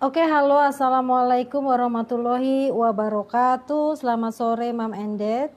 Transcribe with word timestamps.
Oke, 0.00 0.24
halo, 0.24 0.56
assalamualaikum 0.56 1.60
warahmatullahi 1.60 2.72
wabarakatuh. 2.72 4.00
Selamat 4.00 4.32
sore, 4.32 4.72
Mam 4.72 4.96
Endet. 4.96 5.52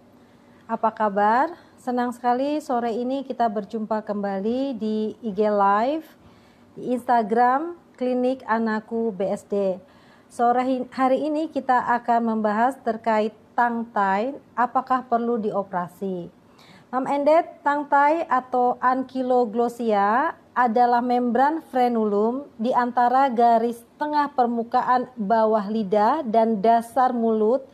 Apa 0.67 0.91
kabar? 0.91 1.55
Senang 1.79 2.11
sekali 2.11 2.59
sore 2.59 2.91
ini 2.91 3.23
kita 3.23 3.47
berjumpa 3.47 4.03
kembali 4.03 4.75
di 4.75 5.15
IG 5.23 5.47
Live, 5.47 6.03
di 6.75 6.91
Instagram 6.91 7.79
Klinik 7.95 8.43
Anakku 8.43 9.15
BSD. 9.15 9.79
Sore 10.27 10.91
hari 10.91 11.23
ini 11.23 11.47
kita 11.47 11.79
akan 12.03 12.35
membahas 12.35 12.75
terkait 12.83 13.31
tangtai, 13.55 14.35
apakah 14.59 15.07
perlu 15.07 15.39
dioperasi. 15.39 16.27
Mam 16.91 17.07
Endet, 17.07 17.63
tangtai 17.63 18.27
atau 18.27 18.75
ankylosing 18.83 20.35
adalah 20.53 21.01
membran 21.01 21.65
frenulum 21.73 22.45
di 22.61 22.69
antara 22.69 23.29
garis 23.33 23.81
tengah 23.97 24.29
permukaan 24.37 25.09
bawah 25.17 25.65
lidah 25.65 26.21
dan 26.21 26.61
dasar 26.61 27.09
mulut 27.09 27.65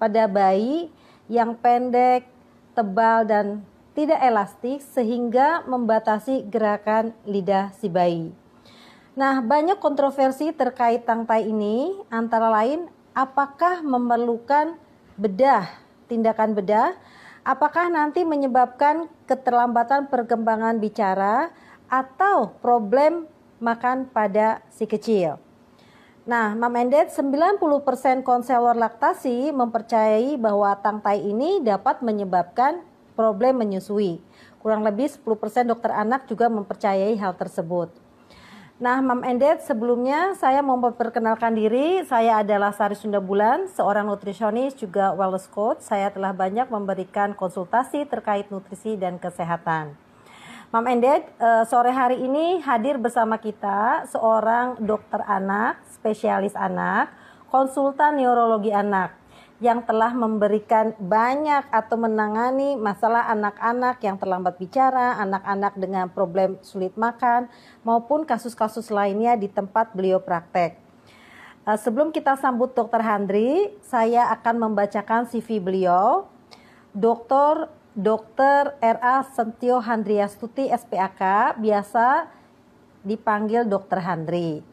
pada 0.00 0.24
bayi 0.24 0.88
yang 1.28 1.52
pendek, 1.54 2.24
tebal, 2.72 3.28
dan 3.28 3.60
tidak 3.92 4.20
elastik 4.24 4.80
sehingga 4.80 5.62
membatasi 5.68 6.48
gerakan 6.48 7.12
lidah 7.28 7.72
si 7.76 7.92
bayi. 7.92 8.32
Nah, 9.12 9.44
banyak 9.44 9.76
kontroversi 9.76 10.56
terkait 10.56 11.04
tangtai 11.04 11.44
ini, 11.44 11.92
antara 12.08 12.48
lain 12.48 12.88
apakah 13.12 13.84
memerlukan 13.84 14.72
bedah, 15.20 15.68
tindakan 16.08 16.56
bedah, 16.56 16.96
apakah 17.44 17.92
nanti 17.92 18.24
menyebabkan 18.24 19.12
keterlambatan 19.28 20.08
perkembangan 20.08 20.80
bicara, 20.80 21.52
atau 21.92 22.56
problem 22.64 23.28
makan 23.60 24.08
pada 24.08 24.64
si 24.72 24.88
kecil. 24.88 25.36
Nah, 26.24 26.56
Mam 26.56 26.72
Endet, 26.78 27.12
90% 27.12 28.24
konselor 28.24 28.78
laktasi 28.78 29.52
mempercayai 29.52 30.40
bahwa 30.40 30.72
tangtai 30.80 31.20
ini 31.20 31.60
dapat 31.60 32.00
menyebabkan 32.00 32.80
problem 33.12 33.60
menyusui. 33.60 34.24
Kurang 34.62 34.86
lebih 34.86 35.10
10% 35.10 35.68
dokter 35.68 35.92
anak 35.92 36.24
juga 36.30 36.48
mempercayai 36.48 37.18
hal 37.18 37.34
tersebut. 37.36 37.90
Nah, 38.78 39.02
Mam 39.02 39.26
Endet, 39.26 39.66
sebelumnya 39.66 40.38
saya 40.38 40.62
mau 40.62 40.78
memperkenalkan 40.78 41.58
diri. 41.58 42.06
Saya 42.06 42.42
adalah 42.42 42.70
Sari 42.70 42.94
Sunda 42.94 43.18
Bulan, 43.18 43.66
seorang 43.70 44.06
nutrisionis 44.06 44.78
juga 44.78 45.14
wellness 45.18 45.50
coach. 45.50 45.82
Saya 45.82 46.10
telah 46.14 46.30
banyak 46.30 46.70
memberikan 46.70 47.34
konsultasi 47.34 48.06
terkait 48.06 48.46
nutrisi 48.50 48.94
dan 48.94 49.18
kesehatan. 49.18 50.11
Mam 50.72 50.88
Endet, 50.88 51.28
uh, 51.36 51.68
sore 51.68 51.92
hari 51.92 52.24
ini 52.24 52.56
hadir 52.64 52.96
bersama 52.96 53.36
kita 53.36 54.08
seorang 54.08 54.80
dokter 54.80 55.20
anak, 55.20 55.84
spesialis 55.92 56.56
anak, 56.56 57.12
konsultan 57.52 58.16
neurologi 58.16 58.72
anak 58.72 59.12
yang 59.60 59.84
telah 59.84 60.16
memberikan 60.16 60.96
banyak 60.96 61.68
atau 61.68 62.00
menangani 62.00 62.80
masalah 62.80 63.28
anak-anak 63.28 64.00
yang 64.00 64.16
terlambat 64.16 64.56
bicara, 64.56 65.20
anak-anak 65.20 65.76
dengan 65.76 66.08
problem 66.08 66.56
sulit 66.64 66.96
makan, 66.96 67.52
maupun 67.84 68.24
kasus-kasus 68.24 68.88
lainnya 68.88 69.36
di 69.36 69.52
tempat 69.52 69.92
beliau 69.92 70.24
praktek. 70.24 70.80
Uh, 71.68 71.76
sebelum 71.76 72.16
kita 72.16 72.32
sambut 72.40 72.72
Dokter 72.72 73.04
Handri, 73.04 73.76
saya 73.84 74.32
akan 74.32 74.72
membacakan 74.72 75.28
CV 75.28 75.60
beliau. 75.60 76.32
Dokter 76.96 77.81
Dr. 77.92 78.80
R.A. 78.80 79.20
Sentio 79.36 79.76
Handriastuti 79.76 80.64
SPAK, 80.64 81.60
biasa 81.60 82.24
dipanggil 83.04 83.68
Dr. 83.68 84.00
Handri. 84.00 84.64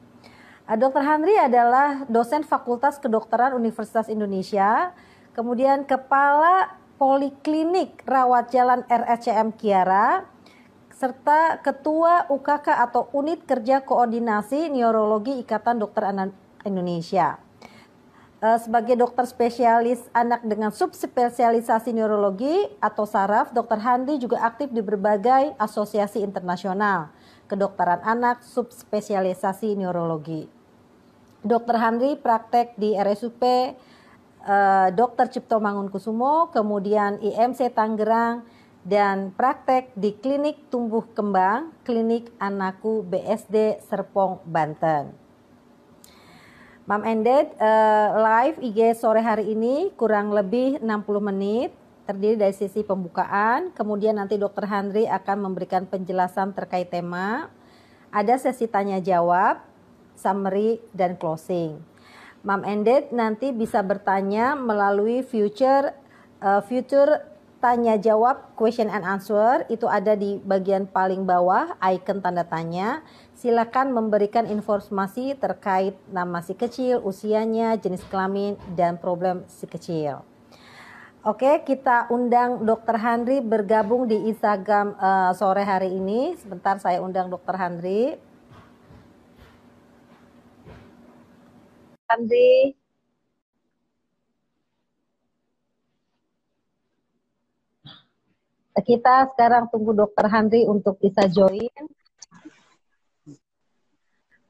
Eh, 0.64 0.78
Dr. 0.80 1.04
Handri 1.04 1.36
adalah 1.36 2.08
dosen 2.08 2.48
Fakultas 2.48 2.96
Kedokteran 2.96 3.60
Universitas 3.60 4.08
Indonesia, 4.08 4.96
kemudian 5.36 5.84
Kepala 5.84 6.80
Poliklinik 6.96 8.08
Rawat 8.08 8.56
Jalan 8.56 8.88
RSCM 8.88 9.52
Kiara, 9.60 10.24
serta 10.96 11.60
Ketua 11.60 12.24
UKK 12.32 12.72
atau 12.72 13.12
Unit 13.12 13.44
Kerja 13.44 13.84
Koordinasi 13.84 14.72
Neurologi 14.72 15.44
Ikatan 15.44 15.76
Dokter 15.76 16.08
Indonesia. 16.64 17.49
Eh, 18.40 18.56
sebagai 18.64 18.96
dokter 18.96 19.28
spesialis 19.28 20.00
anak 20.16 20.48
dengan 20.48 20.72
subspesialisasi 20.72 21.92
neurologi 21.92 22.72
atau 22.80 23.04
saraf, 23.04 23.52
Dr. 23.52 23.84
Handi 23.84 24.16
juga 24.16 24.40
aktif 24.48 24.72
di 24.72 24.80
berbagai 24.80 25.60
asosiasi 25.60 26.24
internasional 26.24 27.12
kedokteran 27.52 28.00
anak 28.00 28.40
subspesialisasi 28.48 29.76
neurologi. 29.76 30.48
Dr. 31.44 31.76
Handri 31.84 32.16
praktek 32.16 32.80
di 32.80 32.96
RSUP 32.96 33.44
eh, 33.44 33.76
Dr. 34.96 35.28
Cipto 35.28 35.60
Mangunkusumo, 35.60 36.48
kemudian 36.56 37.20
IMC 37.20 37.76
Tangerang, 37.76 38.48
dan 38.88 39.36
praktek 39.36 39.92
di 40.00 40.16
Klinik 40.16 40.72
Tumbuh 40.72 41.04
Kembang, 41.12 41.76
Klinik 41.84 42.32
Anakku 42.40 43.04
BSD 43.04 43.84
Serpong, 43.84 44.40
Banten. 44.48 45.29
Mam 46.90 47.06
Ended 47.06 47.54
uh, 47.62 48.18
live 48.18 48.58
IG 48.66 48.98
sore 48.98 49.22
hari 49.22 49.54
ini 49.54 49.94
kurang 49.94 50.34
lebih 50.34 50.82
60 50.82 50.90
menit. 51.22 51.70
Terdiri 52.10 52.34
dari 52.34 52.50
sisi 52.50 52.82
pembukaan, 52.82 53.70
kemudian 53.78 54.18
nanti 54.18 54.42
Dokter 54.42 54.66
Handri 54.66 55.06
akan 55.06 55.38
memberikan 55.46 55.86
penjelasan 55.86 56.58
terkait 56.58 56.90
tema, 56.90 57.54
ada 58.10 58.34
sesi 58.42 58.66
tanya 58.66 58.98
jawab, 58.98 59.62
summary 60.18 60.82
dan 60.90 61.14
closing. 61.14 61.78
Mam 62.42 62.66
Ended 62.66 63.14
nanti 63.14 63.54
bisa 63.54 63.86
bertanya 63.86 64.58
melalui 64.58 65.22
future 65.22 65.94
uh, 66.42 66.66
future 66.66 67.22
tanya 67.62 68.02
jawab 68.02 68.58
question 68.58 68.90
and 68.90 69.06
answer. 69.06 69.62
Itu 69.70 69.86
ada 69.86 70.18
di 70.18 70.42
bagian 70.42 70.90
paling 70.90 71.22
bawah 71.22 71.78
icon 71.86 72.18
tanda 72.26 72.42
tanya 72.42 73.06
silakan 73.40 73.96
memberikan 73.96 74.44
informasi 74.52 75.32
terkait 75.40 75.96
nama 76.12 76.44
si 76.44 76.52
kecil, 76.60 77.00
usianya, 77.00 77.80
jenis 77.80 78.04
kelamin, 78.12 78.60
dan 78.76 79.00
problem 79.00 79.48
si 79.48 79.64
kecil. 79.64 80.28
Oke, 81.24 81.64
kita 81.64 82.12
undang 82.12 82.68
Dr. 82.68 82.96
Handri 83.00 83.40
bergabung 83.40 84.08
di 84.12 84.28
Instagram 84.28 84.96
uh, 85.00 85.32
sore 85.36 85.64
hari 85.64 85.92
ini. 85.96 86.36
Sebentar 86.36 86.80
saya 86.84 87.00
undang 87.00 87.32
Dr. 87.32 87.56
Handri. 87.56 88.20
Handri. 92.12 92.76
Kita 98.80 99.28
sekarang 99.36 99.68
tunggu 99.68 99.92
Dr. 99.92 100.28
Handri 100.32 100.64
untuk 100.64 100.96
bisa 101.04 101.28
join. 101.28 101.99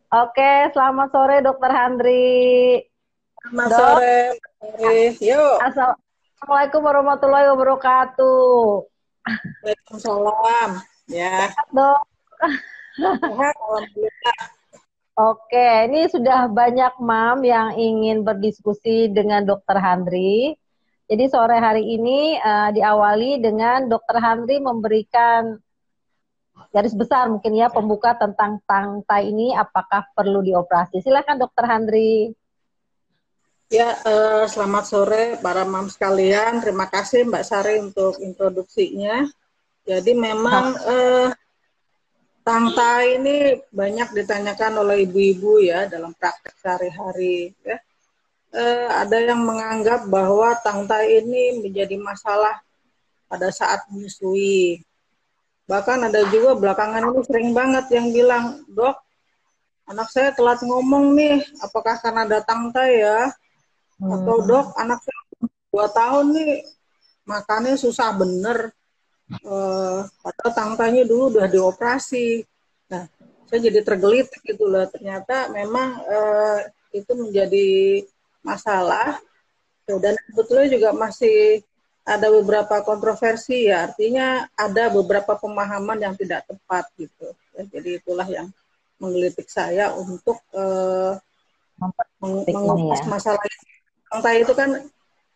Oke, 0.10 0.74
selamat 0.74 1.14
sore 1.14 1.38
Dokter 1.46 1.70
Handri. 1.70 2.82
Selamat 3.46 3.68
Dok. 3.70 3.78
sore, 3.78 4.18
Yuk. 5.22 5.58
Assalamualaikum 5.62 6.82
warahmatullahi 6.82 7.46
wabarakatuh. 7.54 8.90
Waalaikumsalam. 9.62 10.82
Ya. 11.14 11.54
Dok. 11.70 12.02
Oke, 15.30 15.70
ini 15.86 16.10
sudah 16.10 16.50
banyak 16.50 16.98
mam 16.98 17.46
yang 17.46 17.78
ingin 17.78 18.26
berdiskusi 18.26 19.14
dengan 19.14 19.46
Dokter 19.46 19.78
Handri. 19.78 20.58
Jadi 21.06 21.26
sore 21.30 21.62
hari 21.62 21.86
ini 21.86 22.34
uh, 22.42 22.74
diawali 22.74 23.46
dengan 23.46 23.86
Dokter 23.86 24.18
Handri 24.18 24.58
memberikan 24.58 25.62
garis 26.70 26.94
besar 26.94 27.32
mungkin 27.32 27.56
ya 27.56 27.72
pembuka 27.72 28.14
tentang 28.16 28.60
tangtai 28.68 29.32
ini 29.32 29.56
apakah 29.56 30.06
perlu 30.14 30.44
dioperasi. 30.44 31.02
Silakan 31.02 31.40
Dokter 31.42 31.66
Handri. 31.66 32.34
Ya, 33.70 33.94
eh, 34.02 34.46
selamat 34.50 34.86
sore 34.90 35.24
para 35.38 35.62
mam 35.62 35.94
sekalian. 35.94 36.58
Terima 36.58 36.90
kasih 36.90 37.30
Mbak 37.30 37.46
Sari 37.46 37.78
untuk 37.78 38.18
introduksinya. 38.18 39.30
Jadi 39.86 40.12
memang 40.18 40.74
eh, 40.90 41.30
tangtai 42.42 43.22
ini 43.22 43.38
banyak 43.70 44.10
ditanyakan 44.18 44.82
oleh 44.82 45.06
ibu-ibu 45.06 45.62
ya 45.62 45.86
dalam 45.86 46.18
praktek 46.18 46.58
sehari-hari. 46.58 47.54
Ya. 47.62 47.78
Eh, 48.50 48.88
ada 48.90 49.18
yang 49.22 49.46
menganggap 49.46 50.10
bahwa 50.10 50.58
tangtai 50.66 51.22
ini 51.22 51.62
menjadi 51.62 51.94
masalah 52.02 52.58
pada 53.30 53.54
saat 53.54 53.86
menyusui 53.94 54.82
Bahkan 55.70 56.10
ada 56.10 56.26
juga 56.34 56.58
belakangan 56.58 57.14
ini 57.14 57.22
sering 57.30 57.54
banget 57.54 57.86
yang 57.94 58.10
bilang, 58.10 58.66
dok, 58.66 58.98
anak 59.86 60.10
saya 60.10 60.34
telat 60.34 60.66
ngomong 60.66 61.14
nih, 61.14 61.46
apakah 61.62 62.02
karena 62.02 62.26
datang 62.26 62.74
ya? 62.74 63.30
Hmm. 64.02 64.18
Atau 64.18 64.50
dok, 64.50 64.74
anak 64.82 64.98
saya 65.06 65.20
dua 65.70 65.86
tahun 65.94 66.26
nih, 66.34 66.66
makannya 67.30 67.78
susah 67.78 68.18
bener. 68.18 68.74
Uh, 69.46 70.10
padahal 70.26 70.52
tangtanya 70.58 71.06
dulu 71.06 71.38
udah 71.38 71.46
dioperasi. 71.46 72.42
Nah, 72.90 73.06
saya 73.46 73.70
jadi 73.70 73.86
tergelitik 73.86 74.42
gitu 74.42 74.66
loh. 74.66 74.90
Ternyata 74.90 75.54
memang 75.54 76.02
uh, 76.02 76.66
itu 76.90 77.14
menjadi 77.14 77.70
masalah 78.42 79.22
dan 79.86 80.14
sebetulnya 80.30 80.68
juga 80.70 80.90
masih 80.94 81.66
ada 82.10 82.28
beberapa 82.34 82.82
kontroversi 82.82 83.70
ya 83.70 83.86
artinya 83.86 84.50
ada 84.58 84.90
beberapa 84.90 85.38
pemahaman 85.38 86.02
yang 86.02 86.14
tidak 86.18 86.50
tepat 86.50 86.90
gitu 86.98 87.30
ya, 87.54 87.64
jadi 87.70 88.02
itulah 88.02 88.26
yang 88.26 88.50
menggelitik 88.98 89.46
saya 89.48 89.94
untuk 89.94 90.42
uh, 90.58 91.14
mengupas 92.20 93.06
ya. 93.06 93.08
masalah 93.08 93.44
ini. 93.46 94.42
itu 94.44 94.54
kan 94.58 94.70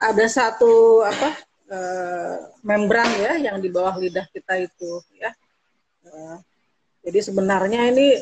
ada 0.01 0.25
satu 0.27 1.05
apa 1.05 1.29
uh, 1.71 2.35
membran 2.65 3.07
ya 3.21 3.39
yang 3.39 3.61
di 3.61 3.71
bawah 3.71 3.95
lidah 3.95 4.27
kita 4.33 4.59
itu 4.59 4.99
ya 5.15 5.31
uh, 6.09 6.35
jadi 7.05 7.19
sebenarnya 7.31 7.93
ini 7.93 8.19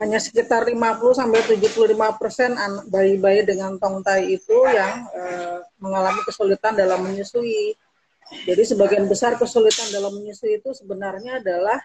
hanya 0.00 0.16
sekitar 0.16 0.64
50 0.64 0.80
sampai 1.12 1.44
75 1.44 1.92
persen 2.16 2.56
bayi-bayi 2.88 3.44
dengan 3.44 3.76
tongtai 3.76 4.32
itu 4.32 4.56
yang 4.72 5.04
uh, 5.12 5.60
mengalami 5.76 6.24
kesulitan 6.24 6.72
dalam 6.72 7.04
menyusui. 7.04 7.76
Jadi 8.48 8.62
sebagian 8.64 9.04
besar 9.04 9.36
kesulitan 9.36 9.92
dalam 9.92 10.16
menyusui 10.16 10.56
itu 10.56 10.72
sebenarnya 10.72 11.44
adalah 11.44 11.76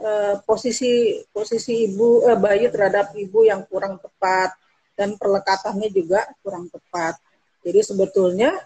uh, 0.00 0.40
posisi 0.48 1.20
posisi 1.36 1.84
ibu 1.84 2.24
uh, 2.24 2.40
bayi 2.40 2.72
terhadap 2.72 3.12
ibu 3.12 3.44
yang 3.44 3.60
kurang 3.68 4.00
tepat 4.00 4.56
dan 4.96 5.20
perlekatannya 5.20 5.92
juga 5.92 6.24
kurang 6.40 6.72
tepat. 6.72 7.20
Jadi 7.60 7.80
sebetulnya 7.84 8.56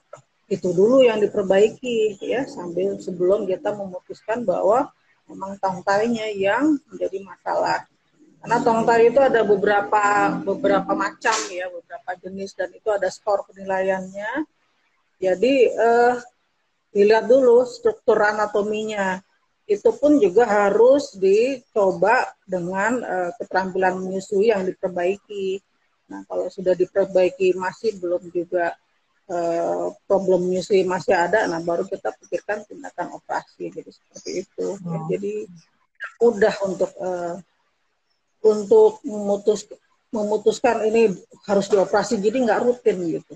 itu 0.47 0.71
dulu 0.71 1.03
yang 1.03 1.19
diperbaiki 1.19 2.23
ya 2.23 2.47
sambil 2.47 2.95
sebelum 3.03 3.43
kita 3.43 3.75
memutuskan 3.75 4.47
bahwa 4.47 4.87
memang 5.27 5.59
tongtainya 5.59 6.31
yang 6.31 6.79
menjadi 6.89 7.27
masalah. 7.27 7.85
Karena 8.39 8.59
tongtai 8.63 9.11
itu 9.11 9.19
ada 9.19 9.43
beberapa 9.43 10.03
beberapa 10.47 10.93
macam 10.95 11.37
ya, 11.51 11.67
beberapa 11.69 12.11
jenis 12.23 12.55
dan 12.55 12.71
itu 12.71 12.89
ada 12.89 13.11
skor 13.11 13.43
penilaiannya. 13.51 14.47
Jadi 15.19 15.55
eh, 15.75 16.15
dilihat 16.95 17.27
dulu 17.27 17.67
struktur 17.67 18.19
anatominya. 18.23 19.19
Itu 19.69 19.93
pun 19.93 20.17
juga 20.17 20.49
harus 20.49 21.13
dicoba 21.19 22.31
dengan 22.47 23.03
eh, 23.03 23.31
keterampilan 23.43 24.01
menyusui 24.07 24.55
yang 24.55 24.65
diperbaiki. 24.65 25.59
Nah, 26.09 26.25
kalau 26.25 26.49
sudah 26.49 26.73
diperbaiki 26.73 27.53
masih 27.59 27.99
belum 27.99 28.23
juga 28.33 28.73
eh, 29.29 29.87
problem 30.07 30.47
menyusui 30.47 30.87
masih 30.87 31.13
ada, 31.13 31.45
nah 31.51 31.59
baru 31.59 31.85
kita 31.85 32.15
pikirkan 32.23 32.65
tindakan 32.71 33.19
operasi. 33.19 33.69
Jadi 33.69 33.91
seperti 33.91 34.31
itu. 34.47 34.79
Hmm. 34.79 35.11
Jadi 35.11 35.45
mudah 36.23 36.55
untuk 36.65 36.95
eh, 36.97 37.35
untuk 38.43 39.03
memutus 39.03 39.67
memutuskan 40.09 40.89
ini 40.89 41.13
harus 41.45 41.69
dioperasi 41.69 42.17
jadi 42.17 42.37
nggak 42.41 42.63
rutin 42.65 42.97
gitu. 43.21 43.35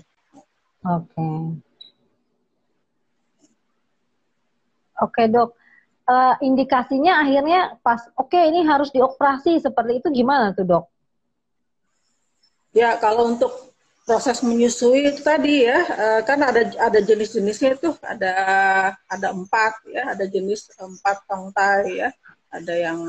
Oke. 0.83 1.13
Okay. 1.13 1.37
Oke 5.03 5.11
okay, 5.11 5.25
dok. 5.29 5.49
Uh, 6.03 6.35
indikasinya 6.43 7.23
akhirnya 7.23 7.79
pas 7.79 8.03
oke 8.19 8.27
okay, 8.27 8.51
ini 8.51 8.67
harus 8.67 8.91
dioperasi 8.91 9.63
seperti 9.63 10.03
itu 10.03 10.07
gimana 10.11 10.51
tuh 10.51 10.65
dok? 10.67 10.85
Ya 12.75 12.99
kalau 12.99 13.31
untuk 13.31 13.73
proses 14.03 14.43
menyusui 14.43 15.15
itu 15.15 15.23
tadi 15.23 15.63
ya 15.63 15.79
uh, 15.79 16.21
kan 16.27 16.43
ada 16.43 16.67
ada 16.75 16.99
jenis-jenisnya 16.99 17.79
itu 17.79 17.95
ada 18.03 18.35
ada 19.07 19.27
empat 19.31 19.79
ya 19.87 20.11
ada 20.11 20.27
jenis 20.27 20.67
empat 20.75 21.23
tongtai 21.23 22.03
ya 22.03 22.09
ada 22.51 22.73
yang 22.75 22.99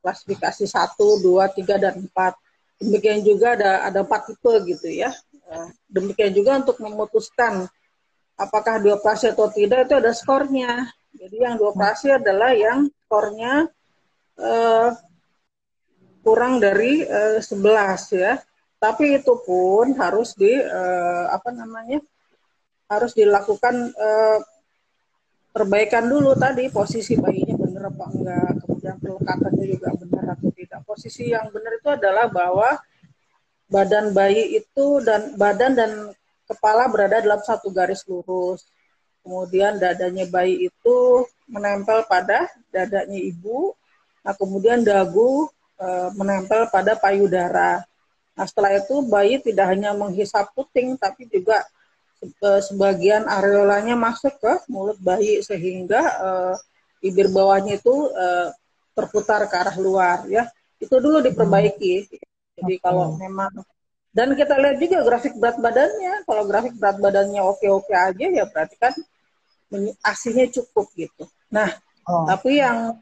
klasifikasi 0.00 0.64
satu, 0.66 1.22
dua, 1.22 1.50
tiga 1.50 1.78
dan 1.78 1.98
empat. 1.98 2.36
Demikian 2.82 3.22
juga 3.22 3.54
ada 3.54 3.86
ada 3.86 4.00
empat 4.02 4.32
tipe 4.32 4.52
gitu 4.66 4.88
ya. 4.90 5.10
Eh, 5.52 5.68
demikian 5.86 6.32
juga 6.32 6.58
untuk 6.58 6.80
memutuskan 6.80 7.68
apakah 8.40 8.80
dioperasi 8.80 9.36
atau 9.36 9.52
tidak 9.52 9.86
itu 9.86 9.94
ada 9.98 10.12
skornya. 10.16 10.90
Jadi 11.12 11.36
yang 11.44 11.60
dioperasi 11.60 12.16
adalah 12.16 12.56
yang 12.56 12.88
skornya 13.04 13.68
uh, 14.40 14.90
kurang 16.24 16.58
dari 16.58 17.04
uh, 17.04 17.38
11 17.38 18.16
ya. 18.16 18.40
Tapi 18.82 19.22
itu 19.22 19.34
pun 19.46 19.94
harus 19.94 20.34
di 20.34 20.50
uh, 20.56 21.30
apa 21.30 21.52
namanya? 21.54 22.00
harus 22.92 23.16
dilakukan 23.16 23.88
uh, 23.96 24.38
perbaikan 25.48 26.08
dulu 26.08 26.36
tadi 26.36 26.68
posisi 26.68 27.16
bayinya 27.16 27.56
benar 27.56 27.88
apa 27.88 28.04
enggak 28.12 28.52
kemudian 28.82 28.98
pelekatannya 28.98 29.66
juga 29.70 29.88
benar 29.94 30.24
atau 30.34 30.50
tidak. 30.50 30.80
Posisi 30.82 31.30
yang 31.30 31.46
benar 31.54 31.78
itu 31.78 31.86
adalah 31.86 32.26
bahwa 32.26 32.82
badan 33.70 34.10
bayi 34.10 34.58
itu 34.58 34.98
dan 35.06 35.38
badan 35.38 35.78
dan 35.78 35.90
kepala 36.50 36.90
berada 36.90 37.22
dalam 37.22 37.38
satu 37.46 37.70
garis 37.70 38.02
lurus. 38.10 38.66
Kemudian 39.22 39.78
dadanya 39.78 40.26
bayi 40.26 40.66
itu 40.66 40.96
menempel 41.46 42.02
pada 42.10 42.50
dadanya 42.74 43.22
ibu. 43.22 43.70
Nah 44.26 44.34
kemudian 44.34 44.82
dagu 44.82 45.46
e, 45.78 45.86
menempel 46.18 46.66
pada 46.74 46.98
payudara. 46.98 47.86
Nah 48.34 48.44
setelah 48.50 48.82
itu 48.82 48.98
bayi 49.06 49.38
tidak 49.38 49.78
hanya 49.78 49.94
menghisap 49.94 50.50
puting 50.58 50.98
tapi 50.98 51.30
juga 51.30 51.62
sebagian 52.42 53.30
areolanya 53.30 53.94
masuk 53.94 54.34
ke 54.42 54.52
mulut 54.70 54.94
bayi 55.02 55.42
sehingga 55.42 55.98
uh, 56.22 56.54
bibir 57.02 57.26
bawahnya 57.34 57.82
itu 57.82 57.90
uh, 58.14 58.54
terputar 58.92 59.44
ke 59.48 59.56
arah 59.56 59.76
luar 59.76 60.24
ya. 60.28 60.48
Itu 60.80 60.98
dulu 61.00 61.20
diperbaiki. 61.24 62.08
Jadi 62.58 62.74
kalau 62.80 63.16
memang. 63.16 63.50
Dan 64.12 64.36
kita 64.36 64.60
lihat 64.60 64.76
juga 64.76 65.00
grafik 65.08 65.34
berat 65.40 65.56
badannya. 65.56 66.28
Kalau 66.28 66.44
grafik 66.44 66.76
berat 66.76 67.00
badannya 67.00 67.40
oke 67.40 67.64
oke 67.64 67.92
aja 67.96 68.26
ya 68.28 68.44
berarti 68.44 68.76
kan 68.76 68.92
asinya 70.04 70.44
cukup 70.52 70.92
gitu. 70.92 71.24
Nah 71.48 71.72
oh. 72.04 72.28
tapi 72.28 72.60
yang 72.60 72.92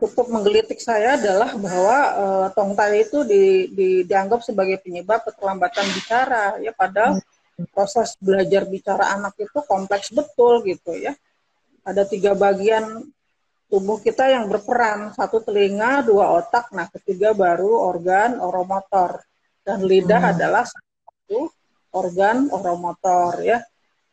cukup 0.00 0.26
menggelitik 0.32 0.80
saya 0.82 1.20
adalah 1.20 1.54
bahwa 1.54 1.98
uh, 2.16 2.46
tongtai 2.56 3.06
itu 3.06 3.22
di, 3.22 3.70
di, 3.70 3.88
dianggap 4.02 4.42
sebagai 4.42 4.80
penyebab 4.82 5.22
keterlambatan 5.28 5.86
bicara 5.92 6.56
ya. 6.58 6.72
Padahal 6.72 7.20
hmm. 7.20 7.68
proses 7.70 8.16
belajar 8.18 8.64
bicara 8.64 9.12
anak 9.14 9.36
itu 9.36 9.60
kompleks 9.68 10.08
betul 10.08 10.64
gitu 10.64 10.96
ya. 10.96 11.12
Ada 11.84 12.08
tiga 12.08 12.32
bagian 12.32 13.04
tubuh 13.74 13.98
kita 13.98 14.30
yang 14.30 14.46
berperan, 14.46 15.10
satu 15.18 15.42
telinga, 15.42 16.06
dua 16.06 16.30
otak, 16.38 16.70
nah 16.70 16.86
ketiga 16.94 17.34
baru 17.34 17.90
organ 17.90 18.38
oromotor. 18.38 19.18
Dan 19.66 19.82
lidah 19.82 20.22
hmm. 20.22 20.32
adalah 20.38 20.62
satu 20.62 21.50
organ 21.90 22.46
oromotor 22.54 23.42
ya. 23.42 23.58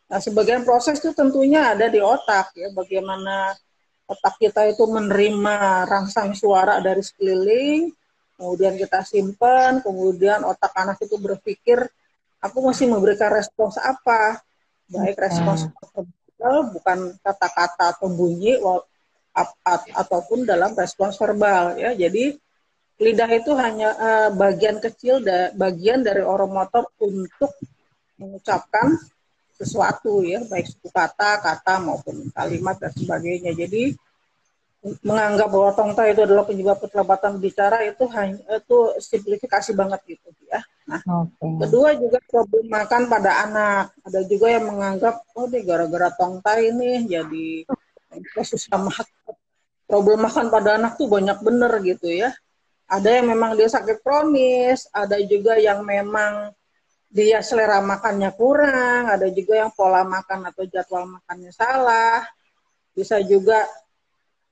Nah, 0.10 0.18
sebagian 0.18 0.66
proses 0.66 0.98
itu 0.98 1.14
tentunya 1.14 1.78
ada 1.78 1.86
di 1.94 2.02
otak 2.02 2.58
ya, 2.58 2.74
bagaimana 2.74 3.54
otak 4.10 4.42
kita 4.42 4.66
itu 4.66 4.82
menerima 4.90 5.86
rangsang 5.86 6.34
suara 6.34 6.82
dari 6.82 7.06
sekeliling, 7.06 7.94
kemudian 8.42 8.74
kita 8.82 9.06
simpan, 9.06 9.86
kemudian 9.86 10.42
otak 10.42 10.74
anak 10.74 10.98
itu 11.06 11.22
berpikir 11.22 11.86
aku 12.42 12.66
masih 12.66 12.90
memberikan 12.90 13.30
respons 13.30 13.78
apa? 13.78 14.42
Baik 14.90 15.22
respons 15.22 15.70
verbal 15.94 16.74
bukan 16.74 17.14
kata-kata 17.22 17.94
atau 17.94 18.10
bunyi 18.10 18.58
ataupun 19.96 20.44
dalam 20.44 20.76
respons 20.76 21.16
verbal 21.16 21.80
ya 21.80 21.96
jadi 21.96 22.36
lidah 23.02 23.32
itu 23.34 23.52
hanya 23.58 23.90
uh, 23.98 24.30
bagian 24.36 24.78
kecil 24.78 25.24
da, 25.24 25.50
bagian 25.58 26.06
dari 26.06 26.22
oromotor 26.22 26.86
untuk 27.02 27.56
mengucapkan 28.20 28.94
sesuatu 29.58 30.22
ya 30.22 30.44
baik 30.46 30.70
suku 30.70 30.90
kata 30.94 31.42
kata 31.42 31.82
maupun 31.82 32.30
kalimat 32.34 32.78
dan 32.78 32.94
sebagainya 32.94 33.58
jadi 33.58 33.96
menganggap 34.82 35.48
bahwa 35.54 35.72
tongta 35.78 36.10
itu 36.10 36.26
adalah 36.26 36.42
penyebab 36.42 36.82
keterlambatan 36.82 37.38
bicara 37.38 37.86
itu 37.86 38.02
hanya 38.18 38.42
itu 38.58 38.78
simplifikasi 38.98 39.78
banget 39.78 40.18
gitu 40.18 40.34
ya. 40.50 40.58
Nah, 40.90 41.02
okay. 41.06 41.54
kedua 41.62 41.94
juga 41.94 42.18
problem 42.26 42.66
makan 42.66 43.06
pada 43.06 43.46
anak. 43.46 43.94
Ada 44.02 44.26
juga 44.26 44.50
yang 44.50 44.66
menganggap 44.74 45.22
oh 45.38 45.46
deh 45.46 45.62
gara-gara 45.62 46.10
tongta 46.18 46.58
ini 46.58 47.06
jadi 47.06 47.70
susah 48.44 48.78
makan. 48.78 49.08
Problem 49.88 50.24
makan 50.24 50.48
pada 50.48 50.80
anak 50.80 50.96
tuh 50.96 51.12
banyak 51.12 51.38
bener 51.44 51.72
gitu 51.84 52.08
ya. 52.08 52.32
Ada 52.88 53.20
yang 53.20 53.32
memang 53.32 53.56
dia 53.56 53.68
sakit 53.72 54.04
kronis, 54.04 54.88
ada 54.92 55.20
juga 55.24 55.56
yang 55.60 55.84
memang 55.84 56.52
dia 57.12 57.44
selera 57.44 57.84
makannya 57.84 58.32
kurang, 58.36 59.12
ada 59.12 59.28
juga 59.32 59.68
yang 59.68 59.72
pola 59.76 60.04
makan 60.08 60.48
atau 60.48 60.64
jadwal 60.68 61.08
makannya 61.08 61.52
salah. 61.52 62.24
Bisa 62.96 63.20
juga 63.24 63.68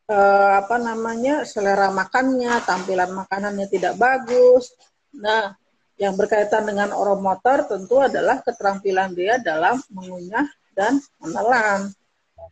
eh, 0.07 0.51
apa 0.59 0.75
namanya 0.75 1.47
selera 1.47 1.91
makannya, 1.91 2.59
tampilan 2.63 3.11
makanannya 3.15 3.67
tidak 3.71 3.95
bagus. 3.95 4.75
Nah, 5.15 5.55
yang 5.99 6.15
berkaitan 6.15 6.63
dengan 6.63 6.95
oromotor 6.95 7.67
tentu 7.67 7.99
adalah 7.99 8.39
keterampilan 8.39 9.11
dia 9.11 9.35
dalam 9.39 9.83
mengunyah 9.91 10.47
dan 10.71 10.95
menelan. 11.19 11.91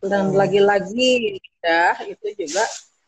Dan 0.02 0.30
lagi-lagi 0.36 1.38
ya 1.58 1.98
itu 2.06 2.26
juga 2.46 2.64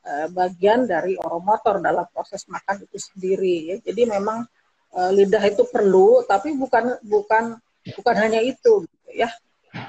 eh, 0.07 0.27
bagian 0.33 0.85
dari 0.89 1.15
oromotor 1.15 1.79
dalam 1.79 2.07
proses 2.11 2.45
makan 2.51 2.83
itu 2.85 2.99
sendiri. 2.99 3.57
Ya. 3.75 3.77
Jadi 3.85 4.11
memang 4.11 4.47
uh, 4.95 5.11
lidah 5.15 5.43
itu 5.47 5.63
perlu, 5.71 6.23
tapi 6.27 6.55
bukan 6.55 6.99
bukan 7.07 7.59
bukan 7.97 8.15
hanya 8.19 8.41
itu, 8.43 8.87
gitu 8.87 9.11
ya. 9.15 9.31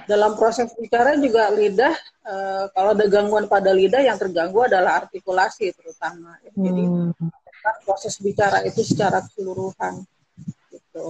Dalam 0.05 0.37
proses 0.37 0.69
bicara 0.77 1.17
juga 1.17 1.49
lidah, 1.49 1.95
uh, 2.21 2.69
kalau 2.77 2.93
ada 2.93 3.05
gangguan 3.09 3.49
pada 3.49 3.73
lidah 3.73 4.05
yang 4.05 4.17
terganggu 4.21 4.61
adalah 4.69 5.01
artikulasi 5.05 5.73
terutama. 5.73 6.37
Ya. 6.45 6.51
Jadi 6.53 6.83
hmm. 6.85 7.11
proses 7.85 8.21
bicara 8.21 8.61
itu 8.61 8.85
secara 8.85 9.25
keseluruhan. 9.25 10.05
Gitu. 10.69 11.05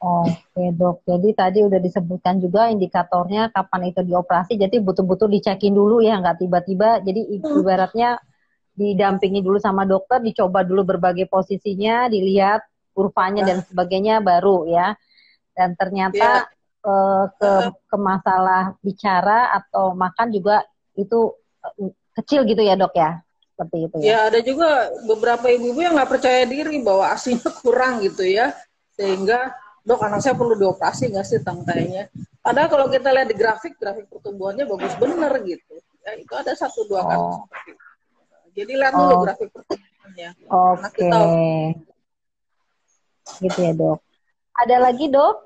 Oke 0.00 0.64
dok, 0.72 1.04
jadi 1.04 1.28
tadi 1.36 1.58
udah 1.60 1.76
disebutkan 1.76 2.40
juga 2.40 2.72
indikatornya 2.72 3.52
kapan 3.52 3.92
itu 3.92 4.00
dioperasi, 4.00 4.56
jadi 4.56 4.80
betul-betul 4.80 5.28
dicekin 5.28 5.76
dulu 5.76 6.00
ya, 6.00 6.16
nggak 6.16 6.40
tiba-tiba. 6.40 7.04
Jadi 7.04 7.40
hmm. 7.40 7.60
ibaratnya 7.60 8.16
didampingi 8.72 9.44
dulu 9.44 9.60
sama 9.60 9.84
dokter, 9.84 10.24
dicoba 10.24 10.64
dulu 10.64 10.96
berbagai 10.96 11.28
posisinya, 11.28 12.08
dilihat 12.08 12.64
kurvanya 12.96 13.44
dan 13.44 13.58
sebagainya 13.68 14.24
baru 14.24 14.64
ya. 14.64 14.96
Dan 15.52 15.76
ternyata 15.76 16.48
ya. 16.48 16.88
uh, 16.88 17.28
ke 17.36 17.52
ke 17.84 17.96
masalah 18.00 18.74
bicara 18.80 19.60
atau 19.60 19.92
makan 19.92 20.32
juga 20.32 20.64
itu 20.96 21.36
uh, 21.60 21.92
kecil 22.16 22.48
gitu 22.48 22.64
ya 22.64 22.80
dok 22.80 22.96
ya, 22.96 23.20
seperti 23.52 23.76
itu 23.92 23.96
ya. 24.00 24.04
Ya 24.08 24.18
ada 24.32 24.40
juga 24.40 24.88
beberapa 25.04 25.52
ibu-ibu 25.52 25.84
yang 25.84 26.00
nggak 26.00 26.10
percaya 26.16 26.48
diri 26.48 26.80
bahwa 26.80 27.12
asinya 27.12 27.52
kurang 27.60 28.00
gitu 28.00 28.24
ya 28.24 28.56
sehingga 28.94 29.54
dok 29.84 30.00
anak 30.00 30.24
saya 30.24 30.34
perlu 30.38 30.56
dioperasi 30.56 31.12
nggak 31.12 31.26
sih 31.28 31.44
tangkainya 31.44 32.08
padahal 32.40 32.68
kalau 32.72 32.86
kita 32.88 33.12
lihat 33.12 33.28
di 33.28 33.36
grafik 33.36 33.76
grafik 33.76 34.08
pertumbuhannya 34.08 34.64
bagus 34.64 34.94
bener 34.96 35.32
gitu. 35.44 35.74
Ya 36.04 36.12
itu 36.20 36.34
ada 36.36 36.52
satu 36.52 36.84
dua 36.84 37.00
kali 37.04 37.16
oh. 37.20 37.32
seperti 37.40 37.70
itu. 37.72 37.84
Jadi 38.54 38.72
lihat 38.76 38.92
oh. 38.96 39.00
dulu 39.00 39.14
grafik 39.24 39.48
pertumbuhannya. 39.52 40.28
Oke. 40.48 41.08
okay. 41.08 41.64
gitu 43.40 43.58
ya 43.60 43.72
dok. 43.72 43.98
Ada 44.54 44.76
lagi 44.78 45.06
dok 45.08 45.36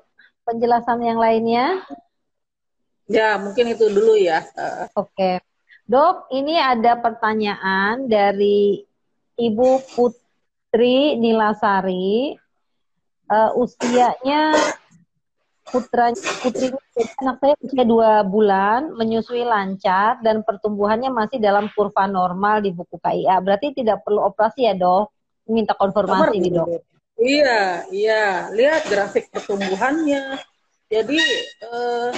penjelasan 0.43 0.99
yang 1.03 1.19
lainnya? 1.19 1.83
Ya 3.09 3.39
mungkin 3.41 3.71
itu 3.71 3.87
dulu 3.89 4.19
ya. 4.19 4.43
Oke. 4.93 5.15
Okay. 5.15 5.35
dok 5.89 6.29
ini 6.35 6.59
ada 6.59 6.99
pertanyaan 6.99 8.05
dari 8.05 8.83
ibu 9.39 9.79
Putri 9.95 11.15
Nilasari 11.15 12.35
uh, 13.29 13.51
usianya 13.55 14.57
putra 15.69 16.09
putri 16.41 16.73
anak 17.21 17.37
saya 17.39 17.53
usia 17.61 17.85
dua 17.85 18.25
bulan 18.25 18.89
menyusui 18.97 19.45
lancar 19.45 20.17
dan 20.25 20.41
pertumbuhannya 20.41 21.13
masih 21.13 21.37
dalam 21.37 21.69
kurva 21.77 22.09
normal 22.09 22.65
di 22.65 22.73
buku 22.73 22.97
KIA 22.97 23.37
berarti 23.39 23.77
tidak 23.77 24.01
perlu 24.01 24.25
operasi 24.25 24.65
ya 24.65 24.73
dok? 24.73 25.13
Minta 25.49 25.77
konfirmasi 25.77 26.41
nih 26.41 26.51
dok. 26.57 26.67
Iya 27.19 27.85
iya. 27.93 28.25
Lihat 28.53 28.89
grafik 28.89 29.29
pertumbuhannya. 29.29 30.41
Jadi 30.89 31.21
eh, 31.61 32.11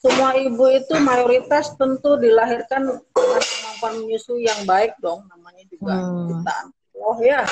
semua 0.00 0.36
ibu 0.36 0.64
itu 0.72 0.96
mayoritas 1.00 1.76
tentu 1.76 2.16
dilahirkan 2.16 2.88
dengan 2.88 3.40
kemampuan 3.40 3.94
menyusui 4.04 4.48
yang 4.48 4.64
baik 4.64 4.96
dong. 5.00 5.28
Namanya 5.28 5.64
juga 5.68 5.94
hmm. 5.96 6.28
kita 6.28 6.56
oh 7.04 7.18
ya 7.20 7.44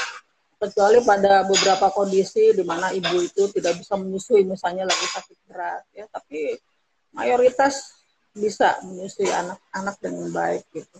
kecuali 0.62 1.02
pada 1.02 1.42
beberapa 1.42 1.90
kondisi 1.90 2.54
di 2.54 2.62
mana 2.62 2.94
ibu 2.94 3.18
itu 3.18 3.50
tidak 3.50 3.82
bisa 3.82 3.98
menyusui 3.98 4.46
misalnya 4.46 4.86
lagi 4.86 5.06
sakit 5.10 5.38
berat 5.50 5.82
ya. 5.90 6.06
Tapi 6.06 6.54
mayoritas 7.10 7.98
bisa 8.30 8.78
menyusui 8.86 9.26
anak-anak 9.26 9.96
dengan 9.98 10.30
baik 10.30 10.62
gitu. 10.70 10.98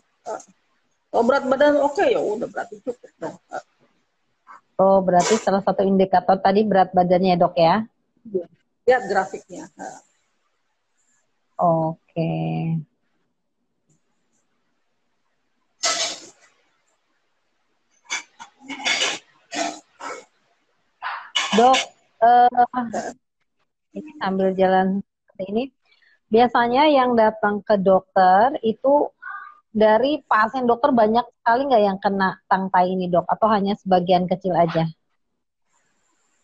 Oh 1.14 1.22
berat 1.22 1.46
badan 1.46 1.78
oke 1.78 1.94
okay, 1.94 2.16
ya 2.16 2.20
udah 2.20 2.48
berarti 2.50 2.82
cukup 2.82 3.10
dong 3.20 3.36
oh 4.82 4.98
berarti 5.04 5.38
salah 5.38 5.62
satu 5.62 5.86
indikator 5.86 6.38
tadi 6.42 6.66
berat 6.66 6.90
badannya 6.90 7.38
dok 7.38 7.54
ya? 7.54 7.86
Lihat 8.86 9.02
grafiknya 9.06 9.70
oke. 11.62 12.02
okay. 12.10 12.82
Dok, 21.52 21.78
uh, 22.24 22.64
ini 23.92 24.10
sambil 24.16 24.56
jalan 24.56 25.04
seperti 25.04 25.44
ini. 25.52 25.64
Biasanya 26.32 26.88
yang 26.88 27.12
datang 27.12 27.60
ke 27.60 27.76
dokter 27.76 28.56
itu 28.64 29.12
dari 29.68 30.24
pasien 30.24 30.64
dokter 30.64 30.96
banyak 30.96 31.24
sekali 31.40 31.68
nggak 31.68 31.84
yang 31.84 31.98
kena 32.00 32.40
tangkai 32.48 32.96
ini 32.96 33.12
dok? 33.12 33.28
Atau 33.28 33.52
hanya 33.52 33.76
sebagian 33.76 34.24
kecil 34.24 34.56
aja? 34.56 34.88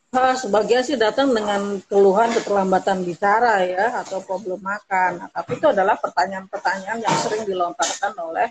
Nah, 0.08 0.32
sebagian 0.36 0.84
sih 0.84 0.96
datang 0.96 1.32
dengan 1.36 1.80
keluhan 1.84 2.32
keterlambatan 2.32 3.04
bicara 3.04 3.64
ya 3.64 4.04
atau 4.04 4.24
problem 4.24 4.60
makan. 4.60 5.24
Nah, 5.24 5.28
tapi 5.32 5.60
itu 5.60 5.68
adalah 5.68 6.00
pertanyaan-pertanyaan 6.00 7.00
yang 7.00 7.16
sering 7.20 7.48
dilontarkan 7.48 8.12
oleh 8.16 8.48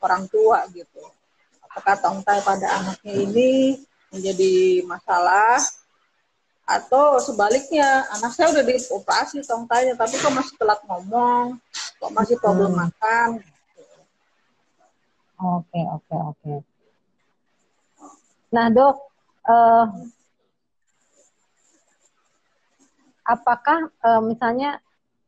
orang 0.00 0.24
tua 0.28 0.64
gitu. 0.72 1.00
Apakah 1.64 1.96
tangkai 1.96 2.40
pada 2.44 2.80
anaknya 2.80 3.14
ini 3.20 3.76
menjadi 4.12 4.84
masalah 4.88 5.60
atau 6.64 7.20
sebaliknya 7.20 8.08
anak 8.16 8.32
saya 8.32 8.48
udah 8.56 8.64
dioperasi 8.64 9.44
tongkanya 9.44 9.92
tapi 10.00 10.16
kok 10.16 10.32
masih 10.32 10.56
telat 10.56 10.80
ngomong? 10.88 11.60
Kok 12.00 12.12
masih 12.16 12.36
problem 12.40 12.72
hmm. 12.72 12.80
makan? 12.88 13.28
Oke 15.44 15.80
oke 15.84 16.16
oke. 16.16 16.54
Nah 18.54 18.66
dok 18.72 18.96
uh, 19.44 19.86
apakah 23.28 23.92
uh, 24.00 24.22
misalnya 24.24 24.80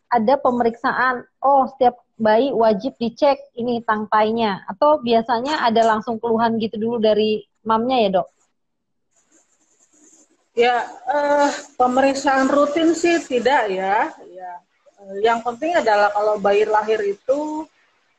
ada 0.08 0.38
pemeriksaan 0.40 1.26
oh 1.42 1.68
setiap 1.68 2.00
bayi 2.16 2.48
wajib 2.48 2.96
dicek 2.96 3.36
ini 3.60 3.84
tangkainya 3.84 4.64
atau 4.72 5.02
biasanya 5.04 5.60
ada 5.60 5.84
langsung 5.84 6.16
keluhan 6.16 6.56
gitu 6.56 6.80
dulu 6.80 6.96
dari 6.96 7.44
mamnya 7.66 7.96
ya 8.08 8.10
dok 8.20 8.28
Ya, 10.56 10.88
uh, 11.04 11.52
pemeriksaan 11.76 12.48
rutin 12.48 12.96
sih 12.96 13.20
tidak 13.20 13.68
ya. 13.68 14.08
ya. 14.32 14.52
Uh, 14.96 15.20
yang 15.20 15.44
penting 15.44 15.76
adalah 15.76 16.08
kalau 16.08 16.40
bayi 16.40 16.64
lahir 16.64 16.96
itu 17.04 17.68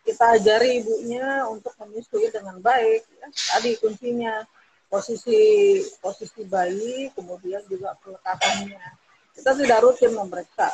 kita 0.05 0.37
ajari 0.37 0.85
ibunya 0.85 1.49
untuk 1.49 1.73
menyusui 1.81 2.29
dengan 2.29 2.61
baik. 2.61 3.01
Ya. 3.09 3.27
Tadi 3.33 3.81
kuncinya 3.81 4.45
posisi 4.85 5.81
posisi 5.97 6.45
bayi, 6.45 7.09
kemudian 7.17 7.65
juga 7.65 7.97
pelekatannya. 8.05 8.85
Kita 9.33 9.57
tidak 9.57 9.81
rutin 9.81 10.13
memeriksa 10.13 10.69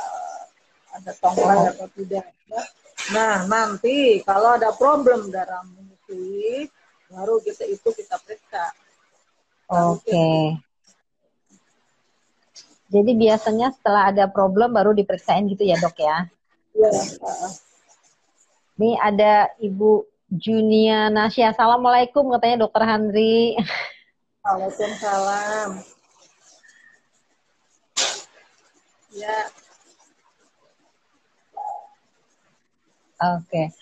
ada 0.94 1.12
tongkat 1.16 1.80
atau 1.80 1.88
tidak. 1.96 2.28
Ya. 2.52 2.62
Nah, 3.16 3.36
nanti 3.48 4.20
kalau 4.28 4.60
ada 4.60 4.76
problem 4.76 5.32
dalam 5.32 5.72
menyusui, 5.80 6.68
baru 7.08 7.40
kita 7.40 7.72
itu 7.72 7.88
kita 7.88 8.20
periksa. 8.20 8.68
Oke. 9.72 10.12
Okay. 10.12 10.73
Jadi 12.94 13.12
biasanya 13.18 13.74
setelah 13.74 14.14
ada 14.14 14.30
problem 14.30 14.78
baru 14.78 14.94
diperiksain 14.94 15.50
gitu 15.50 15.66
ya 15.66 15.82
dok 15.82 15.98
ya? 15.98 16.30
Iya. 16.78 16.92
Ini 18.78 18.92
ada 19.02 19.50
Ibu 19.58 20.06
Junia 20.30 21.10
Nasya. 21.10 21.58
Assalamualaikum 21.58 22.30
katanya 22.30 22.70
dokter 22.70 22.86
Handri. 22.86 23.58
Waalaikumsalam. 24.46 25.82
Ya. 29.18 29.38
Oke. 33.38 33.74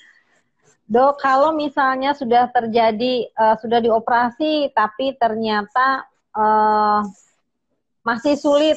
Dok, 0.92 1.24
kalau 1.24 1.56
misalnya 1.56 2.12
sudah 2.12 2.52
terjadi, 2.52 3.32
uh, 3.36 3.56
sudah 3.60 3.80
dioperasi, 3.80 4.76
tapi 4.76 5.16
ternyata 5.16 6.04
uh, 6.36 7.00
masih 8.04 8.36
sulit 8.36 8.76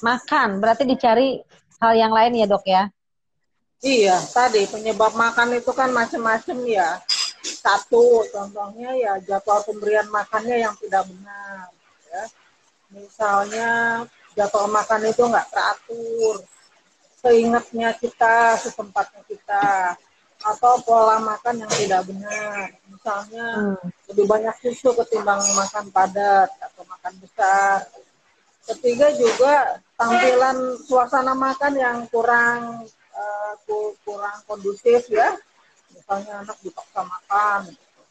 makan, 0.00 0.60
berarti 0.60 0.84
dicari 0.84 1.40
hal 1.80 1.92
yang 1.96 2.12
lain 2.12 2.36
ya 2.36 2.46
dok 2.46 2.64
ya? 2.68 2.88
Iya, 3.80 4.20
tadi 4.28 4.68
penyebab 4.68 5.16
makan 5.16 5.56
itu 5.56 5.72
kan 5.72 5.88
macam-macam 5.88 6.56
ya. 6.68 7.00
Satu, 7.40 8.28
contohnya 8.28 8.92
ya 8.92 9.16
jadwal 9.24 9.64
pemberian 9.64 10.04
makannya 10.12 10.68
yang 10.68 10.76
tidak 10.76 11.08
benar. 11.08 11.72
Ya. 12.12 12.24
Misalnya 12.92 13.70
jadwal 14.36 14.68
makan 14.68 15.08
itu 15.08 15.22
nggak 15.24 15.48
teratur, 15.48 16.44
seingatnya 17.24 17.96
kita, 17.96 18.60
sesempatnya 18.60 19.24
kita, 19.24 19.96
atau 20.40 20.80
pola 20.84 21.20
makan 21.20 21.64
yang 21.64 21.72
tidak 21.72 22.02
benar. 22.08 22.72
Misalnya 22.88 23.46
hmm. 23.76 23.88
lebih 24.12 24.24
banyak 24.28 24.54
susu 24.64 24.92
ketimbang 24.96 25.40
makan 25.56 25.88
padat 25.92 26.48
atau 26.60 26.82
makan 26.88 27.14
besar. 27.20 27.84
Ketiga 28.70 29.10
juga 29.18 29.82
tampilan 29.98 30.78
suasana 30.86 31.34
makan 31.34 31.72
yang 31.74 31.98
kurang 32.08 32.86
uh, 33.14 33.52
kurang 34.06 34.38
kondusif 34.46 35.10
ya 35.10 35.34
misalnya 35.90 36.46
anak 36.46 36.56
dipaksa 36.62 37.02
makan 37.02 37.74
gitu. 37.74 38.02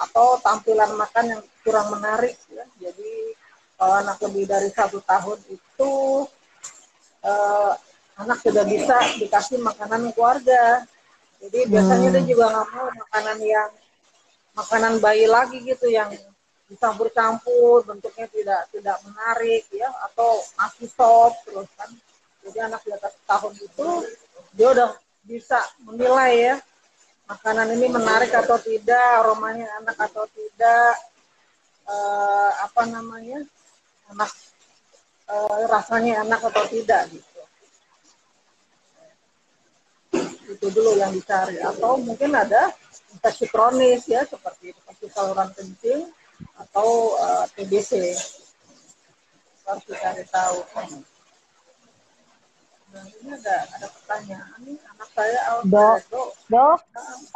atau 0.00 0.40
tampilan 0.40 0.96
makan 0.96 1.24
yang 1.36 1.42
kurang 1.60 1.92
menarik 1.92 2.34
ya 2.48 2.64
jadi 2.80 3.36
kalau 3.78 3.94
anak 4.02 4.18
lebih 4.26 4.44
dari 4.50 4.70
satu 4.74 4.98
tahun 5.06 5.38
itu 5.46 5.92
uh, 7.22 7.72
anak 8.18 8.38
sudah 8.42 8.66
bisa 8.66 8.98
dikasih 9.22 9.62
makanan 9.62 10.10
keluarga. 10.12 10.82
Jadi 11.38 11.70
biasanya 11.70 12.10
hmm. 12.10 12.14
dia 12.18 12.24
juga 12.26 12.44
nggak 12.50 12.68
mau 12.74 12.88
makanan 12.90 13.38
yang 13.46 13.70
makanan 14.58 14.92
bayi 14.98 15.30
lagi 15.30 15.62
gitu 15.62 15.86
yang 15.86 16.10
campur-campur 16.76 17.88
bentuknya 17.88 18.28
tidak 18.28 18.60
tidak 18.68 18.96
menarik 19.08 19.64
ya 19.72 19.88
atau 20.12 20.44
masih 20.60 20.88
soft 20.92 21.48
terus 21.48 21.68
kan. 21.72 21.88
Jadi 22.44 22.58
anak 22.60 22.80
di 22.84 22.92
atas 22.92 23.16
tahun 23.24 23.54
itu 23.56 23.88
dia 24.52 24.68
udah 24.76 24.90
bisa 25.24 25.60
menilai 25.88 26.32
ya 26.52 26.56
makanan 27.28 27.76
ini 27.76 27.86
menarik 27.92 28.32
atau 28.32 28.56
tidak, 28.56 29.20
aromanya 29.20 29.68
enak 29.84 29.96
atau 30.00 30.24
tidak, 30.32 30.96
uh, 31.84 32.50
apa 32.64 32.88
namanya 32.88 33.44
enak 34.08 34.30
uh, 35.28 35.68
rasanya 35.68 36.24
enak 36.24 36.40
atau 36.40 36.64
tidak 36.72 37.12
gitu. 37.12 37.40
Itu 40.48 40.66
dulu 40.72 40.96
yang 40.96 41.12
dicari. 41.12 41.60
Atau 41.60 42.00
mungkin 42.00 42.32
ada 42.32 42.72
infeksi 43.12 43.44
kronis 43.52 44.08
ya 44.08 44.24
seperti 44.24 44.72
infeksi 44.72 45.06
saluran 45.12 45.52
kencing 45.52 46.08
atau 46.58 47.18
uh, 47.18 47.44
eh, 47.44 47.44
TBC 47.58 48.14
harus 49.68 49.84
dicari 49.84 50.24
tahu 50.32 50.58
nah, 52.94 53.04
ini 53.04 53.28
ada 53.36 53.56
ada 53.76 53.86
pertanyaan 53.90 54.58
nih 54.64 54.78
anak 54.80 55.08
saya 55.12 55.38
dok 55.66 55.98
dok 56.48 56.78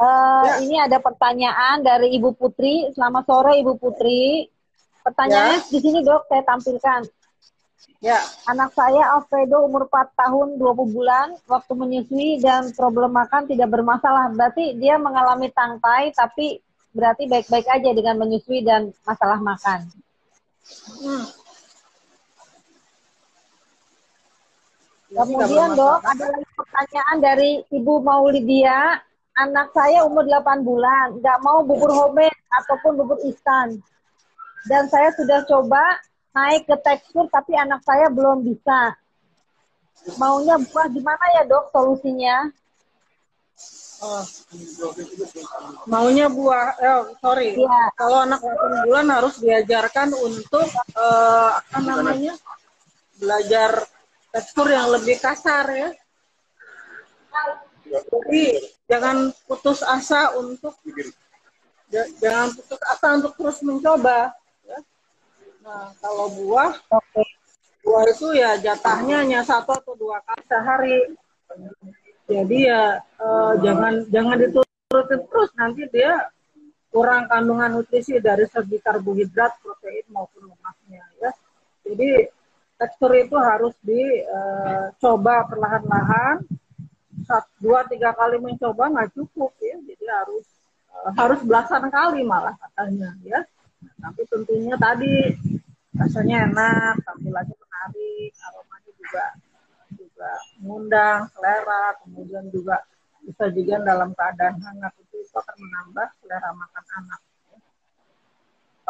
uh, 0.01 0.45
ya. 0.47 0.55
ini 0.65 0.77
ada 0.81 0.99
pertanyaan 1.03 1.85
dari 1.85 2.15
Ibu 2.17 2.33
Putri 2.39 2.89
selamat 2.95 3.25
sore 3.29 3.53
Ibu 3.61 3.75
Putri 3.77 4.49
pertanyaannya 5.05 5.59
ya. 5.61 5.69
di 5.69 5.79
sini 5.83 6.01
dok 6.01 6.31
saya 6.31 6.43
tampilkan 6.47 7.03
Ya. 8.03 8.19
Anak 8.51 8.75
saya 8.75 9.15
Alfredo 9.15 9.63
umur 9.63 9.87
4 9.87 10.19
tahun 10.19 10.59
20 10.59 10.91
bulan, 10.91 11.39
waktu 11.47 11.71
menyusui 11.71 12.43
dan 12.43 12.75
problem 12.75 13.15
makan 13.15 13.47
tidak 13.47 13.71
bermasalah. 13.71 14.27
Berarti 14.35 14.75
dia 14.75 14.99
mengalami 14.99 15.55
tangkai 15.55 16.11
tapi 16.11 16.59
berarti 16.93 17.25
baik-baik 17.29 17.67
aja 17.69 17.91
dengan 17.93 18.21
menyusui 18.21 18.61
dan 18.65 18.93
masalah 19.05 19.41
makan. 19.41 19.89
Hmm. 21.03 21.25
Kemudian 25.13 25.77
dok, 25.77 26.01
ada 26.09 26.25
lagi 26.33 26.49
pertanyaan 26.57 27.19
dari 27.21 27.51
Ibu 27.69 28.01
Maulidia. 28.01 28.97
Anak 29.33 29.73
saya 29.73 30.05
umur 30.05 30.29
8 30.29 30.61
bulan, 30.61 31.17
nggak 31.21 31.39
mau 31.41 31.65
bubur 31.65 31.89
homemade 31.89 32.37
ataupun 32.53 33.01
bubur 33.01 33.17
instan. 33.25 33.81
Dan 34.69 34.89
saya 34.93 35.09
sudah 35.17 35.45
coba 35.49 35.81
naik 36.33 36.69
ke 36.69 36.77
tekstur 36.81 37.29
tapi 37.33 37.57
anak 37.57 37.81
saya 37.85 38.09
belum 38.13 38.45
bisa. 38.45 38.97
Maunya 40.17 40.57
buah 40.61 40.89
gimana 40.93 41.25
ya 41.41 41.43
dok 41.49 41.73
solusinya? 41.73 42.49
Oh. 44.03 44.25
Maunya 45.87 46.27
buah, 46.27 46.75
eh, 46.83 47.03
sorry. 47.23 47.55
Ya. 47.55 47.87
Kalau 47.95 48.27
anak 48.27 48.43
8 48.43 48.87
bulan 48.91 49.07
harus 49.15 49.39
diajarkan 49.39 50.11
untuk 50.19 50.67
uh, 50.99 51.55
apa 51.63 51.79
namanya 51.79 52.35
belajar 53.15 53.87
tekstur 54.35 54.67
yang 54.75 54.91
lebih 54.91 55.23
kasar 55.23 55.71
ya. 55.71 55.91
Jadi 57.87 58.45
jangan 58.91 59.31
putus 59.47 59.87
asa 59.87 60.35
untuk 60.35 60.75
jangan 62.19 62.51
putus 62.59 62.81
asa 62.83 63.07
untuk 63.23 63.33
terus 63.39 63.63
mencoba 63.63 64.35
Nah, 65.63 65.95
kalau 66.03 66.27
buah, 66.27 66.75
buah 67.87 68.05
itu 68.11 68.35
ya 68.35 68.59
jatahnya 68.59 69.23
hanya 69.23 69.41
satu 69.47 69.79
atau 69.79 69.95
dua 69.95 70.19
kali 70.27 70.43
sehari. 70.51 70.99
Jadi 72.29 72.59
ya 72.69 72.99
eh, 72.99 73.53
jangan 73.61 73.95
jangan 74.09 74.37
diturutin 74.39 75.21
terus 75.27 75.51
nanti 75.59 75.83
dia 75.91 76.31
kurang 76.93 77.25
kandungan 77.27 77.81
nutrisi 77.81 78.21
dari 78.21 78.45
segi 78.47 78.77
karbohidrat, 78.85 79.57
protein 79.65 80.07
maupun 80.13 80.53
lemaknya 80.53 81.03
ya. 81.19 81.31
Jadi 81.83 82.29
tekstur 82.79 83.13
itu 83.17 83.37
harus 83.39 83.75
dicoba 83.83 85.35
eh, 85.43 85.45
perlahan-lahan. 85.49 86.37
Dua 87.63 87.81
tiga 87.89 88.13
kali 88.13 88.37
mencoba 88.43 88.93
nggak 88.93 89.17
cukup 89.17 89.57
ya, 89.63 89.79
jadi 89.89 90.05
harus 90.21 90.45
eh, 90.91 91.13
harus 91.17 91.41
belasan 91.43 91.89
kali 91.89 92.21
malah 92.27 92.53
katanya 92.61 93.17
ya 93.25 93.41
tapi 94.03 94.23
tentunya 94.31 94.75
tadi 94.79 95.13
rasanya 95.95 96.37
enak, 96.51 96.95
tampilannya 97.07 97.55
menarik, 97.55 98.31
aromanya 98.43 98.91
juga 98.99 99.25
juga 99.95 100.31
mengundang 100.63 101.27
selera, 101.35 101.99
kemudian 102.07 102.47
juga 102.55 102.79
bisa 103.23 103.51
juga 103.51 103.83
dalam 103.83 104.15
keadaan 104.15 104.63
hangat 104.63 104.95
itu, 105.03 105.19
akan 105.35 105.57
menambah 105.59 106.09
selera 106.23 106.51
makan 106.55 106.85
anak. 107.03 107.21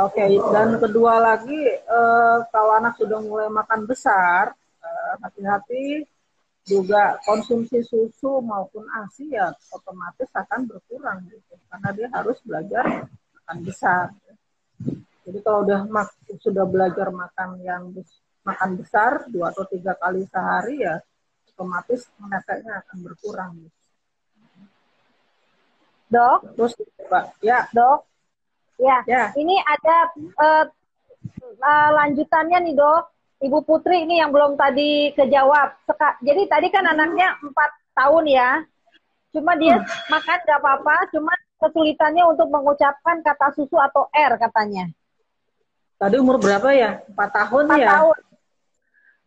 Oke, 0.00 0.24
okay, 0.24 0.40
dan 0.52 0.80
kedua 0.80 1.20
lagi 1.20 1.60
eh, 1.68 2.38
kalau 2.48 2.72
anak 2.80 2.96
sudah 2.96 3.20
mulai 3.20 3.48
makan 3.52 3.84
besar, 3.84 4.52
eh, 4.80 5.14
hati-hati 5.20 6.08
juga 6.62 7.18
konsumsi 7.26 7.82
susu 7.82 8.38
maupun 8.38 8.86
ASI 8.86 9.34
ya 9.34 9.50
otomatis 9.74 10.30
akan 10.30 10.70
berkurang 10.70 11.26
gitu 11.26 11.58
karena 11.66 11.88
dia 11.90 12.08
harus 12.14 12.38
belajar 12.46 13.10
makan 13.10 13.58
besar. 13.66 14.06
Jadi 15.22 15.38
kalau 15.42 15.66
udah 15.66 15.86
sudah 16.38 16.64
belajar 16.66 17.10
makan 17.10 17.58
yang 17.62 17.90
makan 18.42 18.70
besar 18.78 19.26
dua 19.30 19.54
atau 19.54 19.66
tiga 19.70 19.94
kali 19.98 20.26
sehari 20.26 20.82
ya 20.82 20.98
otomatis 21.52 22.08
menefeknya 22.16 22.82
akan 22.82 22.96
berkurang. 23.04 23.52
Dok, 26.12 26.40
terus 26.56 26.72
Pak, 27.08 27.40
ya. 27.40 27.68
Dok, 27.72 28.04
ya. 28.76 29.00
ya. 29.08 29.24
Ini 29.32 29.56
ada 29.64 29.96
uh, 30.36 30.64
uh, 31.60 31.90
lanjutannya 32.02 32.58
nih 32.68 32.76
dok. 32.76 33.08
Ibu 33.42 33.58
Putri 33.66 34.06
ini 34.06 34.22
yang 34.22 34.30
belum 34.30 34.54
tadi 34.54 35.10
kejawab. 35.18 35.74
Seka 35.82 36.20
Jadi 36.22 36.46
tadi 36.46 36.68
kan 36.70 36.86
anaknya 36.86 37.34
empat 37.42 37.70
tahun 37.96 38.24
ya. 38.30 38.50
Cuma 39.32 39.56
dia 39.56 39.80
hmm. 39.80 40.12
makan 40.12 40.38
gak 40.44 40.60
apa-apa, 40.60 40.96
cuma 41.10 41.32
kesulitannya 41.56 42.22
untuk 42.28 42.52
mengucapkan 42.52 43.24
kata 43.24 43.56
susu 43.56 43.80
atau 43.80 44.06
R 44.12 44.36
katanya. 44.36 44.92
Tadi 45.96 46.16
umur 46.20 46.36
berapa 46.36 46.68
ya? 46.74 47.00
Empat 47.08 47.30
tahun 47.32 47.64
empat 47.70 47.80
ya? 47.80 47.88
tahun. 47.96 48.16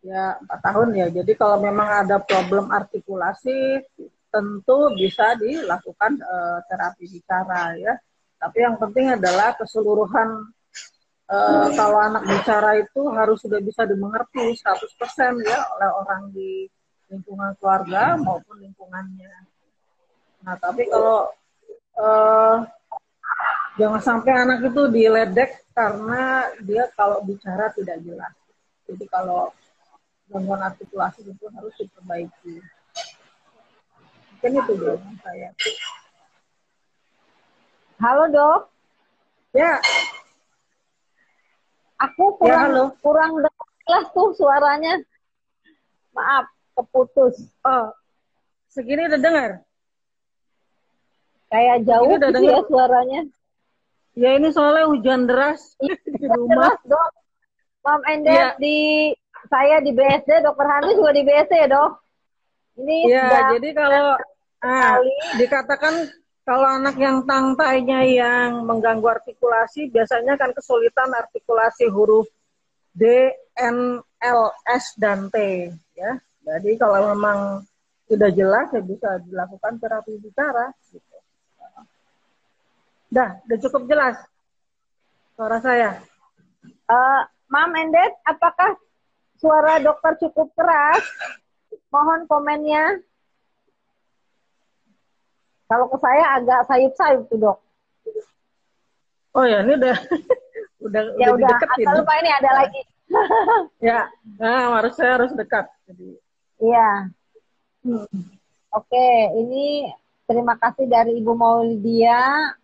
Ya, 0.06 0.38
empat 0.38 0.60
tahun 0.62 0.88
ya. 0.94 1.06
Jadi 1.10 1.34
kalau 1.34 1.58
memang 1.58 2.06
ada 2.06 2.22
problem 2.22 2.70
artikulasi, 2.70 3.82
tentu 4.30 4.78
bisa 4.94 5.34
dilakukan 5.34 6.22
uh, 6.22 6.62
terapi 6.70 7.10
bicara 7.10 7.74
ya. 7.74 7.98
Tapi 8.38 8.58
yang 8.62 8.78
penting 8.78 9.18
adalah 9.18 9.58
keseluruhan 9.58 10.46
uh, 11.26 11.68
kalau 11.74 11.98
anak 11.98 12.22
bicara 12.22 12.78
itu 12.78 13.02
harus 13.10 13.42
sudah 13.42 13.58
bisa 13.58 13.82
dimengerti 13.82 14.54
100% 14.54 15.42
ya 15.42 15.58
oleh 15.74 15.90
orang 15.90 16.22
di 16.30 16.70
lingkungan 17.10 17.58
keluarga 17.58 18.14
maupun 18.14 18.62
lingkungannya. 18.62 19.34
Nah, 20.46 20.54
tapi 20.62 20.86
kalau 20.86 21.26
uh, 21.98 22.62
jangan 23.74 24.02
sampai 24.04 24.32
anak 24.36 24.70
itu 24.70 24.82
diledek 24.86 25.66
karena 25.74 26.46
dia 26.62 26.86
kalau 26.94 27.24
bicara 27.26 27.74
tidak 27.74 27.98
jelas. 28.06 28.34
Jadi 28.86 29.04
kalau 29.10 29.50
gangguan 30.30 30.62
artikulasi 30.62 31.22
itu 31.22 31.46
harus 31.54 31.74
diperbaiki. 31.78 32.54
Mungkin 34.36 34.52
itu 34.58 34.72
jawaban 34.78 35.14
saya. 35.22 35.50
Halo 37.96 38.24
dok. 38.28 38.60
Ya. 39.56 39.80
Aku 41.96 42.36
ya, 42.36 42.38
kurang 42.38 42.68
ya, 42.68 42.68
halo. 42.68 42.84
kurang 43.00 43.30
jelas 43.88 44.06
tuh 44.12 44.36
suaranya. 44.36 44.94
Maaf, 46.12 46.44
keputus. 46.76 47.40
Oh, 47.64 47.88
segini 48.68 49.08
udah 49.08 49.20
dengar? 49.20 49.50
Kayak 51.48 51.88
jauh 51.88 52.12
gitu 52.20 52.40
ya 52.44 52.60
suaranya. 52.68 53.20
Ya 54.16 54.30
ini 54.36 54.48
soalnya 54.52 54.88
hujan 54.88 55.28
deras 55.28 55.76
iya, 55.80 55.96
di 56.20 56.24
rumah. 56.28 56.76
Deras, 56.76 56.80
dok. 56.84 57.10
Mom 57.86 58.02
and 58.10 58.26
Dad 58.26 58.34
ya. 58.34 58.48
di 58.58 58.76
saya 59.46 59.82
di 59.82 59.90
BSD, 59.94 60.44
Dokter 60.44 60.66
Hantu 60.66 60.90
juga 60.98 61.12
di 61.14 61.22
BSD 61.22 61.52
ya 61.54 61.68
dok. 61.70 61.92
Ini 62.76 62.96
ya, 63.08 63.56
jadi 63.56 63.68
kalau 63.72 64.20
ah, 64.60 65.00
dikatakan 65.40 65.94
kalau 66.46 66.68
anak 66.78 66.94
yang 67.00 67.24
tangtainya 67.24 68.04
yang 68.06 68.62
mengganggu 68.68 69.18
artikulasi, 69.18 69.90
biasanya 69.90 70.38
kan 70.38 70.52
kesulitan 70.52 71.10
artikulasi 71.10 71.88
huruf 71.88 72.28
D, 72.94 73.32
N, 73.56 73.98
L, 74.20 74.42
S, 74.68 74.94
dan 75.00 75.32
T. 75.32 75.68
Ya, 75.96 76.20
jadi 76.44 76.78
kalau 76.78 77.16
memang 77.16 77.64
sudah 78.06 78.30
jelas 78.30 78.70
ya 78.70 78.82
bisa 78.84 79.18
dilakukan 79.26 79.82
terapi 79.82 80.14
bicara. 80.22 80.70
Gitu. 80.92 81.16
Dah, 83.10 83.42
udah 83.42 83.58
cukup 83.66 83.82
jelas 83.90 84.16
suara 85.34 85.58
saya. 85.58 85.98
Uh, 86.86 87.22
Mam 87.50 87.74
Endet, 87.74 88.14
apakah 88.22 88.78
suara 89.40 89.80
dokter 89.80 90.16
cukup 90.26 90.52
keras? 90.56 91.02
Mohon 91.92 92.28
komennya. 92.28 93.00
Kalau 95.66 95.90
ke 95.90 95.98
saya 95.98 96.38
agak 96.38 96.60
sayup-sayup 96.70 97.26
tuh 97.26 97.38
dok. 97.42 97.58
Oh 99.36 99.44
ya, 99.44 99.66
ini 99.66 99.76
udah 99.76 99.96
udah 100.86 101.02
ya 101.18 101.28
udah, 101.34 101.48
udah. 101.58 101.74
Asal 101.74 101.94
lupa 102.00 102.14
ini 102.22 102.30
ada 102.30 102.50
lagi. 102.54 102.80
ya, 103.90 104.00
nah 104.38 104.80
harus 104.80 104.94
saya 104.94 105.18
harus 105.20 105.34
dekat. 105.34 105.66
Jadi. 105.90 106.16
Iya. 106.62 107.10
Hmm. 107.86 108.06
Oke, 108.74 109.08
ini 109.36 109.90
terima 110.26 110.54
kasih 110.58 110.86
dari 110.86 111.18
Ibu 111.20 111.32
Maulidia. 111.34 112.54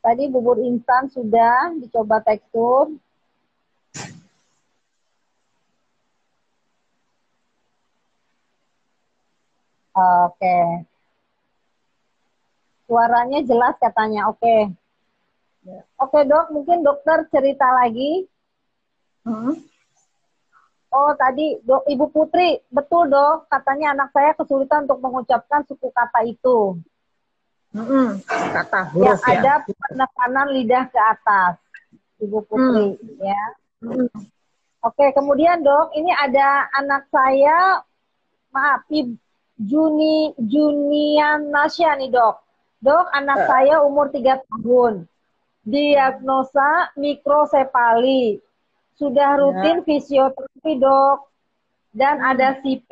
Tadi 0.00 0.24
bubur 0.32 0.56
instan 0.64 1.12
sudah 1.12 1.76
dicoba 1.76 2.24
tekstur. 2.24 2.96
Oke. 9.92 10.58
Suaranya 12.88 13.44
jelas 13.44 13.76
katanya. 13.76 14.32
Oke. 14.32 14.72
Oke 16.00 16.18
dok, 16.24 16.48
mungkin 16.56 16.80
dokter 16.80 17.28
cerita 17.28 17.68
lagi. 17.68 18.24
Hmm? 19.28 19.52
Oh 20.90 21.12
tadi 21.14 21.60
dok 21.62 21.86
Ibu 21.86 22.10
Putri, 22.10 22.58
betul 22.66 23.12
dok, 23.12 23.46
katanya 23.46 23.94
anak 23.94 24.10
saya 24.10 24.34
kesulitan 24.34 24.90
untuk 24.90 24.98
mengucapkan 24.98 25.62
suku 25.68 25.86
kata 25.94 26.26
itu. 26.26 26.82
Hmm, 27.70 28.18
kata 28.26 28.90
huruf 28.90 29.06
Yang 29.06 29.20
ya. 29.22 29.34
ada 29.38 29.52
penekanan 29.62 30.48
lidah 30.50 30.84
ke 30.90 30.98
atas, 30.98 31.54
Ibu 32.18 32.38
Putri, 32.50 32.98
hmm. 32.98 33.22
ya. 33.22 33.44
Hmm. 33.78 34.10
Oke, 34.80 35.12
kemudian 35.12 35.60
dok, 35.60 35.92
ini 35.94 36.10
ada 36.10 36.66
anak 36.72 37.06
saya, 37.12 37.84
maaf, 38.50 38.88
Juni 39.60 40.32
Junian 40.40 41.52
Nasya 41.52 42.00
nih 42.00 42.08
dok. 42.08 42.40
Dok, 42.80 43.06
anak 43.12 43.44
uh. 43.44 43.46
saya 43.46 43.74
umur 43.84 44.08
3 44.08 44.40
tahun. 44.40 45.04
Diagnosa 45.68 46.96
mikrosepali. 46.96 48.40
Sudah 48.96 49.36
ya. 49.36 49.38
rutin 49.38 49.78
ya. 49.78 49.84
fisioterapi 49.84 50.72
dok. 50.80 51.28
Dan 51.92 52.24
hmm. 52.24 52.30
ada 52.32 52.48
CP. 52.64 52.90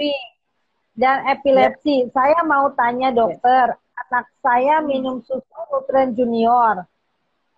Dan 0.93 1.25
epilepsi. 1.25 2.05
Ya. 2.05 2.13
Saya 2.13 2.41
mau 2.45 2.69
tanya 2.77 3.17
dokter. 3.17 3.73
Ya. 3.73 3.88
Anak 4.07 4.27
saya 4.45 4.79
minum 4.85 5.19
susu 5.27 5.59
Nutren 5.73 6.15
Junior. 6.15 6.87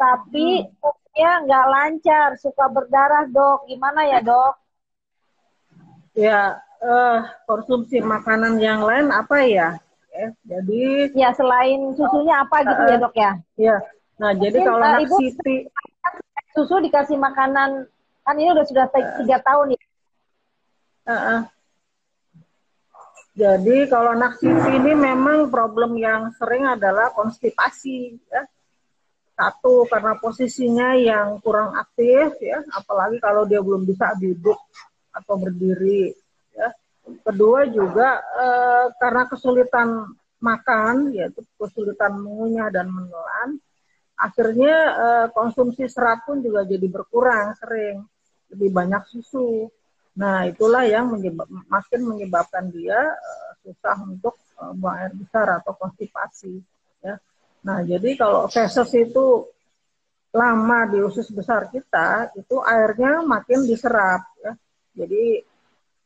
Tapi 0.00 0.64
hmm. 0.64 1.44
nggak 1.44 1.66
lancar. 1.68 2.28
Suka 2.40 2.70
berdarah 2.72 3.28
dok. 3.28 3.68
Gimana 3.68 4.08
ya 4.08 4.24
dok? 4.24 4.54
Ya, 6.16 6.58
uh, 6.82 7.22
konsumsi 7.46 8.02
makanan 8.02 8.58
yang 8.58 8.82
lain 8.82 9.12
apa 9.14 9.46
ya? 9.46 9.78
Ya, 10.10 10.28
jadi 10.42 11.14
ya 11.14 11.30
selain 11.30 11.94
susunya 11.94 12.42
apa 12.42 12.66
gitu 12.66 12.82
uh, 12.82 12.88
ya 12.90 12.96
dok 12.98 13.14
ya? 13.14 13.32
Ya, 13.54 13.76
nah 14.18 14.34
Mungkin, 14.34 14.42
jadi 14.42 14.58
kalau 14.66 14.82
uh, 14.82 14.98
ibu 14.98 15.16
Siti 15.22 15.56
susu 16.50 16.82
dikasih 16.82 17.14
makanan 17.14 17.86
kan 18.26 18.34
ini 18.34 18.50
udah 18.50 18.66
sudah 18.66 18.90
tiga 18.90 19.38
uh, 19.38 19.42
tahun 19.46 19.66
ya. 19.78 19.82
Uh, 21.06 21.14
uh. 21.14 21.40
Jadi 23.40 23.88
kalau 23.88 24.12
anak 24.12 24.36
Siti 24.36 24.68
ini 24.76 24.92
memang 24.92 25.48
problem 25.48 25.96
yang 25.96 26.28
sering 26.36 26.68
adalah 26.68 27.08
konstipasi 27.16 28.20
ya. 28.28 28.44
Satu 29.32 29.88
karena 29.88 30.20
posisinya 30.20 30.92
yang 31.00 31.40
kurang 31.40 31.72
aktif 31.72 32.36
ya, 32.44 32.60
apalagi 32.76 33.16
kalau 33.16 33.48
dia 33.48 33.64
belum 33.64 33.88
bisa 33.88 34.12
duduk 34.20 34.60
atau 35.16 35.34
berdiri 35.40 36.12
Kedua 37.20 37.66
juga 37.66 38.22
eh, 38.38 38.86
karena 39.00 39.26
kesulitan 39.26 39.88
makan, 40.40 41.12
yaitu 41.12 41.42
kesulitan 41.58 42.16
mengunyah 42.16 42.70
dan 42.70 42.86
menelan, 42.86 43.58
akhirnya 44.14 44.74
eh, 44.94 45.26
konsumsi 45.34 45.90
serat 45.90 46.22
pun 46.22 46.38
juga 46.40 46.62
jadi 46.62 46.86
berkurang 46.86 47.58
sering, 47.58 48.06
lebih 48.54 48.70
banyak 48.70 49.02
susu. 49.10 49.68
Nah 50.20 50.44
itulah 50.44 50.84
yang 50.84 51.08
menyebab, 51.08 51.48
makin 51.48 52.00
menyebabkan 52.04 52.68
dia 52.68 53.00
eh, 53.00 53.50
susah 53.64 53.96
untuk 54.04 54.36
eh, 54.60 54.72
buang 54.76 54.96
air 55.00 55.12
besar 55.16 55.64
atau 55.64 55.72
konstipasi. 55.72 56.60
Ya. 57.00 57.16
Nah 57.64 57.80
jadi 57.80 58.20
kalau 58.20 58.44
feses 58.52 58.92
itu 58.92 59.48
lama 60.30 60.78
di 60.92 61.00
usus 61.00 61.26
besar 61.32 61.72
kita, 61.72 62.36
itu 62.36 62.60
airnya 62.60 63.24
makin 63.24 63.64
diserap. 63.64 64.28
Ya. 64.44 64.52
Jadi 64.92 65.40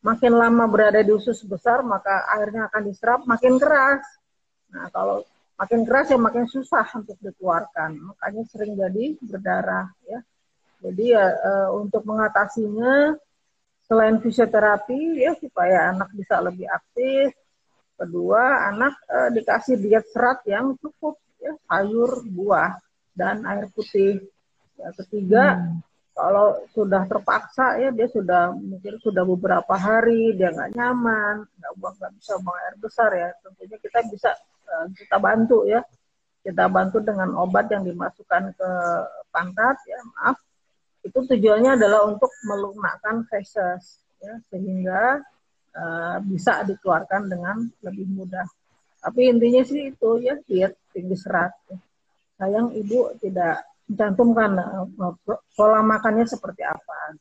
makin 0.07 0.33
lama 0.39 0.65
berada 0.71 1.03
di 1.03 1.11
usus 1.11 1.43
besar 1.43 1.83
maka 1.83 2.29
airnya 2.39 2.71
akan 2.71 2.83
diserap 2.87 3.21
makin 3.27 3.59
keras. 3.59 4.07
Nah 4.71 4.95
kalau 4.95 5.27
makin 5.59 5.83
keras 5.83 6.15
ya 6.15 6.19
makin 6.23 6.47
susah 6.47 6.87
untuk 6.95 7.19
dikeluarkan, 7.19 8.15
makanya 8.15 8.43
sering 8.47 8.79
jadi 8.79 9.19
berdarah 9.19 9.91
ya. 10.07 10.23
Jadi 10.85 11.05
ya 11.17 11.25
e, 11.33 11.53
untuk 11.73 12.05
mengatasinya 12.05 13.17
selain 13.85 14.17
fisioterapi 14.21 15.21
ya 15.21 15.33
supaya 15.37 15.93
anak 15.93 16.11
bisa 16.17 16.41
lebih 16.41 16.69
aktif. 16.69 17.33
Kedua 17.95 18.75
anak 18.75 18.99
e, 19.07 19.19
dikasih 19.39 19.79
diet 19.79 20.07
serat 20.11 20.43
yang 20.51 20.75
cukup 20.83 21.15
ya 21.39 21.55
sayur, 21.71 22.27
buah 22.27 22.75
dan 23.15 23.47
air 23.47 23.71
putih. 23.71 24.19
Ya, 24.75 24.91
ketiga 24.99 25.45
hmm 25.63 25.95
kalau 26.15 26.63
sudah 26.71 27.11
terpaksa 27.11 27.75
ya 27.83 27.91
dia 27.91 28.07
sudah 28.07 28.55
mungkin 28.55 29.03
sudah 29.03 29.27
beberapa 29.27 29.75
hari 29.75 30.39
dia 30.39 30.55
nggak 30.55 30.79
nyaman 30.79 31.43
nggak 31.43 31.73
buang 31.75 31.95
nggak 31.99 32.13
bisa 32.23 32.33
buang 32.39 32.59
air 32.63 32.77
besar 32.79 33.11
ya 33.11 33.29
tentunya 33.43 33.77
kita 33.83 33.99
bisa 34.07 34.31
uh, 34.71 34.87
kita 34.95 35.19
bantu 35.19 35.67
ya 35.67 35.83
kita 36.47 36.71
bantu 36.71 37.03
dengan 37.03 37.35
obat 37.35 37.67
yang 37.67 37.83
dimasukkan 37.83 38.55
ke 38.55 38.71
pantat 39.35 39.77
ya 39.91 39.99
maaf 40.15 40.39
itu 41.05 41.19
tujuannya 41.21 41.77
adalah 41.77 42.09
untuk 42.09 42.33
melunakkan 42.49 43.29
feses 43.29 44.01
ya 44.19 44.35
sehingga 44.49 45.21
uh, 45.77 46.17
bisa 46.25 46.65
dikeluarkan 46.65 47.29
dengan 47.29 47.69
lebih 47.85 48.09
mudah 48.09 48.49
tapi 49.05 49.29
intinya 49.29 49.61
sih 49.61 49.93
itu 49.93 50.11
ya 50.25 50.41
diet 50.49 50.81
tinggi 50.97 51.13
serat 51.13 51.53
ya. 51.69 51.77
sayang 52.41 52.73
ibu 52.73 53.13
tidak 53.21 53.61
mencantumkan 53.85 54.57
uh, 54.57 55.13
pola 55.53 55.85
makannya 55.85 56.25
seperti 56.25 56.65
apa. 56.65 57.21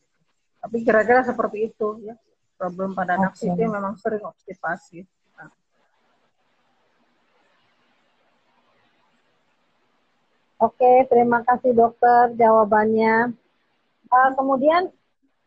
Tapi 0.64 0.80
kira-kira 0.88 1.28
seperti 1.28 1.68
itu 1.68 2.00
ya. 2.08 2.16
Problem 2.56 2.96
pada 2.96 3.20
anak 3.20 3.36
okay. 3.36 3.52
itu 3.52 3.68
memang 3.68 4.00
sering 4.00 4.24
obstipasi. 4.24 5.04
Nah. 5.36 5.52
Oke, 10.64 11.04
terima 11.12 11.44
kasih 11.44 11.76
dokter 11.76 12.32
jawabannya. 12.40 13.36
Uh, 14.14 14.30
kemudian 14.38 14.94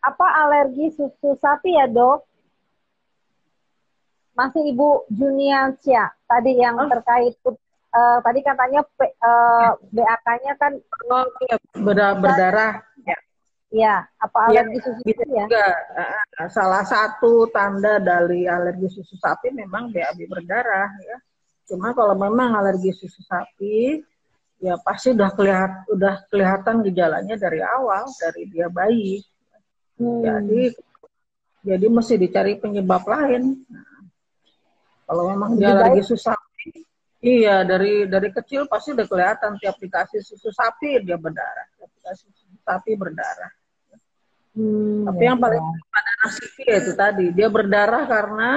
apa 0.02 0.26
alergi 0.42 0.90
susu 0.98 1.38
sapi 1.38 1.78
ya 1.78 1.86
dok? 1.86 2.26
Masih 4.34 4.74
Ibu 4.74 5.06
Juniansia 5.14 6.10
tadi 6.26 6.58
yang 6.58 6.74
oh. 6.76 6.90
terkait 6.90 7.38
uh, 7.46 8.18
tadi 8.20 8.40
katanya 8.42 8.82
uh, 8.82 9.06
eh, 9.06 9.70
BAK-nya 9.94 10.52
kan 10.58 10.72
oh, 11.08 11.24
iya, 11.46 11.56
berdarah. 12.18 12.82
Ya. 13.06 13.18
Iya, 13.66 13.94
apa 14.18 14.50
iya, 14.50 14.62
alergi 14.66 14.78
ya, 14.78 14.84
susu 14.84 15.00
bisa 15.06 15.24
ya? 15.30 15.46
Juga. 15.46 15.68
Salah 16.50 16.84
satu 16.84 17.46
tanda 17.54 18.02
dari 18.02 18.50
alergi 18.50 18.90
susu 18.90 19.14
sapi 19.16 19.54
memang 19.54 19.94
BAB 19.94 20.26
berdarah 20.26 20.90
ya. 21.06 21.16
Cuma 21.66 21.94
kalau 21.94 22.18
memang 22.18 22.54
alergi 22.54 22.94
susu 22.94 23.22
sapi 23.26 24.02
ya 24.56 24.74
pasti 24.80 25.12
udah 25.12 25.30
kelihatan 25.36 25.84
udah 25.92 26.14
kelihatan 26.32 26.74
gejalanya 26.86 27.36
dari 27.36 27.60
awal 27.60 28.08
dari 28.16 28.42
dia 28.48 28.68
bayi. 28.72 29.20
Hmm. 30.00 30.22
Jadi 30.24 30.72
jadi 31.66 31.86
mesti 31.90 32.14
dicari 32.16 32.56
penyebab 32.56 33.02
lain. 33.04 33.66
Nah, 33.68 34.00
kalau 35.06 35.30
memang 35.34 35.58
dia 35.58 35.74
alergi 35.74 36.02
susu 36.06 36.30
sapi 36.30 36.46
Iya, 37.26 37.66
dari 37.66 38.06
dari 38.06 38.30
kecil 38.30 38.70
pasti 38.70 38.94
udah 38.94 39.02
kelihatan 39.10 39.58
tiap 39.58 39.74
dikasih 39.82 40.22
susu 40.22 40.54
sapi 40.54 41.02
dia 41.02 41.18
berdarah, 41.18 41.66
tiap 41.74 41.90
dikasih 41.98 42.28
susu 42.30 42.56
sapi 42.62 42.94
berdarah. 42.94 43.50
Hmm, 44.54 45.10
Tapi 45.10 45.22
ya, 45.26 45.28
yang 45.34 45.38
paling 45.42 45.58
ya. 45.60 45.80
pada 45.90 46.12
nasi 46.22 46.44
itu 46.64 46.92
tadi 46.96 47.26
dia 47.34 47.48
berdarah 47.50 48.04
karena 48.08 48.50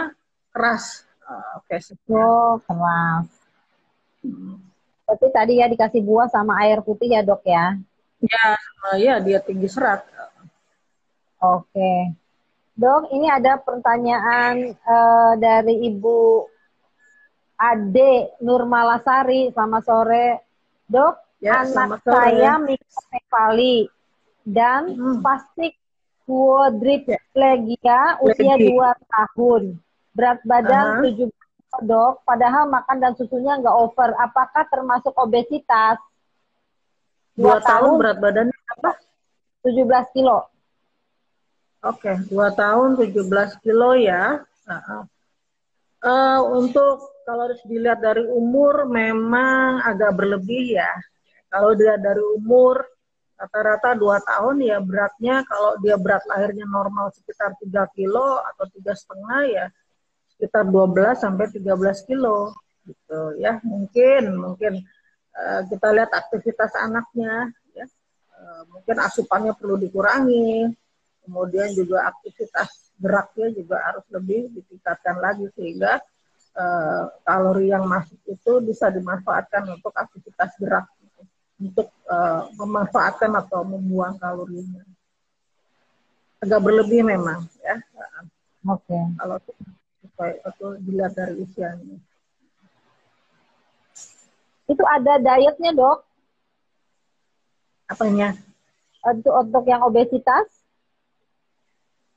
keras 0.53 1.03
uh, 1.25 1.59
Oh, 2.13 2.61
keras. 2.61 3.25
Hmm. 4.21 4.68
Tapi 5.09 5.25
tadi 5.33 5.53
ya 5.57 5.65
dikasih 5.65 6.05
buah 6.05 6.29
sama 6.29 6.61
air 6.61 6.85
putih 6.85 7.17
ya 7.17 7.25
dok 7.25 7.41
ya? 7.41 7.73
Ya, 8.21 8.45
uh, 8.85 8.97
ya 9.01 9.17
dia 9.17 9.41
tinggi 9.41 9.65
serat. 9.65 10.05
Oke. 11.41 12.13
Dok, 12.77 13.09
ini 13.09 13.27
ada 13.27 13.57
pertanyaan 13.57 14.77
uh, 14.85 15.33
dari 15.41 15.89
Ibu 15.89 16.45
Ade 17.57 18.37
Nurmalasari, 18.39 19.49
selamat 19.51 19.83
sore. 19.83 20.27
Dok, 20.85 21.29
Ya, 21.39 21.63
Anak 21.63 22.03
saya 22.03 22.59
mikrosefali 22.59 23.87
dan 24.43 24.91
hmm. 24.91 25.23
spastik 25.23 25.79
quadriplegia 26.27 28.19
usia 28.19 28.59
Legi. 28.59 28.75
2 28.75 29.07
tahun. 29.07 29.63
Berat 30.11 30.43
badan 30.43 30.99
uh 30.99 31.07
-huh. 31.07 31.31
7 31.69 31.85
dok, 31.85 32.25
padahal 32.25 32.65
makan 32.65 32.97
dan 32.97 33.13
susunya 33.13 33.53
nggak 33.61 33.77
over. 33.77 34.09
Apakah 34.17 34.65
termasuk 34.67 35.13
obesitas? 35.13 36.01
Dua, 37.37 37.61
tahun, 37.61 37.95
tahun 37.95 37.99
berat 38.01 38.17
badannya 38.17 38.59
apa? 38.79 38.91
17 39.63 40.15
kilo. 40.17 40.49
Oke, 41.79 42.11
okay. 42.11 42.15
dua 42.27 42.51
tahun 42.51 42.99
17 42.99 43.63
kilo 43.63 43.95
ya. 43.95 44.43
Uh, 44.67 45.07
uh, 46.03 46.39
untuk 46.59 47.23
kalau 47.23 47.47
harus 47.47 47.61
dilihat 47.63 48.03
dari 48.03 48.27
umur 48.27 48.83
memang 48.89 49.79
agak 49.87 50.11
berlebih 50.17 50.75
ya. 50.75 50.91
Kalau 51.47 51.77
dia 51.79 51.95
dari 51.95 52.19
umur 52.19 52.83
rata-rata 53.39 53.95
dua 53.95 54.19
tahun 54.19 54.59
ya 54.59 54.83
beratnya 54.83 55.47
kalau 55.47 55.79
dia 55.79 55.95
berat 55.95 56.27
lahirnya 56.27 56.67
normal 56.67 57.07
sekitar 57.15 57.55
3 57.55 57.95
kilo 57.95 58.43
atau 58.43 58.67
tiga 58.67 58.91
setengah 58.91 59.41
ya 59.47 59.65
sekitar 60.39 60.63
12 60.63 61.19
sampai 61.19 61.51
13 61.51 62.07
kilo 62.07 62.55
gitu 62.87 63.19
ya 63.43 63.59
mungkin 63.67 64.39
mungkin 64.39 64.73
uh, 65.35 65.61
kita 65.67 65.91
lihat 65.91 66.15
aktivitas 66.15 66.71
anaknya 66.79 67.51
ya 67.75 67.83
uh, 68.39 68.63
mungkin 68.71 69.03
asupannya 69.03 69.51
perlu 69.59 69.75
dikurangi 69.75 70.71
kemudian 71.27 71.75
juga 71.75 72.07
aktivitas 72.07 72.95
geraknya 72.95 73.51
juga 73.51 73.83
harus 73.83 74.07
lebih 74.15 74.47
ditingkatkan 74.55 75.19
lagi 75.19 75.51
sehingga 75.59 75.99
uh, 76.55 77.03
kalori 77.27 77.69
yang 77.75 77.83
masuk 77.83 78.19
itu 78.27 78.63
bisa 78.63 78.87
dimanfaatkan 78.87 79.67
untuk 79.75 79.91
aktivitas 79.91 80.55
gerak 80.55 80.87
untuk 81.59 81.91
uh, 82.07 82.47
memanfaatkan 82.55 83.35
atau 83.35 83.67
membuang 83.67 84.15
kalorinya. 84.15 84.83
Agak 86.39 86.63
berlebih 86.63 87.03
memang 87.03 87.43
ya. 87.59 87.75
Oke. 88.63 88.87
Okay. 88.87 89.03
Kalau 89.19 89.37
itu 90.27 90.67
dilihat 90.83 91.15
dari 91.15 91.33
usianya. 91.39 91.97
Itu 94.69 94.83
ada 94.85 95.17
dietnya 95.17 95.71
dok? 95.73 96.05
Apanya? 97.89 98.37
Untuk 99.01 99.33
untuk 99.33 99.63
yang 99.65 99.81
obesitas? 99.81 100.45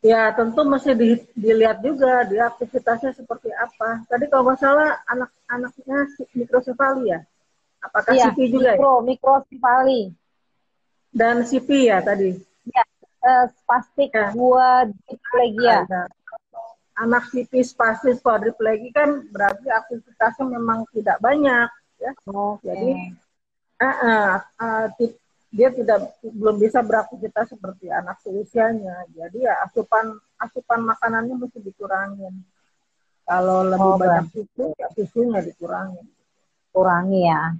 Ya 0.02 0.34
tentu 0.34 0.66
mesti 0.66 0.98
di, 0.98 1.14
dilihat 1.38 1.78
juga 1.78 2.26
dia 2.26 2.50
aktivitasnya 2.50 3.14
seperti 3.14 3.54
apa. 3.54 4.02
Tadi 4.10 4.26
kalau 4.26 4.50
masalah 4.50 4.98
anak-anaknya 5.06 6.10
mikrosefali 6.34 7.14
ya? 7.14 7.22
Apakah 7.82 8.14
iya, 8.14 8.30
CP 8.30 8.38
juga 8.50 8.74
mikro, 8.74 8.92
ya? 8.98 9.06
Mikrosefali. 9.06 10.00
Dan 11.14 11.46
CP 11.46 11.68
ya 11.86 12.02
tadi? 12.02 12.34
Ya, 12.66 12.82
uh, 13.22 13.46
spastik 13.62 14.10
ya. 14.10 14.34
quadriplegia. 14.34 15.86
Ada. 15.86 16.02
Anak 16.92 17.32
CP 17.32 17.64
spastik 17.64 18.20
quadriplegia 18.20 18.92
kan 18.92 19.24
berarti 19.32 19.68
aktivitasnya 19.72 20.44
memang 20.44 20.84
tidak 20.92 21.16
banyak. 21.24 21.68
ya. 21.96 22.12
Okay. 22.12 22.66
Jadi 22.68 22.90
uh, 23.80 23.86
uh, 23.86 24.32
uh, 24.60 24.84
dia 25.52 25.68
tidak 25.68 26.16
belum 26.24 26.56
bisa 26.56 26.80
beraktivitas 26.80 27.52
seperti 27.52 27.92
anak 27.92 28.20
seusianya. 28.24 29.08
Jadi 29.12 29.44
ya 29.44 29.60
asupan 29.64 30.16
asupan 30.40 30.80
makanannya 30.84 31.36
mesti 31.36 31.60
dikurangin. 31.60 32.44
Kalau 33.22 33.64
lebih 33.64 33.92
oh, 33.94 33.98
banyak 34.00 34.26
susu, 34.32 34.74
ya 34.76 34.88
susunya 34.92 35.40
dikurangi. 35.44 36.02
Kurangi 36.72 37.22
ya. 37.28 37.54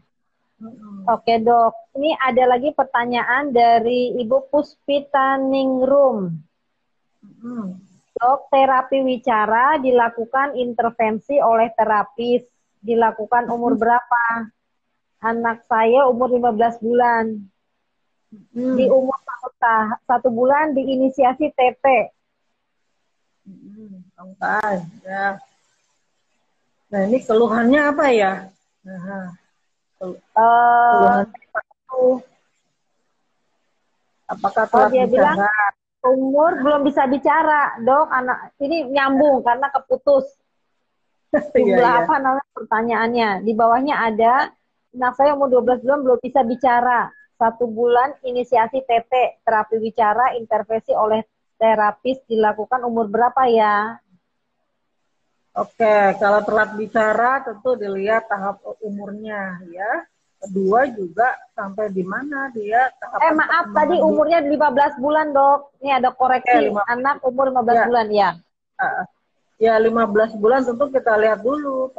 Oke 1.10 1.42
dok, 1.42 1.74
ini 1.98 2.14
ada 2.14 2.54
lagi 2.54 2.70
pertanyaan 2.70 3.50
dari 3.50 4.14
Ibu 4.22 4.46
Puspita 4.46 5.34
Ningrum. 5.38 6.30
Hmm. 7.42 7.82
Dok, 8.12 8.52
terapi 8.52 9.00
wicara 9.02 9.80
dilakukan 9.80 10.54
intervensi 10.56 11.40
oleh 11.40 11.72
terapis. 11.72 12.44
Dilakukan 12.82 13.48
umur 13.48 13.78
berapa? 13.78 14.50
Anak 15.22 15.64
saya 15.70 16.10
umur 16.10 16.28
15 16.34 16.82
bulan. 16.82 17.24
Hmm. 18.52 18.76
Di 18.76 18.84
umur 18.88 19.16
satu, 19.22 19.48
satu 20.08 20.28
bulan 20.32 20.74
diinisiasi 20.74 21.52
TT. 21.52 21.84
Hmm, 23.48 24.02
ya. 25.04 25.36
Nah 26.92 27.00
ini 27.08 27.18
keluhannya 27.24 27.80
apa 27.92 28.06
ya? 28.12 28.32
Nah, 28.84 29.32
Uh, 30.02 31.22
Apakah 34.26 34.64
telah 34.66 34.88
oh, 34.88 34.90
dia 34.90 35.06
bicara? 35.06 35.38
bilang 35.38 35.38
umur 36.02 36.58
belum 36.60 36.82
bisa 36.82 37.06
bicara, 37.06 37.78
dok. 37.82 38.10
Anak 38.10 38.58
ini 38.58 38.90
nyambung 38.90 39.42
karena 39.46 39.70
keputus. 39.70 40.26
Jumlah 41.56 41.64
iya, 41.64 41.78
iya. 41.78 42.02
apa 42.04 42.14
namanya 42.20 42.52
pertanyaannya? 42.52 43.30
Di 43.46 43.52
bawahnya 43.56 43.94
ada, 44.04 44.34
anak 44.92 45.12
saya 45.16 45.32
umur 45.32 45.48
12 45.48 45.86
bulan 45.86 46.00
belum 46.04 46.18
bisa 46.20 46.40
bicara. 46.44 47.08
Satu 47.40 47.66
bulan 47.66 48.14
inisiasi 48.22 48.84
TT, 48.86 49.42
terapi 49.42 49.80
bicara, 49.82 50.36
intervensi 50.38 50.94
oleh 50.94 51.26
terapis 51.58 52.22
dilakukan 52.28 52.86
umur 52.86 53.10
berapa 53.10 53.42
ya? 53.50 53.98
Oke, 55.52 56.16
kalau 56.16 56.40
telat 56.48 56.70
bicara 56.80 57.44
tentu 57.44 57.76
dilihat 57.76 58.24
tahap 58.24 58.62
umurnya 58.80 59.60
ya. 59.68 60.06
Kedua 60.42 60.90
juga 60.90 61.38
sampai 61.54 61.94
di 61.94 62.02
mana 62.02 62.50
dia 62.50 62.90
tahap 62.98 63.18
Eh 63.22 63.32
maaf 63.38 63.66
tadi 63.70 63.94
umurnya 64.02 64.42
15 64.42 64.98
bulan, 64.98 65.30
Dok. 65.30 65.78
Ini 65.78 66.02
ada 66.02 66.10
koreksi. 66.10 66.66
Eh, 66.66 66.90
Anak 66.90 67.22
umur 67.22 67.54
15 67.54 67.78
ya. 67.78 67.84
bulan 67.86 68.06
ya. 68.10 68.30
Uh, 68.74 69.06
ya 69.62 69.74
15 69.78 70.42
bulan 70.42 70.66
tentu 70.66 70.90
kita 70.90 71.14
lihat 71.14 71.46
dulu 71.46 71.94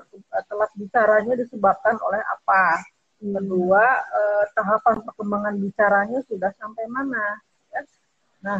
telat 0.52 0.72
bicaranya 0.76 1.40
disebabkan 1.40 1.96
oleh 2.04 2.20
apa. 2.20 2.84
Hmm. 3.24 3.40
Kedua, 3.40 3.84
eh, 4.04 4.44
tahapan 4.52 5.00
perkembangan 5.08 5.56
bicaranya 5.64 6.20
sudah 6.28 6.52
sampai 6.60 6.84
mana. 6.92 7.40
Ya. 7.72 7.82
Nah, 8.44 8.60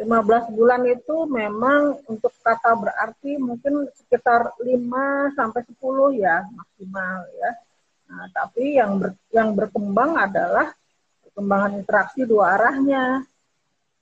15 0.00 0.48
bulan 0.56 0.80
itu 0.88 1.28
memang 1.28 2.00
untuk 2.08 2.32
kata 2.40 2.72
berarti 2.72 3.36
mungkin 3.36 3.84
sekitar 3.92 4.56
5 4.56 5.28
sampai 5.36 5.60
10 5.68 6.16
ya 6.16 6.40
maksimal 6.56 7.28
ya. 7.36 7.50
Nah, 8.10 8.26
tapi 8.34 8.74
yang 8.74 8.98
ber, 8.98 9.14
yang 9.30 9.54
berkembang 9.54 10.18
adalah 10.18 10.74
perkembangan 11.22 11.78
interaksi 11.78 12.26
dua 12.26 12.58
arahnya. 12.58 13.22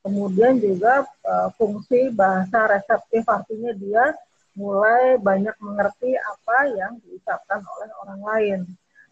Kemudian 0.01 0.57
juga 0.57 1.05
uh, 1.05 1.53
fungsi 1.55 2.09
bahasa 2.09 2.65
reseptif 2.65 3.29
artinya 3.29 3.77
dia 3.77 4.17
mulai 4.57 5.21
banyak 5.21 5.55
mengerti 5.61 6.17
apa 6.17 6.59
yang 6.73 6.97
diucapkan 7.05 7.61
oleh 7.61 7.91
orang 8.01 8.21
lain. 8.25 8.59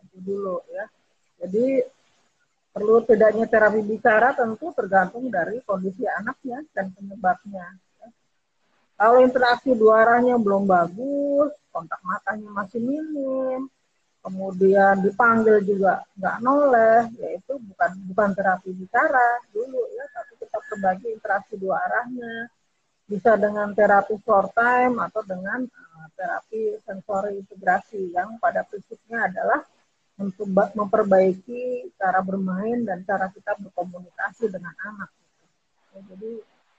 Itu 0.09 0.17
dulu 0.25 0.57
ya. 0.73 0.89
Jadi 1.45 1.85
Perlu 2.77 3.01
tidaknya 3.09 3.49
terapi 3.49 3.81
bicara 3.81 4.37
tentu 4.37 4.69
tergantung 4.77 5.33
dari 5.33 5.65
kondisi 5.65 6.05
anaknya 6.05 6.61
dan 6.77 6.93
penyebabnya. 6.93 7.73
Kalau 9.01 9.25
interaksi 9.25 9.73
dua 9.73 10.05
arahnya 10.05 10.37
belum 10.37 10.69
bagus, 10.69 11.57
kontak 11.73 11.97
matanya 12.05 12.53
masih 12.53 12.85
minim, 12.85 13.73
kemudian 14.27 15.07
dipanggil 15.07 15.63
juga 15.63 16.03
nggak 16.19 16.37
noleh, 16.43 17.07
yaitu 17.23 17.55
bukan 17.63 17.91
bukan 18.11 18.31
terapi 18.35 18.75
bicara 18.75 19.39
dulu 19.55 19.87
ya, 19.95 20.05
tapi 20.11 20.33
kita 20.43 20.59
berbagi 20.67 21.09
interaksi 21.15 21.55
dua 21.55 21.79
arahnya. 21.87 22.51
Bisa 23.07 23.39
dengan 23.39 23.71
terapi 23.71 24.19
short 24.27 24.51
time 24.51 24.99
atau 24.99 25.23
dengan 25.23 25.63
uh, 25.63 26.07
terapi 26.19 26.83
sensori 26.83 27.39
integrasi 27.39 28.11
yang 28.11 28.35
pada 28.43 28.67
prinsipnya 28.67 29.31
adalah 29.31 29.63
untuk 30.19 30.49
memperbaiki 30.51 31.95
cara 31.95 32.19
bermain 32.25 32.83
dan 32.83 33.05
cara 33.07 33.31
kita 33.31 33.55
berkomunikasi 33.63 34.49
dengan 34.49 34.73
anak. 34.81 35.11
Ya, 35.93 36.01
jadi 36.09 36.33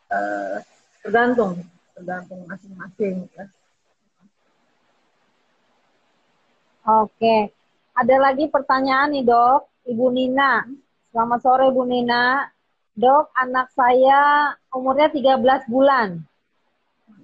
eh, 0.09 0.57
tergantung, 1.05 1.61
tergantung 1.93 2.41
masing-masing. 2.49 3.29
Ya. 3.37 3.45
Oke, 6.87 7.51
ada 7.91 8.15
lagi 8.15 8.47
pertanyaan 8.47 9.11
nih 9.11 9.27
dok, 9.27 9.67
Ibu 9.91 10.07
Nina. 10.07 10.63
Selamat 11.11 11.39
sore 11.43 11.67
Ibu 11.67 11.83
Nina. 11.83 12.47
Dok, 12.95 13.27
anak 13.35 13.75
saya 13.75 14.55
umurnya 14.71 15.11
13 15.11 15.67
bulan. 15.67 16.23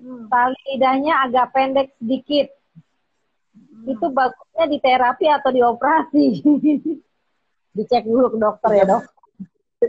Hmm. 0.04 0.28
Tali 0.28 0.60
lidahnya 0.67 1.15
agak 1.23 1.56
pendek 1.56 1.95
sedikit 1.95 2.52
itu 3.88 4.06
bagusnya 4.12 4.65
di 4.67 4.78
terapi 4.84 5.32
atau 5.32 5.49
di 5.56 5.63
operasi? 5.63 6.26
Dicek 7.80 8.04
dulu 8.04 8.36
ke 8.36 8.38
dokter 8.43 8.84
ya 8.84 8.84
dok. 8.84 9.04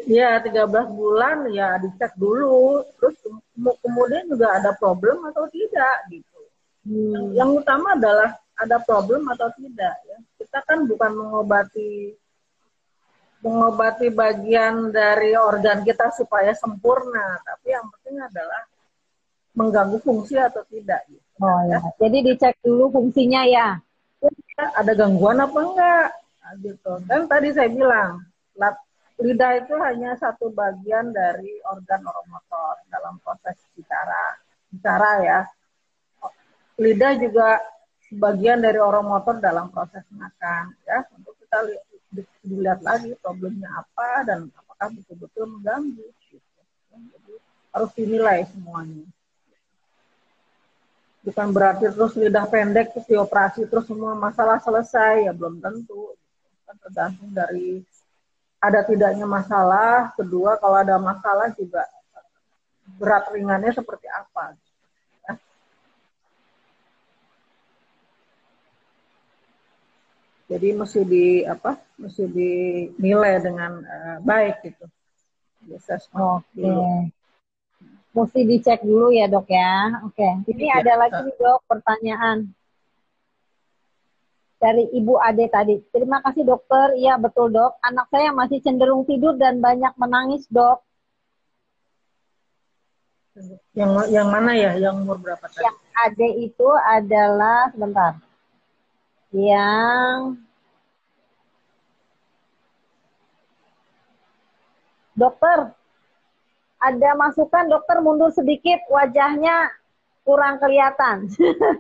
Ya, 0.07 0.39
13 0.39 0.71
bulan 0.95 1.51
ya 1.51 1.83
dicek 1.83 2.15
dulu. 2.15 2.87
Terus 2.95 3.19
kemudian 3.83 4.31
juga 4.31 4.55
ada 4.55 4.71
problem 4.79 5.19
atau 5.35 5.51
tidak 5.51 5.99
gitu. 6.15 6.39
Hmm. 6.87 7.35
Yang 7.35 7.67
utama 7.67 7.99
adalah 7.99 8.39
ada 8.55 8.77
problem 8.83 9.27
atau 9.35 9.51
tidak 9.59 9.95
ya. 10.07 10.19
Kita 10.39 10.59
kan 10.63 10.87
bukan 10.87 11.11
mengobati 11.15 12.15
mengobati 13.45 14.09
bagian 14.09 14.89
dari 14.89 15.37
organ 15.37 15.85
kita 15.85 16.09
supaya 16.17 16.57
sempurna, 16.57 17.37
tapi 17.45 17.77
yang 17.77 17.85
penting 17.93 18.17
adalah 18.17 18.63
mengganggu 19.53 20.01
fungsi 20.01 20.41
atau 20.41 20.65
tidak. 20.73 21.05
Gitu. 21.13 21.21
Oh 21.45 21.61
ya, 21.69 21.77
jadi 22.01 22.25
dicek 22.25 22.57
dulu 22.65 22.89
fungsinya 22.89 23.45
ya. 23.45 23.77
Ada 24.57 24.97
gangguan 24.97 25.45
apa 25.45 25.59
enggak? 25.61 26.09
Nah, 26.15 26.53
gitu. 26.63 26.93
Dan 27.05 27.29
tadi 27.29 27.53
saya 27.53 27.69
bilang, 27.69 28.25
lidah 29.21 29.53
itu 29.61 29.75
hanya 29.77 30.17
satu 30.17 30.49
bagian 30.49 31.13
dari 31.13 31.61
organ 31.69 32.01
oromotor 32.01 32.81
dalam 32.89 33.21
proses 33.21 33.61
bicara. 33.77 34.41
Bicara 34.73 35.11
ya. 35.21 35.41
Lidah 36.81 37.13
juga 37.21 37.61
sebagian 38.15 38.63
dari 38.63 38.79
oromotor 38.79 39.43
dalam 39.43 39.67
proses 39.75 40.07
makan 40.15 40.71
ya. 40.87 41.03
Untuk 41.19 41.35
kita 41.43 41.59
lihat 41.67 41.85
dilihat 42.47 42.81
lagi 42.87 43.11
problemnya 43.19 43.67
apa 43.75 44.23
dan 44.23 44.47
apakah 44.55 44.95
betul-betul 44.95 45.51
mengganggu. 45.59 46.07
Gitu. 46.31 46.61
Jadi 46.95 47.33
harus 47.75 47.91
dinilai 47.99 48.47
semuanya. 48.55 49.03
Bukan 51.25 51.49
berarti 51.51 51.91
terus 51.91 52.15
lidah 52.15 52.47
pendek 52.47 52.95
terus 52.95 53.09
dioperasi 53.11 53.67
terus 53.67 53.89
semua 53.89 54.15
masalah 54.15 54.63
selesai 54.63 55.27
ya 55.27 55.33
belum 55.35 55.59
tentu. 55.59 56.15
Kan 56.69 56.77
tergantung 56.79 57.35
dari 57.35 57.83
ada 58.63 58.87
tidaknya 58.87 59.27
masalah. 59.27 60.15
Kedua 60.15 60.55
kalau 60.63 60.79
ada 60.79 61.01
masalah 61.03 61.51
juga 61.59 61.83
berat 63.01 63.27
ringannya 63.33 63.73
seperti 63.73 64.07
apa. 64.07 64.55
Jadi 70.45 70.69
mesti 70.77 71.01
di 71.09 71.27
apa? 71.45 71.81
Mesti 71.97 72.25
dinilai 72.29 73.41
dengan 73.41 73.81
uh, 73.81 74.19
baik 74.21 74.61
gitu. 74.69 74.85
Oke. 75.65 76.05
Okay. 76.53 77.09
Mesti 78.15 78.41
dicek 78.47 78.81
dulu 78.85 79.11
ya 79.11 79.27
dok 79.27 79.49
ya. 79.49 80.05
Oke. 80.05 80.21
Okay. 80.45 80.53
Ini 80.53 80.65
ya, 80.69 80.75
ada 80.85 80.93
lagi 81.01 81.19
nih 81.25 81.37
dok 81.41 81.61
pertanyaan 81.65 82.53
dari 84.61 84.85
Ibu 84.97 85.15
Ade 85.21 85.45
tadi. 85.49 85.77
Terima 85.93 86.21
kasih 86.21 86.45
dokter. 86.45 86.97
Iya 86.97 87.17
betul 87.17 87.53
dok. 87.53 87.81
Anak 87.81 88.09
saya 88.13 88.33
masih 88.33 88.61
cenderung 88.61 89.09
tidur 89.09 89.37
dan 89.41 89.65
banyak 89.65 89.93
menangis 89.97 90.45
dok. 90.53 90.85
Yang 93.75 94.13
yang 94.15 94.29
mana 94.31 94.55
ya? 94.55 94.77
Yang 94.79 94.95
umur 95.05 95.19
berapa 95.19 95.45
tadi? 95.49 95.65
Yang 95.65 95.79
Ade 96.05 96.29
itu 96.49 96.69
adalah 96.71 97.73
sebentar. 97.73 98.13
Yang 99.35 100.39
Dokter, 105.15 105.71
ada 106.83 107.11
masukan 107.15 107.71
dokter 107.71 108.03
mundur 108.03 108.35
sedikit 108.35 108.83
wajahnya 108.91 109.71
kurang 110.27 110.59
kelihatan. 110.59 111.31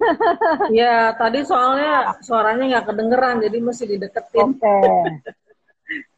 ya, 0.70 1.10
tadi 1.18 1.42
soalnya 1.42 2.14
suaranya 2.22 2.78
nggak 2.78 2.86
kedengeran, 2.94 3.42
jadi 3.42 3.58
mesti 3.58 3.84
dideketin. 3.90 4.54
Oke. 4.54 4.62
Okay. 4.62 5.02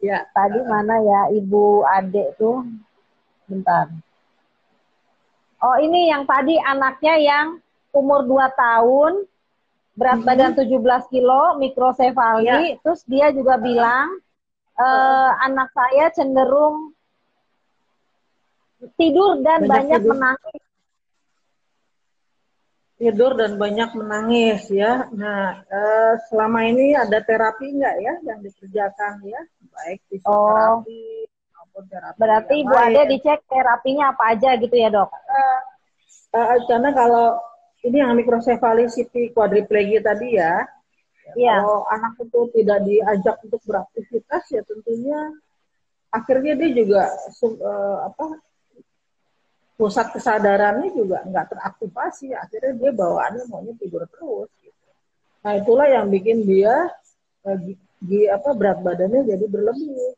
ya. 0.12 0.28
Tadi 0.28 0.60
mana 0.68 1.00
ya 1.00 1.20
ibu 1.32 1.88
adik 1.88 2.36
tuh? 2.36 2.68
Bentar. 3.48 3.88
Oh 5.64 5.76
ini 5.80 6.12
yang 6.12 6.28
tadi 6.28 6.60
anaknya 6.60 7.14
yang 7.16 7.46
umur 7.96 8.28
2 8.28 8.44
tahun, 8.60 9.24
berat 9.96 10.20
hmm. 10.20 10.28
badan 10.28 10.52
17 10.54 11.12
kilo, 11.12 11.56
mikrosefali, 11.56 12.44
ya. 12.44 12.76
terus 12.84 13.00
dia 13.08 13.32
juga 13.32 13.56
bilang, 13.56 14.20
e, 14.76 14.86
anak 15.40 15.72
saya 15.72 16.12
cenderung 16.12 16.92
tidur 19.00 19.40
dan 19.40 19.64
banyak, 19.64 19.72
banyak 19.72 20.00
tidur. 20.04 20.12
menangis. 20.12 20.60
Tidur 22.96 23.32
dan 23.36 23.52
banyak 23.60 23.90
menangis 23.92 24.62
ya. 24.72 25.04
Nah, 25.12 25.60
eh, 25.68 26.12
selama 26.32 26.64
ini 26.64 26.96
ada 26.96 27.20
terapi 27.20 27.76
enggak 27.76 27.96
ya 28.00 28.14
yang 28.24 28.40
dikerjakan 28.40 29.20
ya? 29.20 29.40
Baik 29.68 30.00
fisioterapi 30.08 31.04
oh. 31.28 31.28
maupun 31.52 31.84
terapi. 31.92 32.16
Berarti 32.16 32.56
Bu 32.64 32.72
Ade 32.72 33.02
dicek 33.12 33.44
terapinya 33.52 34.16
apa 34.16 34.32
aja 34.32 34.56
gitu 34.56 34.72
ya, 34.72 34.88
Dok? 34.88 35.12
Eh, 35.12 35.60
eh, 36.40 36.60
karena 36.64 36.88
kalau 36.96 37.36
ini 37.84 37.96
yang 38.00 38.16
mikrosefalisiti 38.16 39.36
quadriplegia 39.36 40.00
tadi 40.00 40.38
ya, 40.40 40.64
ya. 41.36 41.60
Kalau 41.60 41.84
anak 41.90 42.16
itu 42.22 42.40
tidak 42.56 42.78
diajak 42.86 43.36
untuk 43.44 43.60
beraktivitas 43.66 44.42
ya 44.52 44.62
tentunya 44.64 45.20
akhirnya 46.14 46.54
dia 46.56 46.70
juga 46.72 47.02
uh, 47.44 47.98
apa 48.08 48.40
pusat 49.76 50.08
kesadarannya 50.16 50.88
juga 50.96 51.20
nggak 51.28 51.46
teraktivasi 51.52 52.32
akhirnya 52.32 52.72
dia 52.80 52.90
bawaannya 52.96 53.44
maunya 53.52 53.76
tidur 53.76 54.08
terus 54.08 54.48
gitu. 54.64 54.90
nah 55.44 55.52
itulah 55.52 55.84
yang 55.84 56.08
bikin 56.08 56.48
dia 56.48 56.88
eh, 57.44 57.76
di 58.00 58.24
apa 58.24 58.56
berat 58.56 58.80
badannya 58.80 59.28
jadi 59.28 59.44
berlebih 59.44 60.16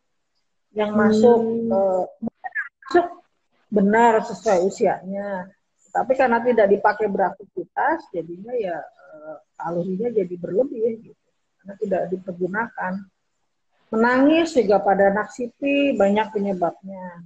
yang 0.79 0.95
masuk 0.95 1.39
hmm. 1.43 1.75
eh, 1.75 2.05
masuk 2.23 3.07
benar 3.69 4.23
sesuai 4.23 4.63
usianya 4.63 5.51
tapi 5.91 6.13
karena 6.15 6.39
tidak 6.45 6.67
dipakai 6.69 7.07
beraktivitas 7.09 8.09
jadinya 8.13 8.55
ya 8.57 8.79
eh, 8.83 9.37
kalorinya 9.57 10.09
jadi 10.13 10.35
berlebih 10.39 11.13
gitu 11.13 11.27
karena 11.63 11.75
tidak 11.81 12.03
dipergunakan 12.13 12.93
menangis 13.89 14.53
juga 14.53 14.85
pada 14.85 15.11
anak 15.11 15.33
siti 15.33 15.97
banyak 15.97 16.29
penyebabnya 16.33 17.25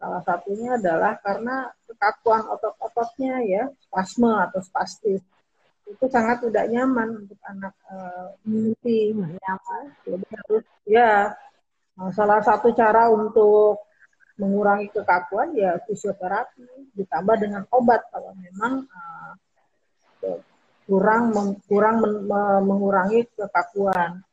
Salah 0.00 0.24
satunya 0.24 0.80
adalah 0.80 1.20
karena 1.20 1.68
kekakuan 1.84 2.48
otot-ototnya 2.48 3.44
ya, 3.44 3.68
spasme 3.84 4.32
atau 4.32 4.64
spastis. 4.64 5.20
Itu 5.84 6.08
sangat 6.08 6.40
tidak 6.40 6.72
nyaman 6.72 7.28
untuk 7.28 7.36
anak 7.44 7.76
uh, 7.92 8.32
nyaman. 8.48 9.84
Jadi 10.08 10.24
harus 10.32 10.64
ya 10.88 11.36
salah 12.16 12.40
satu 12.40 12.72
cara 12.72 13.12
untuk 13.12 13.84
mengurangi 14.40 14.88
kekakuan 14.88 15.52
ya 15.52 15.76
fisioterapi 15.84 16.96
ditambah 16.96 17.36
dengan 17.36 17.62
obat 17.68 18.00
kalau 18.08 18.32
memang 18.40 18.88
uh, 18.88 19.34
kurang 20.88 21.30
kurang 21.68 22.00
men, 22.00 22.14
mengurangi 22.64 23.28
kekakuan. 23.36 24.24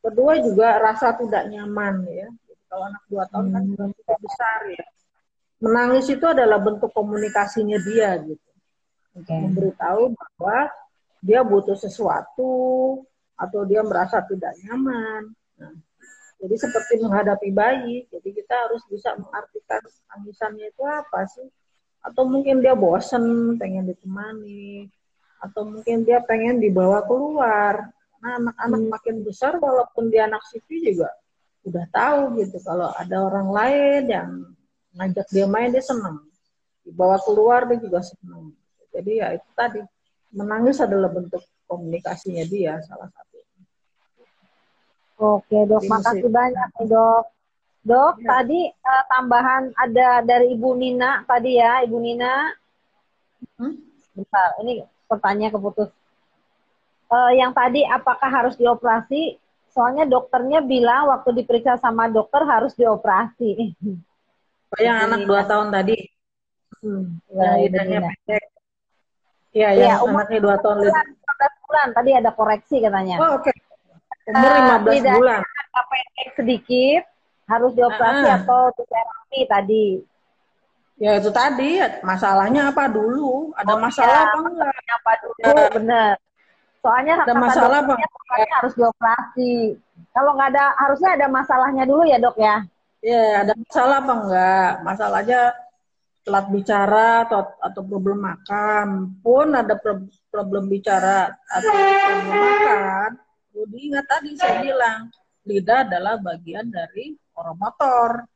Kedua 0.00 0.38
juga 0.38 0.78
rasa 0.78 1.18
tidak 1.18 1.50
nyaman 1.50 2.06
ya. 2.06 2.30
Jadi, 2.30 2.62
kalau 2.70 2.84
anak 2.86 3.02
dua 3.10 3.24
tahun 3.26 3.46
kan 3.50 3.62
belum 3.74 3.90
cukup 3.98 4.18
besar 4.22 4.60
ya 4.70 4.86
menangis 5.60 6.06
itu 6.12 6.26
adalah 6.28 6.60
bentuk 6.60 6.92
komunikasinya 6.92 7.78
dia 7.80 8.20
gitu 8.20 8.50
untuk 9.16 9.32
okay. 9.32 9.40
memberitahu 9.40 10.02
bahwa 10.12 10.58
dia 11.24 11.40
butuh 11.40 11.76
sesuatu 11.80 12.52
atau 13.36 13.60
dia 13.64 13.80
merasa 13.80 14.20
tidak 14.20 14.52
nyaman 14.64 15.32
nah, 15.56 15.74
jadi 16.36 16.56
seperti 16.60 17.00
menghadapi 17.00 17.48
bayi 17.48 18.04
jadi 18.12 18.28
kita 18.28 18.54
harus 18.68 18.84
bisa 18.92 19.16
mengartikan 19.16 19.80
tangisannya 20.12 20.68
itu 20.68 20.82
apa 20.84 21.24
sih? 21.32 21.48
Atau 22.04 22.28
mungkin 22.28 22.60
dia 22.60 22.76
bosen 22.76 23.56
pengen 23.56 23.88
ditemani 23.88 24.86
atau 25.40 25.64
mungkin 25.64 26.04
dia 26.04 26.20
pengen 26.22 26.60
dibawa 26.60 27.02
keluar. 27.08 27.88
Nah 28.20 28.32
anak-anak 28.40 28.80
hmm. 28.84 28.92
makin 28.92 29.16
besar 29.24 29.56
walaupun 29.56 30.12
dia 30.12 30.28
anak 30.28 30.44
sipil 30.52 30.80
juga 30.84 31.10
udah 31.66 31.82
tahu 31.90 32.38
gitu 32.38 32.62
kalau 32.62 32.94
ada 32.94 33.26
orang 33.26 33.48
lain 33.50 34.02
yang 34.06 34.30
ngajak 34.94 35.26
dia 35.32 35.46
main 35.48 35.72
dia 35.72 35.82
senang. 35.82 36.20
Dibawa 36.84 37.18
keluar 37.24 37.64
dia 37.66 37.80
juga 37.80 38.04
senang. 38.04 38.52
Jadi 38.92 39.12
ya 39.24 39.34
itu 39.34 39.50
tadi 39.56 39.80
menangis 40.36 40.78
adalah 40.84 41.08
bentuk 41.10 41.42
komunikasinya 41.66 42.44
dia 42.46 42.78
salah 42.84 43.08
satu 43.10 43.35
oke 45.20 45.56
dok 45.68 45.82
jadi 45.82 45.90
makasih 45.90 46.30
banyak 46.30 46.68
nih 46.80 46.86
dok 46.88 47.24
dok 47.86 48.14
ya. 48.20 48.26
tadi 48.26 48.60
uh, 48.70 49.04
tambahan 49.10 49.62
ada 49.76 50.08
dari 50.24 50.46
ibu 50.54 50.70
Nina 50.76 51.22
tadi 51.24 51.60
ya 51.60 51.82
ibu 51.84 51.96
Nina 52.00 52.52
hmm? 53.60 53.74
bentar 54.16 54.48
ini 54.64 54.84
pertanyaan 55.06 55.52
keputus 55.54 55.90
uh, 57.12 57.32
yang 57.32 57.52
tadi 57.52 57.84
apakah 57.84 58.28
harus 58.28 58.54
dioperasi 58.56 59.38
soalnya 59.70 60.08
dokternya 60.08 60.64
bilang 60.64 61.12
waktu 61.12 61.36
diperiksa 61.44 61.76
sama 61.76 62.08
dokter 62.08 62.42
harus 62.44 62.72
dioperasi 62.74 63.50
Oh, 64.74 64.80
yang 64.82 64.98
anak 64.98 65.30
dua 65.30 65.46
tahun 65.46 65.70
tadi. 65.70 65.96
Hmm, 66.82 67.22
yang 67.30 67.54
lidahnya 67.62 67.98
pendek. 68.02 68.44
Iya, 69.56 69.68
ya, 69.72 69.84
yang 69.94 70.10
anaknya 70.10 70.40
dua 70.42 70.56
tahun. 70.58 70.76
Lidah. 70.84 71.04
15 71.06 71.64
bulan, 71.64 71.88
tadi 71.94 72.10
ada 72.12 72.30
koreksi 72.34 72.76
katanya. 72.82 73.16
Oh, 73.22 73.40
oke. 73.40 73.46
Okay. 73.46 73.54
Umur 74.26 74.52
15 74.82 75.06
uh, 75.06 75.14
bulan. 75.18 75.40
pendek 75.70 76.28
sedikit, 76.34 77.02
harus 77.46 77.72
dioperasi 77.78 78.26
uh, 78.26 78.36
atau 78.42 78.60
terapi 78.74 79.40
tadi. 79.46 79.88
Ya 80.96 81.20
itu 81.20 81.28
tadi, 81.28 81.78
masalahnya 82.02 82.72
apa 82.72 82.88
dulu? 82.88 83.52
Ada 83.54 83.74
oh, 83.76 83.78
masalah 83.78 84.16
ya, 84.16 84.26
apa 84.32 84.48
enggak? 84.48 84.74
Apa 84.96 85.12
dulu, 85.22 85.40
uh, 85.44 85.68
benar. 85.76 86.14
Soalnya 86.80 87.14
ada 87.22 87.34
masalah 87.34 87.78
bang 87.82 87.98
harus 88.62 88.74
dioperasi. 88.74 89.54
Kalau 90.10 90.30
nggak 90.34 90.50
ada, 90.56 90.64
harusnya 90.80 91.10
ada 91.14 91.26
masalahnya 91.28 91.84
dulu 91.84 92.02
ya 92.08 92.18
dok 92.18 92.36
ya? 92.40 92.56
Iya, 93.04 93.46
ada 93.46 93.52
masalah 93.54 93.96
apa 94.02 94.12
enggak? 94.16 94.70
Masalahnya 94.82 95.40
telat 96.26 96.46
bicara 96.50 97.22
atau 97.22 97.54
atau 97.62 97.80
problem 97.86 98.18
makan 98.18 99.14
pun 99.22 99.54
ada 99.54 99.78
problem 100.32 100.66
bicara 100.66 101.30
atau 101.46 101.70
problem 101.70 102.34
makan. 102.34 103.10
Diingat 103.64 104.04
tadi 104.04 104.36
saya 104.36 104.60
bilang 104.60 105.08
lidah 105.48 105.88
adalah 105.88 106.20
bagian 106.20 106.68
dari 106.68 107.16
oromotor. 107.32 108.28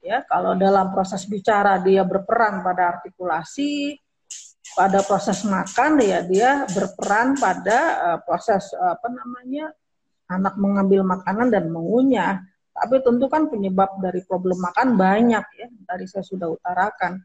Ya, 0.00 0.22
kalau 0.24 0.54
dalam 0.54 0.94
proses 0.94 1.26
bicara 1.26 1.82
dia 1.82 2.06
berperan 2.06 2.62
pada 2.62 2.96
artikulasi, 2.96 3.98
pada 4.78 5.02
proses 5.02 5.42
makan 5.42 5.98
ya 5.98 6.22
dia 6.22 6.62
berperan 6.70 7.34
pada 7.34 7.78
uh, 8.14 8.18
proses 8.22 8.70
uh, 8.72 8.94
apa 8.94 9.08
namanya 9.10 9.74
anak 10.30 10.54
mengambil 10.56 11.02
makanan 11.02 11.50
dan 11.50 11.68
mengunyah. 11.68 12.40
Tapi 12.76 13.00
tentu 13.00 13.26
kan 13.26 13.48
penyebab 13.48 13.98
dari 13.98 14.20
problem 14.22 14.60
makan 14.60 15.00
banyak 15.00 15.44
ya, 15.58 15.68
tadi 15.88 16.04
saya 16.06 16.24
sudah 16.24 16.48
utarakan. 16.54 17.18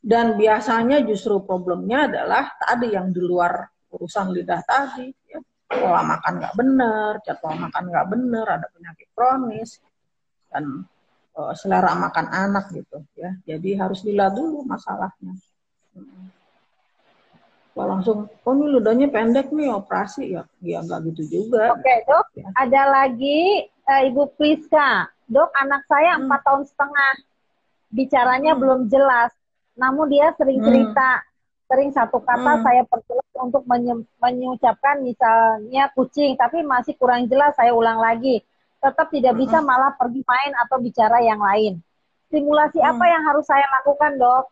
Dan 0.00 0.36
biasanya 0.36 1.04
justru 1.04 1.44
problemnya 1.44 2.08
adalah 2.08 2.52
tadi 2.56 2.92
yang 2.92 3.12
di 3.12 3.20
luar 3.20 3.68
urusan 3.90 4.32
lidah 4.32 4.60
tadi, 4.64 5.08
ya. 5.28 5.40
Pola 5.70 6.02
makan 6.02 6.32
nggak 6.42 6.54
benar, 6.58 7.12
jadwal 7.22 7.54
makan 7.54 7.84
nggak 7.94 8.06
benar, 8.10 8.46
ada 8.58 8.66
penyakit 8.74 9.08
kronis, 9.14 9.78
dan 10.50 10.82
uh, 11.38 11.54
selera 11.54 11.94
makan 11.94 12.26
anak 12.26 12.74
gitu 12.74 12.98
ya. 13.14 13.30
Jadi 13.46 13.78
harus 13.78 14.02
dilihat 14.02 14.34
dulu 14.34 14.66
masalahnya. 14.66 15.38
Kalau 17.70 17.86
langsung, 17.96 18.18
oh 18.26 18.52
ini 18.58 18.66
ludahnya 18.66 19.08
pendek 19.08 19.54
nih 19.54 19.70
operasi 19.70 20.34
ya, 20.34 20.42
ya 20.60 20.82
nggak 20.82 21.14
gitu 21.14 21.22
juga. 21.38 21.72
Oke 21.72 21.94
dok, 22.04 22.26
ya. 22.34 22.50
ada 22.58 22.82
lagi 22.90 23.70
uh, 23.86 24.02
Ibu 24.10 24.36
Priska, 24.36 25.06
dok 25.30 25.54
anak 25.54 25.86
saya 25.86 26.18
hmm. 26.18 26.26
empat 26.26 26.40
hmm. 26.42 26.48
tahun 26.50 26.62
setengah, 26.66 27.12
bicaranya 27.94 28.52
hmm. 28.52 28.60
belum 28.60 28.80
jelas, 28.90 29.30
namun 29.78 30.10
dia 30.10 30.34
sering 30.34 30.60
hmm. 30.60 30.66
Sering 31.70 31.94
satu 31.94 32.18
kata 32.18 32.58
hmm. 32.58 32.62
saya 32.66 32.82
perjelas 32.82 33.30
untuk 33.38 33.62
mengucapkan 34.18 34.98
misalnya 35.06 35.86
kucing, 35.94 36.34
tapi 36.34 36.66
masih 36.66 36.98
kurang 36.98 37.30
jelas 37.30 37.54
saya 37.54 37.70
ulang 37.70 38.02
lagi 38.02 38.42
tetap 38.80 39.12
tidak 39.12 39.36
bisa 39.36 39.60
malah 39.60 39.92
pergi 39.92 40.24
main 40.24 40.52
atau 40.56 40.80
bicara 40.80 41.20
yang 41.20 41.38
lain. 41.38 41.78
Stimulasi 42.32 42.80
hmm. 42.80 42.90
apa 42.90 43.04
yang 43.04 43.22
harus 43.28 43.44
saya 43.44 43.66
lakukan, 43.80 44.16
dok? 44.16 44.44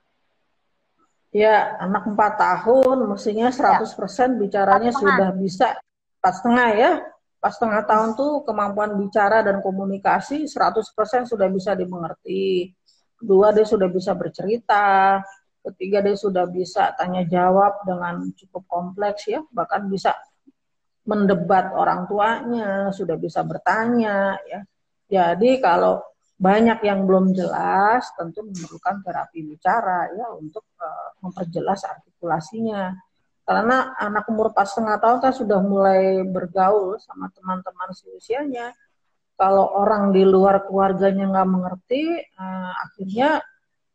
Ya, 1.32 1.76
anak 1.80 2.08
4 2.08 2.16
tahun 2.16 2.96
mestinya 3.08 3.48
100% 3.52 3.84
ya. 3.84 4.26
bicaranya 4.36 4.92
sudah 4.92 5.28
bisa 5.36 5.76
pas 6.20 6.36
setengah 6.36 6.68
ya. 6.76 6.92
Pas 7.38 7.54
setengah 7.54 7.86
tahun 7.86 8.18
tuh 8.18 8.42
kemampuan 8.44 8.98
bicara 8.98 9.46
dan 9.46 9.62
komunikasi 9.62 10.44
100% 10.44 11.28
sudah 11.28 11.48
bisa 11.48 11.72
dimengerti. 11.72 12.74
Kedua, 13.18 13.54
dia 13.54 13.66
sudah 13.66 13.86
bisa 13.86 14.12
bercerita. 14.14 15.18
Ketiga, 15.68 16.00
dia 16.00 16.16
sudah 16.16 16.48
bisa 16.48 16.96
tanya 16.96 17.28
jawab 17.28 17.84
dengan 17.84 18.24
cukup 18.32 18.64
kompleks 18.64 19.28
ya, 19.28 19.44
bahkan 19.52 19.84
bisa 19.86 20.16
mendebat 21.08 21.72
orang 21.72 22.04
tuanya, 22.04 22.92
sudah 22.92 23.16
bisa 23.16 23.40
bertanya 23.40 24.36
ya. 24.44 24.60
Jadi 25.08 25.56
kalau 25.64 26.04
banyak 26.38 26.78
yang 26.86 27.02
belum 27.08 27.34
jelas 27.34 28.06
tentu 28.14 28.46
memerlukan 28.46 29.02
terapi 29.02 29.42
bicara 29.42 30.06
ya 30.14 30.30
untuk 30.36 30.62
uh, 30.78 31.16
memperjelas 31.24 31.82
artikulasinya. 31.82 32.94
Karena 33.42 33.96
anak 33.96 34.28
umur 34.28 34.52
pas 34.52 34.68
setengah 34.68 35.00
tahun 35.00 35.18
kan 35.24 35.32
sudah 35.32 35.58
mulai 35.64 36.22
bergaul 36.28 37.00
sama 37.00 37.32
teman-teman 37.32 37.90
seusianya. 37.96 38.76
Kalau 39.34 39.66
orang 39.80 40.12
di 40.12 40.22
luar 40.28 40.68
keluarganya 40.68 41.24
nggak 41.32 41.48
mengerti, 41.48 42.20
uh, 42.36 42.72
akhirnya 42.84 43.40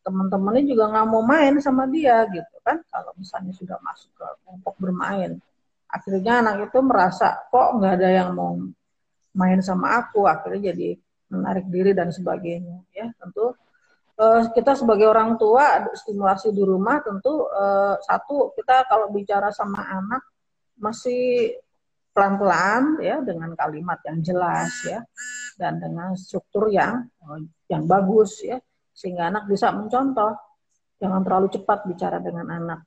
teman-temannya 0.04 0.68
juga 0.68 0.92
nggak 0.92 1.06
mau 1.08 1.24
main 1.24 1.56
sama 1.64 1.88
dia 1.88 2.28
gitu 2.28 2.56
kan. 2.60 2.78
Kalau 2.92 3.12
misalnya 3.16 3.52
sudah 3.56 3.78
masuk 3.80 4.12
ke 4.14 4.26
kelompok 4.44 4.74
bermain 4.76 5.40
akhirnya 5.94 6.42
anak 6.42 6.74
itu 6.74 6.78
merasa 6.82 7.46
kok 7.46 7.78
nggak 7.78 7.92
ada 8.02 8.08
yang 8.10 8.30
mau 8.34 8.58
main 9.38 9.62
sama 9.62 10.02
aku? 10.02 10.26
Akhirnya 10.26 10.74
jadi 10.74 10.98
menarik 11.30 11.70
diri 11.70 11.94
dan 11.94 12.10
sebagainya 12.10 12.82
ya. 12.90 13.06
Tentu 13.14 13.54
uh, 14.18 14.42
kita 14.50 14.74
sebagai 14.74 15.06
orang 15.06 15.38
tua 15.38 15.86
stimulasi 15.94 16.50
di 16.50 16.62
rumah 16.66 16.98
tentu 16.98 17.46
uh, 17.46 17.94
satu 18.02 18.50
kita 18.58 18.90
kalau 18.90 19.14
bicara 19.14 19.54
sama 19.54 19.86
anak 19.86 20.22
masih 20.74 21.54
pelan-pelan 22.10 22.98
ya 23.02 23.22
dengan 23.22 23.54
kalimat 23.54 23.98
yang 24.06 24.18
jelas 24.22 24.70
ya 24.86 25.02
dan 25.58 25.78
dengan 25.78 26.18
struktur 26.18 26.70
yang 26.70 27.06
uh, 27.22 27.38
yang 27.70 27.86
bagus 27.86 28.42
ya 28.42 28.58
sehingga 28.94 29.28
anak 29.28 29.50
bisa 29.50 29.74
mencontoh 29.74 30.32
jangan 31.02 31.20
terlalu 31.26 31.50
cepat 31.50 31.84
bicara 31.90 32.22
dengan 32.22 32.46
anak 32.48 32.80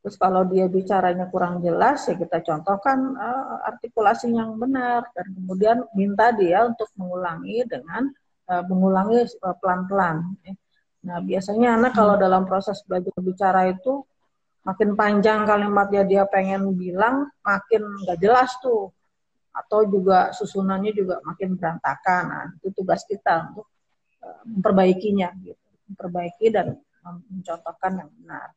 Terus 0.00 0.16
kalau 0.16 0.48
dia 0.48 0.64
bicaranya 0.64 1.28
kurang 1.28 1.60
jelas, 1.60 2.08
ya 2.08 2.16
kita 2.16 2.40
contohkan 2.40 3.20
uh, 3.20 3.68
artikulasi 3.68 4.32
yang 4.32 4.56
benar 4.56 5.04
dan 5.12 5.28
kemudian 5.36 5.84
minta 5.92 6.32
dia 6.32 6.64
untuk 6.64 6.88
mengulangi 6.96 7.68
dengan 7.68 8.08
uh, 8.48 8.64
mengulangi 8.64 9.28
uh, 9.44 9.56
pelan-pelan. 9.60 10.40
Ya. 10.40 10.56
Nah 11.04 11.20
biasanya 11.20 11.76
anak 11.76 11.92
kalau 11.92 12.16
dalam 12.16 12.48
proses 12.48 12.80
belajar 12.88 13.12
bicara 13.20 13.68
itu 13.68 14.00
makin 14.64 14.96
panjang 14.96 15.44
kalimatnya 15.44 16.02
dia 16.08 16.24
pengen 16.24 16.72
bilang, 16.80 17.28
makin 17.44 17.84
nggak 17.84 18.24
jelas 18.24 18.56
tuh. 18.64 18.88
Atau 19.52 19.84
juga 19.84 20.32
susunannya 20.32 20.96
juga 20.96 21.20
makin 21.28 21.60
berantakan. 21.60 22.22
Nah 22.24 22.44
itu 22.56 22.72
tugas 22.72 23.04
kita 23.04 23.52
untuk 23.52 23.68
uh, 23.68 23.79
memperbaikinya, 24.44 25.28
gitu. 25.42 25.60
memperbaiki 25.90 26.46
dan 26.52 26.76
mencontohkan 27.28 27.92
yang 28.04 28.10
benar. 28.20 28.48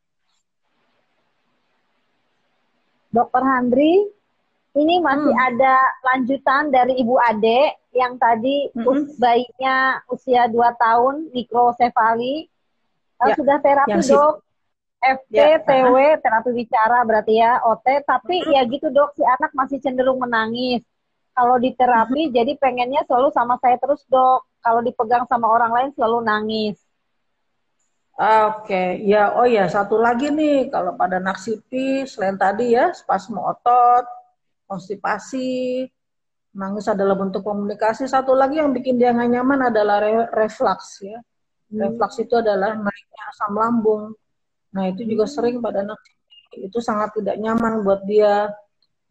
Dokter 3.13 3.43
Handri, 3.45 4.09
ini 4.73 4.97
masih 4.97 5.33
hmm. 5.37 5.47
ada 5.53 5.75
lanjutan 6.01 6.73
dari 6.73 6.97
Ibu 6.97 7.15
Ade 7.21 7.77
yang 7.93 8.17
tadi 8.17 8.73
hmm. 8.73 8.89
us 8.89 9.05
bayinya 9.21 10.01
usia 10.09 10.49
2 10.49 10.57
tahun, 10.81 11.15
mikrosefali. 11.29 12.49
Ya. 13.21 13.37
Sudah 13.37 13.61
terapi 13.61 13.93
yang 13.93 14.03
dok, 14.03 14.43
FT, 14.99 15.35
ya. 15.37 15.61
TW, 15.61 15.95
terapi 16.19 16.49
bicara 16.57 17.05
berarti 17.05 17.37
ya, 17.37 17.61
OT. 17.63 18.01
Tapi 18.01 18.35
hmm. 18.43 18.51
ya 18.51 18.61
gitu 18.65 18.87
dok, 18.89 19.13
si 19.13 19.21
anak 19.21 19.53
masih 19.53 19.77
cenderung 19.77 20.17
menangis. 20.17 20.81
Kalau 21.33 21.57
di 21.57 21.73
terapi, 21.73 22.29
hmm. 22.29 22.33
jadi 22.33 22.51
pengennya 22.61 23.01
selalu 23.09 23.33
sama 23.33 23.57
saya 23.57 23.77
terus 23.81 24.05
dok. 24.05 24.45
Kalau 24.61 24.79
dipegang 24.85 25.25
sama 25.27 25.49
orang 25.49 25.71
lain 25.73 25.89
selalu 25.97 26.17
nangis. 26.23 26.77
Oke, 28.13 28.69
okay. 28.69 28.89
ya 29.09 29.33
oh 29.33 29.49
ya 29.49 29.65
satu 29.65 29.97
lagi 29.97 30.29
nih 30.29 30.69
kalau 30.69 30.93
pada 30.93 31.17
naksipi 31.17 32.05
selain 32.05 32.37
tadi 32.37 32.77
ya 32.77 32.93
spasme 32.93 33.41
otot, 33.41 34.05
konstipasi, 34.69 35.89
nangis 36.53 36.85
adalah 36.85 37.17
bentuk 37.17 37.41
komunikasi. 37.41 38.05
Satu 38.05 38.37
lagi 38.37 38.61
yang 38.61 38.69
bikin 38.69 39.01
dia 39.01 39.09
nggak 39.11 39.29
nyaman 39.33 39.59
adalah 39.73 39.97
re 39.97 40.29
reflux 40.29 41.01
ya. 41.01 41.17
Hmm. 41.73 41.89
Reflux 41.89 42.21
itu 42.21 42.37
adalah 42.37 42.77
naiknya 42.77 43.23
asam 43.33 43.53
lambung. 43.57 44.13
Nah 44.77 44.83
itu 44.93 45.01
juga 45.09 45.25
hmm. 45.25 45.33
sering 45.33 45.57
pada 45.57 45.81
naksipi 45.81 46.69
itu 46.69 46.77
sangat 46.79 47.17
tidak 47.17 47.35
nyaman 47.41 47.81
buat 47.81 48.05
dia. 48.05 48.53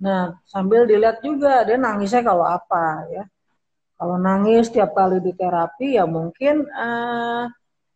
Nah 0.03 0.35
sambil 0.45 0.85
dilihat 0.91 1.23
juga 1.23 1.63
dia 1.63 1.79
nangisnya 1.79 2.27
kalau 2.27 2.43
apa 2.43 3.07
ya. 3.09 3.25
Kalau 3.95 4.19
nangis 4.19 4.67
tiap 4.75 4.99
kali 4.99 5.23
di 5.23 5.31
terapi 5.31 5.95
ya 5.95 6.03
mungkin 6.11 6.67
uh, 6.75 7.47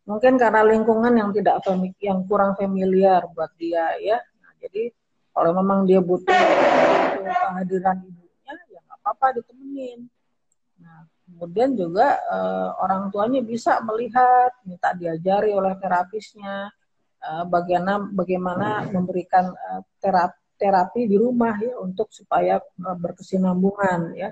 mungkin 0.07 0.39
karena 0.39 0.63
lingkungan 0.63 1.11
yang 1.11 1.29
tidak 1.35 1.59
yang 1.99 2.23
kurang 2.23 2.55
familiar 2.55 3.27
buat 3.35 3.51
dia 3.59 3.91
ya 3.99 4.17
nah, 4.39 4.55
jadi 4.63 4.95
kalau 5.35 5.51
memang 5.51 5.83
dia 5.83 5.99
butuh 5.99 6.31
kehadiran 6.31 7.99
ibunya 8.07 8.53
ya 8.71 8.79
nggak 8.87 8.97
apa-apa 9.03 9.27
ditemenin 9.43 10.07
nah 10.79 11.03
kemudian 11.27 11.75
juga 11.75 12.23
eh, 12.23 12.69
orang 12.79 13.11
tuanya 13.11 13.43
bisa 13.43 13.83
melihat 13.83 14.55
minta 14.63 14.95
diajari 14.95 15.51
oleh 15.51 15.75
terapisnya 15.75 16.71
eh, 17.19 17.43
bagaimana 17.43 18.07
bagaimana 18.07 18.87
memberikan 18.87 19.51
eh, 19.51 19.81
terapi 19.99 20.39
terapi 20.57 21.05
di 21.05 21.15
rumah 21.15 21.55
ya 21.61 21.77
untuk 21.79 22.09
supaya 22.09 22.57
uh, 22.59 22.97
berkesinambungan 22.97 24.17
ya 24.17 24.29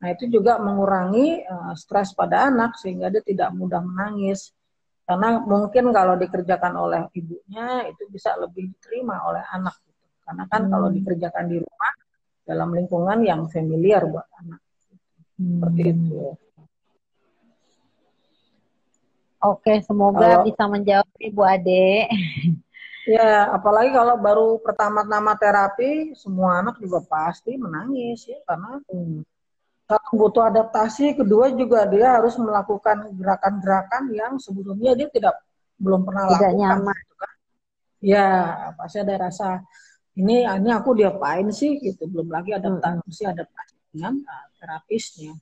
nah 0.00 0.08
itu 0.10 0.28
juga 0.32 0.58
mengurangi 0.58 1.44
uh, 1.44 1.72
stres 1.76 2.12
pada 2.16 2.50
anak 2.50 2.76
sehingga 2.76 3.12
dia 3.12 3.22
tidak 3.22 3.54
mudah 3.54 3.80
menangis 3.84 4.50
karena 5.10 5.42
mungkin 5.42 5.90
kalau 5.90 6.14
dikerjakan 6.14 6.70
oleh 6.78 7.02
ibunya 7.18 7.82
itu 7.90 8.06
bisa 8.06 8.30
lebih 8.38 8.70
diterima 8.70 9.18
oleh 9.26 9.42
anak 9.42 9.74
gitu. 9.82 10.06
Karena 10.22 10.46
kan 10.46 10.62
hmm. 10.62 10.70
kalau 10.70 10.88
dikerjakan 10.94 11.44
di 11.50 11.58
rumah 11.58 11.92
dalam 12.46 12.70
lingkungan 12.70 13.18
yang 13.26 13.42
familiar 13.50 14.06
buat 14.06 14.30
anak. 14.38 14.62
Hmm. 15.34 15.58
Seperti 15.58 15.82
itu. 15.90 16.14
Oke, 19.42 19.82
semoga 19.82 20.38
kalau, 20.38 20.46
bisa 20.46 20.64
menjawab 20.70 21.10
Ibu 21.18 21.42
Ade. 21.42 22.06
Ya, 23.10 23.50
apalagi 23.50 23.90
kalau 23.90 24.14
baru 24.22 24.48
pertama-tama 24.62 25.34
terapi, 25.34 26.14
semua 26.14 26.62
anak 26.62 26.78
juga 26.78 27.02
pasti 27.02 27.58
menangis 27.58 28.22
ya 28.30 28.38
karena 28.46 28.78
hmm. 28.86 29.26
satu 29.90 30.10
butuh 30.14 30.46
adaptasi, 30.46 31.18
kedua 31.18 31.50
juga 31.50 31.90
dia 31.90 32.14
harus 32.14 32.38
melakukan 32.38 33.10
gerakan-gerakan 33.18 34.14
yang 34.14 34.32
sebelumnya 34.38 34.94
dia 34.94 35.10
tidak 35.10 35.42
belum 35.82 36.06
pernah 36.06 36.30
tidak 36.30 36.54
lakukan. 36.54 36.62
Nyaman. 36.62 36.98
Gitu 37.02 37.14
kan. 37.18 37.34
Ya, 37.98 38.26
pasti 38.78 38.96
ada 39.02 39.14
rasa 39.26 39.48
ini 40.14 40.46
ini 40.46 40.70
aku 40.70 40.94
diapain 40.94 41.50
sih 41.50 41.82
gitu, 41.82 42.06
belum 42.06 42.30
lagi 42.30 42.54
adaptasi 42.54 43.26
hmm. 43.26 43.32
adaptasi 43.34 43.74
dengan 43.90 44.14
uh, 44.22 44.46
terapisnya. 44.54 45.34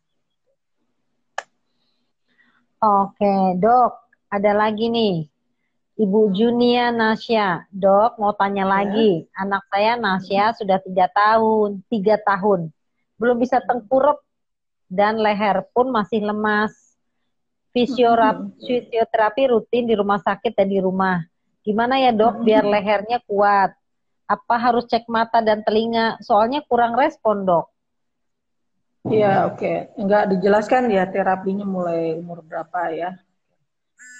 Oke, 2.81 3.61
dok, 3.61 3.93
ada 4.33 4.57
lagi 4.57 4.89
nih 4.89 5.38
Ibu 5.99 6.31
Junia 6.31 6.95
Nasya, 6.95 7.67
dok 7.75 8.23
mau 8.23 8.31
tanya 8.31 8.63
ya. 8.63 8.71
lagi. 8.71 9.27
Anak 9.35 9.67
saya 9.67 9.99
Nasya 9.99 10.55
sudah 10.55 10.79
tiga 10.79 11.11
tahun, 11.11 11.83
tiga 11.91 12.15
tahun, 12.23 12.71
belum 13.19 13.37
bisa 13.43 13.59
tengkurap 13.59 14.23
dan 14.87 15.19
leher 15.19 15.67
pun 15.75 15.91
masih 15.91 16.23
lemas. 16.23 16.71
Fisioterapi, 17.75 18.63
fisioterapi 18.63 19.43
rutin 19.51 19.91
di 19.91 19.99
rumah 19.99 20.23
sakit 20.23 20.55
dan 20.55 20.71
di 20.71 20.79
rumah. 20.79 21.27
Gimana 21.67 21.99
ya 21.99 22.15
dok 22.15 22.47
biar 22.47 22.63
lehernya 22.63 23.19
kuat? 23.27 23.75
Apa 24.31 24.55
harus 24.55 24.87
cek 24.87 25.11
mata 25.11 25.43
dan 25.43 25.67
telinga? 25.67 26.15
Soalnya 26.23 26.63
kurang 26.63 26.95
respon 26.95 27.43
dok. 27.43 27.67
Iya 29.03 29.51
oke, 29.51 29.59
okay. 29.59 29.77
enggak 29.99 30.31
dijelaskan 30.31 30.95
ya 30.95 31.11
terapinya 31.11 31.67
mulai 31.67 32.15
umur 32.15 32.47
berapa 32.47 32.95
ya? 32.95 33.19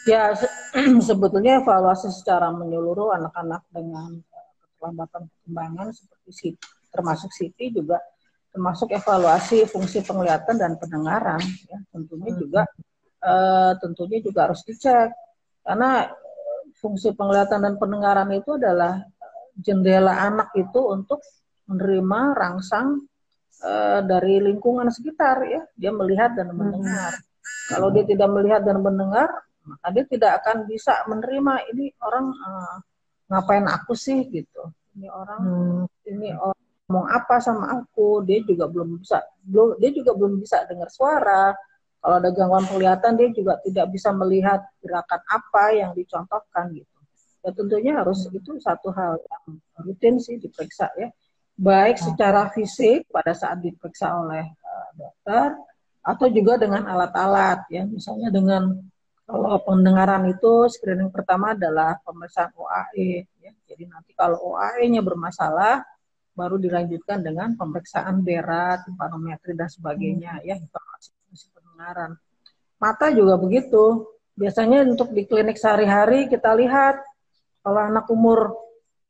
Ya, 0.09 0.33
se 0.33 0.49
sebetulnya 1.09 1.61
evaluasi 1.61 2.09
secara 2.09 2.49
menyeluruh 2.49 3.13
anak-anak 3.13 3.69
dengan 3.69 4.17
uh, 4.17 4.47
keterlambatan 4.65 5.29
perkembangan 5.29 5.89
seperti 5.93 6.31
si 6.33 6.49
termasuk 6.89 7.31
Siti 7.37 7.69
juga 7.69 8.01
termasuk 8.49 8.89
evaluasi 8.91 9.69
fungsi 9.69 10.01
penglihatan 10.01 10.57
dan 10.57 10.81
pendengaran 10.81 11.39
ya 11.69 11.79
tentunya 11.93 12.33
hmm. 12.33 12.41
juga 12.41 12.63
uh, 13.21 13.77
tentunya 13.77 14.19
juga 14.25 14.49
harus 14.49 14.65
dicek 14.65 15.13
karena 15.61 16.09
fungsi 16.81 17.13
penglihatan 17.13 17.61
dan 17.61 17.75
pendengaran 17.77 18.33
itu 18.33 18.57
adalah 18.57 19.05
jendela 19.61 20.25
anak 20.25 20.49
itu 20.57 20.81
untuk 20.81 21.21
menerima 21.69 22.21
rangsang 22.33 23.05
uh, 23.61 24.01
dari 24.01 24.41
lingkungan 24.41 24.89
sekitar 24.89 25.45
ya 25.45 25.63
dia 25.77 25.93
melihat 25.93 26.33
dan 26.33 26.57
mendengar 26.57 27.13
hmm. 27.13 27.69
kalau 27.69 27.93
dia 27.93 28.09
tidak 28.09 28.33
melihat 28.33 28.65
dan 28.65 28.81
mendengar 28.81 29.29
maka 29.69 29.87
dia 29.93 30.05
tidak 30.09 30.33
akan 30.43 30.65
bisa 30.65 31.05
menerima 31.05 31.55
ini 31.77 31.93
orang 32.01 32.27
uh, 32.33 32.77
ngapain 33.29 33.69
aku 33.69 33.93
sih? 33.93 34.25
gitu. 34.33 34.73
Ini 34.97 35.09
orang 35.13 35.43
hmm. 35.45 36.09
ini 36.11 36.29
orang 36.35 36.59
ngomong 36.89 37.07
apa 37.13 37.37
sama 37.39 37.65
aku? 37.79 38.25
Dia 38.25 38.41
juga 38.43 38.67
belum 38.67 38.99
bisa 38.99 39.21
belum 39.45 39.77
dia 39.79 39.91
juga 39.93 40.17
belum 40.17 40.41
bisa 40.41 40.65
dengar 40.65 40.89
suara. 40.89 41.53
Kalau 41.99 42.17
ada 42.23 42.31
gangguan 42.31 42.65
penglihatan 42.65 43.15
dia 43.19 43.29
juga 43.35 43.59
tidak 43.63 43.87
bisa 43.93 44.11
melihat 44.15 44.65
gerakan 44.81 45.21
apa 45.29 45.65
yang 45.77 45.91
dicontohkan 45.93 46.73
gitu. 46.75 46.99
Ya 47.45 47.51
tentunya 47.55 47.93
harus 48.01 48.27
hmm. 48.27 48.39
itu 48.39 48.51
satu 48.59 48.91
hal 48.91 49.21
yang 49.23 49.45
rutin 49.85 50.19
sih 50.19 50.41
diperiksa 50.41 50.91
ya. 50.99 51.13
Baik 51.59 51.99
secara 51.99 52.51
fisik 52.55 53.11
pada 53.11 53.35
saat 53.35 53.59
diperiksa 53.59 54.15
oleh 54.15 54.47
uh, 54.47 54.89
dokter 54.95 55.59
atau 56.03 56.27
juga 56.31 56.57
dengan 56.57 56.87
alat-alat 56.87 57.67
ya. 57.71 57.83
Misalnya 57.85 58.31
dengan 58.31 58.79
kalau 59.29 59.61
pendengaran 59.61 60.25
itu 60.33 60.73
screening 60.73 61.13
pertama 61.13 61.53
adalah 61.53 62.01
pemeriksaan 62.01 62.49
OAE. 62.57 63.29
Ya. 63.45 63.53
Jadi 63.69 63.85
nanti 63.85 64.17
kalau 64.17 64.41
OAE-nya 64.57 65.05
bermasalah, 65.05 65.85
baru 66.33 66.57
dilanjutkan 66.57 67.21
dengan 67.21 67.53
pemeriksaan 67.53 68.25
berat, 68.25 68.89
timpanometri 68.89 69.53
dan 69.53 69.69
sebagainya 69.69 70.41
ya 70.49 70.57
informasi 70.57 71.13
pendengaran. 71.53 72.17
Mata 72.81 73.13
juga 73.13 73.37
begitu. 73.37 74.09
Biasanya 74.33 74.89
untuk 74.89 75.13
di 75.13 75.29
klinik 75.29 75.61
sehari-hari 75.61 76.31
kita 76.33 76.57
lihat 76.57 76.97
kalau 77.61 77.85
anak 77.85 78.09
umur 78.09 78.57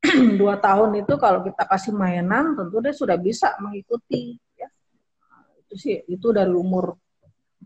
2 0.35 0.41
tahun 0.41 0.91
itu 0.99 1.15
kalau 1.15 1.47
kita 1.47 1.63
kasih 1.63 1.95
mainan 1.95 2.59
tentu 2.59 2.83
dia 2.83 2.91
sudah 2.91 3.15
bisa 3.15 3.55
mengikuti 3.63 4.35
ya. 4.59 4.67
Itu 5.63 5.79
sih 5.79 6.03
itu 6.11 6.35
dari 6.35 6.51
umur 6.51 6.97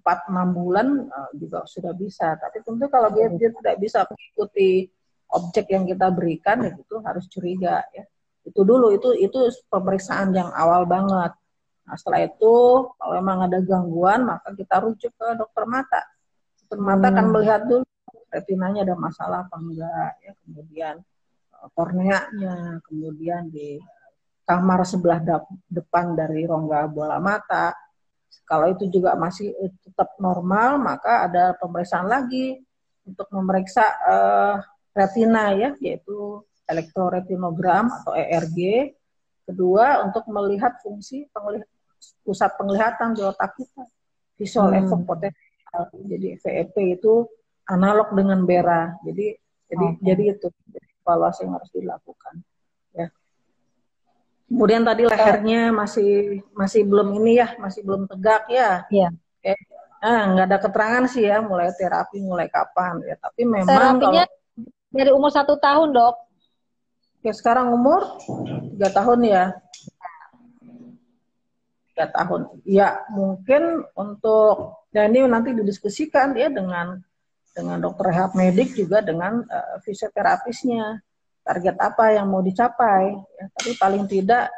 4-6 0.00 0.56
bulan 0.56 0.88
uh, 1.12 1.30
juga 1.36 1.68
sudah 1.68 1.92
bisa. 1.92 2.32
Tapi 2.40 2.64
tentu 2.64 2.88
kalau 2.88 3.12
dia, 3.12 3.28
dia 3.36 3.52
tidak 3.52 3.76
bisa 3.76 4.08
mengikuti 4.08 4.88
objek 5.32 5.68
yang 5.72 5.84
kita 5.88 6.12
berikan, 6.12 6.64
ya 6.64 6.72
itu 6.76 6.96
harus 7.04 7.24
curiga 7.28 7.84
ya. 7.92 8.04
Itu 8.42 8.64
dulu 8.64 8.92
itu 8.92 9.12
itu 9.16 9.48
pemeriksaan 9.68 10.32
yang 10.32 10.50
awal 10.52 10.88
banget. 10.88 11.32
Nah, 11.82 11.96
setelah 11.98 12.24
itu 12.24 12.54
kalau 12.96 13.12
memang 13.18 13.48
ada 13.48 13.58
gangguan 13.60 14.24
maka 14.24 14.54
kita 14.54 14.80
rujuk 14.82 15.12
ke 15.12 15.26
dokter 15.36 15.64
mata. 15.68 16.00
Dokter 16.64 16.78
mata 16.80 17.06
hmm. 17.08 17.12
akan 17.16 17.26
melihat 17.32 17.60
dulu 17.68 17.84
retinanya 18.32 18.88
ada 18.88 18.96
masalah 18.96 19.44
apa 19.44 19.56
enggak 19.60 20.12
ya, 20.24 20.32
kemudian 20.40 20.94
uh, 21.52 21.68
korneanya, 21.76 22.80
kemudian 22.88 23.52
di 23.52 23.76
kamar 24.48 24.82
sebelah 24.88 25.20
depan 25.68 26.16
dari 26.16 26.48
rongga 26.48 26.88
bola 26.90 27.20
mata, 27.22 27.76
kalau 28.44 28.72
itu 28.72 28.88
juga 28.88 29.16
masih 29.16 29.52
eh, 29.56 29.72
tetap 29.84 30.16
normal, 30.20 30.80
maka 30.80 31.28
ada 31.30 31.56
pemeriksaan 31.56 32.08
lagi 32.08 32.60
untuk 33.02 33.26
memeriksa 33.34 33.82
uh, 34.06 34.56
retina 34.94 35.50
ya, 35.56 35.74
yaitu 35.82 36.42
elektroretinogram 36.68 37.90
atau 38.02 38.14
ERG. 38.14 38.92
Kedua, 39.42 40.06
untuk 40.06 40.22
melihat 40.30 40.78
fungsi 40.84 41.26
penglihat, 41.34 41.66
pusat 42.22 42.54
penglihatan 42.54 43.18
di 43.18 43.26
otak 43.26 43.58
kita, 43.58 43.84
visual 44.38 44.70
hmm. 44.70 44.78
effect 44.86 45.02
potensial. 45.02 45.82
Jadi 46.06 46.28
VEP 46.38 46.76
itu 47.00 47.26
analog 47.66 48.14
dengan 48.14 48.46
BERA. 48.46 49.02
Jadi 49.02 49.34
jadi 49.72 49.86
okay. 49.88 50.04
jadi 50.04 50.22
itu 50.36 50.46
evaluasi 51.02 51.48
yang 51.48 51.56
harus 51.58 51.70
dilakukan. 51.72 52.34
Kemudian 54.52 54.84
tadi 54.84 55.08
lehernya 55.08 55.72
masih 55.72 56.44
masih 56.52 56.84
belum 56.84 57.08
ini 57.16 57.40
ya, 57.40 57.56
masih 57.56 57.80
belum 57.80 58.04
tegak 58.04 58.44
ya. 58.52 58.84
Iya. 58.92 59.08
Oke. 59.08 59.56
Nah, 60.04 60.20
nggak 60.36 60.46
ada 60.52 60.58
keterangan 60.60 61.04
sih 61.08 61.24
ya, 61.24 61.40
mulai 61.40 61.72
terapi 61.72 62.20
mulai 62.20 62.52
kapan 62.52 63.00
ya. 63.00 63.16
Tapi 63.16 63.48
memang 63.48 63.96
terapinya 63.96 64.24
kalau, 64.28 64.92
dari 64.92 65.10
umur 65.16 65.32
satu 65.32 65.56
tahun 65.56 65.96
dok. 65.96 66.16
Ya 67.24 67.32
sekarang 67.32 67.72
umur 67.72 68.20
tiga 68.76 68.92
tahun 68.92 69.24
ya. 69.24 69.44
Tiga 71.88 72.06
tahun. 72.12 72.40
Ya 72.68 73.08
mungkin 73.08 73.88
untuk 73.96 74.84
dan 74.92 75.16
ini 75.16 75.24
nanti 75.32 75.56
didiskusikan 75.56 76.36
ya 76.36 76.52
dengan 76.52 77.00
dengan 77.56 77.80
dokter 77.80 78.12
rehab 78.12 78.36
medik 78.36 78.76
juga 78.76 79.00
dengan 79.00 79.48
uh, 79.48 79.80
fisioterapisnya 79.80 81.00
target 81.42 81.76
apa 81.78 82.14
yang 82.14 82.30
mau 82.30 82.40
dicapai 82.40 83.12
ya. 83.12 83.44
tapi 83.58 83.70
paling 83.76 84.04
tidak 84.06 84.48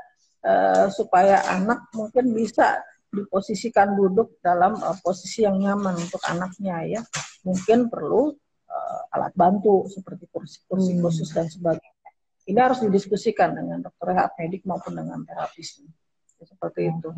uh, 0.45 0.87
supaya 0.93 1.41
anak 1.49 1.89
mungkin 1.97 2.33
bisa 2.37 2.81
diposisikan 3.09 3.97
duduk 3.97 4.39
dalam 4.45 4.77
uh, 4.79 4.97
posisi 5.01 5.49
yang 5.49 5.57
nyaman 5.57 5.97
untuk 5.97 6.21
anaknya 6.29 7.01
ya 7.01 7.03
mungkin 7.43 7.89
perlu 7.89 8.33
uh, 8.69 9.15
alat 9.17 9.33
bantu 9.33 9.89
seperti 9.89 10.29
kursi-kursi 10.29 10.93
hmm. 10.97 11.03
khusus 11.03 11.29
dan 11.33 11.49
sebagainya 11.49 12.11
ini 12.45 12.59
harus 12.61 12.85
didiskusikan 12.85 13.57
dengan 13.57 13.81
dokter 13.81 14.13
rehab 14.13 14.37
medik 14.37 14.63
maupun 14.69 14.93
dengan 14.93 15.25
terapis 15.25 15.81
ya, 15.81 16.45
seperti 16.45 16.93
itu 16.93 17.09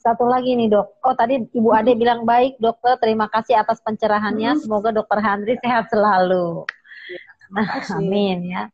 satu 0.00 0.24
lagi 0.24 0.56
nih 0.56 0.72
dok. 0.72 0.96
Oh 1.04 1.12
tadi 1.12 1.36
Ibu 1.44 1.76
Ade 1.76 1.92
bilang 1.92 2.24
baik 2.24 2.56
dokter. 2.56 2.96
Terima 2.96 3.28
kasih 3.28 3.60
atas 3.60 3.84
pencerahannya. 3.84 4.56
Hmm. 4.56 4.60
Semoga 4.64 4.96
dokter 4.96 5.20
Handri 5.20 5.60
sehat 5.60 5.92
selalu. 5.92 6.64
Amin 7.98 8.46
ya. 8.46 8.70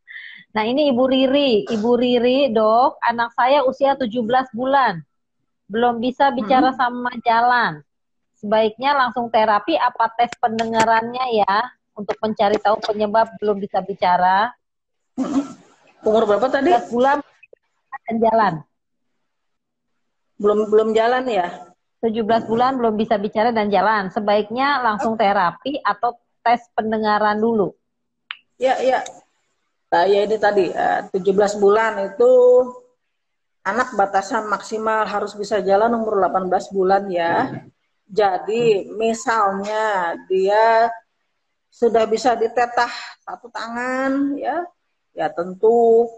Nah 0.56 0.64
ini 0.64 0.88
Ibu 0.88 1.04
Riri, 1.04 1.68
Ibu 1.68 1.90
Riri 2.00 2.48
dok, 2.48 2.96
anak 3.04 3.36
saya 3.36 3.60
usia 3.68 3.92
17 3.92 4.24
bulan, 4.56 5.04
belum 5.68 6.00
bisa 6.00 6.32
bicara 6.32 6.72
hmm. 6.72 6.78
sama 6.80 7.12
jalan. 7.20 7.84
Sebaiknya 8.36 8.96
langsung 8.96 9.28
terapi 9.28 9.76
apa 9.76 10.12
tes 10.16 10.32
pendengarannya 10.40 11.44
ya 11.44 11.56
untuk 11.96 12.16
mencari 12.20 12.56
tahu 12.60 12.80
penyebab 12.84 13.32
belum 13.40 13.60
bisa 13.60 13.80
bicara. 13.84 14.52
Umur 16.04 16.28
berapa 16.28 16.48
tadi? 16.52 16.72
17 16.72 16.92
bulan 16.92 17.18
dan 18.08 18.16
jalan. 18.20 18.54
Belum 20.36 20.58
belum 20.68 20.88
jalan 20.92 21.24
ya? 21.28 21.48
17 22.04 22.48
bulan 22.48 22.76
belum 22.76 22.94
bisa 23.00 23.16
bicara 23.16 23.52
dan 23.52 23.72
jalan. 23.72 24.12
Sebaiknya 24.12 24.84
langsung 24.84 25.16
terapi 25.16 25.80
atau 25.80 26.16
tes 26.44 26.64
pendengaran 26.76 27.40
dulu. 27.40 27.72
Ya, 28.56 28.80
ya. 28.80 29.00
Nah, 29.92 30.04
ya 30.08 30.26
ini 30.26 30.36
tadi, 30.40 30.66
uh, 30.72 31.08
eh, 31.12 31.20
17 31.22 31.56
bulan 31.60 32.10
itu 32.12 32.32
anak 33.66 33.94
batasan 33.98 34.46
maksimal 34.46 35.06
harus 35.06 35.34
bisa 35.34 35.58
jalan 35.60 35.92
umur 35.94 36.22
18 36.22 36.72
bulan 36.72 37.06
ya. 37.10 37.64
Jadi 38.06 38.86
misalnya 38.94 40.14
dia 40.30 40.90
sudah 41.76 42.08
bisa 42.08 42.32
ditetah 42.32 42.88
satu 43.20 43.52
tangan 43.52 44.32
ya 44.40 44.64
ya 45.12 45.28
tentu 45.28 46.08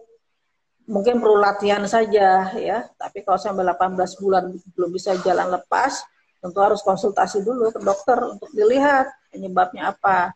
mungkin 0.87 1.19
perlu 1.19 1.43
latihan 1.43 1.83
saja 1.83 2.55
ya 2.55 2.87
tapi 2.95 3.27
kalau 3.27 3.43
sampai 3.43 3.67
18 3.67 4.23
bulan 4.23 4.55
belum 4.79 4.91
bisa 4.95 5.19
jalan 5.27 5.51
lepas 5.51 6.07
tentu 6.39 6.59
harus 6.63 6.79
konsultasi 6.87 7.43
dulu 7.43 7.75
ke 7.75 7.81
dokter 7.83 8.23
untuk 8.23 8.47
dilihat 8.55 9.11
penyebabnya 9.35 9.91
apa 9.99 10.31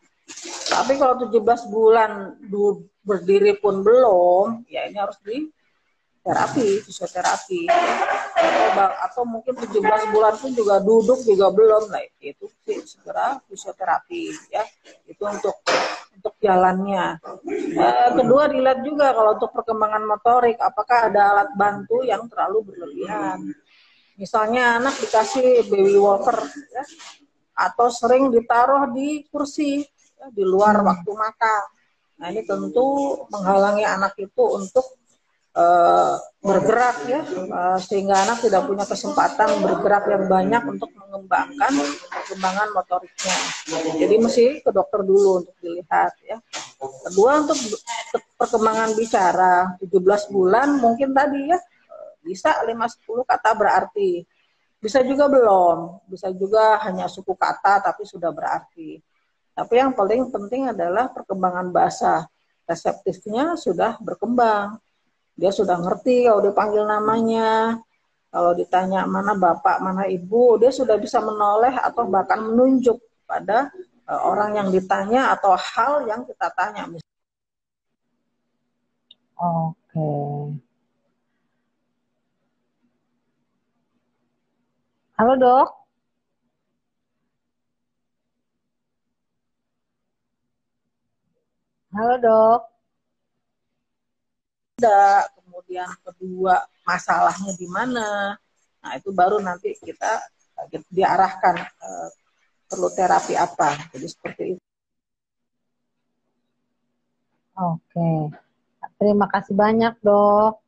tapi 0.71 0.95
kalau 0.95 1.19
17 1.19 1.73
bulan 1.73 2.39
berdiri 3.03 3.59
pun 3.59 3.83
belum 3.83 4.63
ya 4.71 4.87
ini 4.87 4.97
harus 4.97 5.19
di 5.21 5.51
terapi, 6.23 6.79
fisioterapi. 6.87 7.67
Atau, 7.67 8.89
atau 9.03 9.23
mungkin 9.27 9.53
17 9.59 10.15
bulan 10.15 10.33
pun 10.39 10.51
juga 10.55 10.79
duduk 10.79 11.19
juga 11.27 11.51
belum. 11.51 11.91
Nah, 11.91 11.99
itu 12.23 12.47
segera 12.63 13.37
fisioterapi 13.45 14.31
ya. 14.49 14.63
Itu 15.03 15.27
untuk 15.27 15.59
untuk 16.15 16.33
jalannya. 16.39 17.19
Eh, 17.75 18.09
kedua 18.15 18.47
dilihat 18.47 18.79
juga 18.87 19.11
kalau 19.11 19.35
untuk 19.35 19.51
perkembangan 19.51 20.03
motorik 20.07 20.57
apakah 20.63 21.11
ada 21.11 21.21
alat 21.35 21.49
bantu 21.59 22.01
yang 22.07 22.25
terlalu 22.31 22.71
berlebihan. 22.71 23.51
Misalnya 24.15 24.79
anak 24.79 24.95
dikasih 25.03 25.67
baby 25.67 25.99
walker 25.99 26.37
ya, 26.71 26.83
atau 27.57 27.91
sering 27.91 28.31
ditaruh 28.31 28.93
di 28.93 29.25
kursi 29.27 29.83
di 30.31 30.43
luar 30.45 30.79
waktu 30.85 31.11
makan. 31.11 31.63
Nah 32.21 32.27
ini 32.31 32.41
tentu 32.47 33.19
menghalangi 33.27 33.83
anak 33.83 34.15
itu 34.15 34.43
untuk 34.47 34.85
uh, 35.57 36.15
bergerak 36.43 36.97
ya 37.07 37.21
uh, 37.49 37.79
sehingga 37.79 38.27
anak 38.27 38.43
tidak 38.43 38.67
punya 38.67 38.83
kesempatan 38.83 39.49
bergerak 39.63 40.03
yang 40.11 40.25
banyak 40.27 40.63
untuk 40.67 40.89
mengembangkan 40.95 41.73
perkembangan 42.11 42.67
motoriknya. 42.75 43.37
Jadi 43.97 44.15
mesti 44.19 44.45
ke 44.59 44.69
dokter 44.73 45.01
dulu 45.05 45.43
untuk 45.45 45.55
dilihat 45.63 46.13
ya. 46.27 46.37
Kedua 46.79 47.47
untuk 47.47 47.57
perkembangan 48.35 48.91
bicara 48.97 49.53
17 49.79 50.33
bulan 50.35 50.79
mungkin 50.83 51.15
tadi 51.15 51.47
ya 51.47 51.59
bisa 52.23 52.63
5 52.63 52.71
10 52.71 53.23
kata 53.23 53.49
berarti. 53.55 54.23
Bisa 54.83 54.99
juga 54.99 55.31
belum, 55.31 56.03
bisa 56.11 56.27
juga 56.35 56.75
hanya 56.83 57.07
suku 57.07 57.39
kata 57.39 57.79
tapi 57.79 58.03
sudah 58.03 58.35
berarti. 58.35 58.99
Tapi 59.53 59.73
yang 59.77 59.93
paling 59.93 60.33
penting 60.33 60.73
adalah 60.73 61.13
perkembangan 61.13 61.69
bahasa. 61.69 62.25
Reseptifnya 62.65 63.53
sudah 63.53 64.01
berkembang. 64.01 64.81
Dia 65.37 65.53
sudah 65.53 65.77
ngerti 65.77 66.25
kalau 66.25 66.41
dipanggil 66.41 66.83
namanya. 66.89 67.77
Kalau 68.33 68.57
ditanya 68.57 69.05
mana 69.05 69.37
bapak 69.37 69.77
mana 69.77 70.09
ibu 70.09 70.57
dia 70.57 70.73
sudah 70.73 70.97
bisa 70.97 71.21
menoleh 71.21 71.69
atau 71.77 72.09
bahkan 72.09 72.41
menunjuk 72.41 72.97
pada 73.29 73.69
uh, 74.09 74.21
orang 74.25 74.57
yang 74.57 74.67
ditanya 74.73 75.29
atau 75.37 75.53
hal 75.53 76.09
yang 76.09 76.25
kita 76.25 76.49
tanya. 76.57 76.89
Oke. 79.37 80.09
Halo 85.13 85.33
dok 85.37 85.82
halo 91.93 92.15
dok 92.19 92.73
ada, 94.83 95.31
kemudian 95.39 95.87
kedua 96.03 96.59
masalahnya 96.83 97.55
di 97.55 97.67
mana. 97.71 98.35
Nah, 98.83 98.91
itu 98.99 99.15
baru 99.15 99.39
nanti 99.39 99.71
kita 99.79 100.27
diarahkan 100.91 101.55
uh, 101.61 102.09
perlu 102.67 102.89
terapi 102.91 103.39
apa. 103.39 103.79
Jadi 103.95 104.07
seperti 104.11 104.43
itu. 104.57 104.65
Oke. 107.53 108.33
Terima 108.99 109.27
kasih 109.31 109.55
banyak, 109.55 109.93
Dok. 110.03 110.59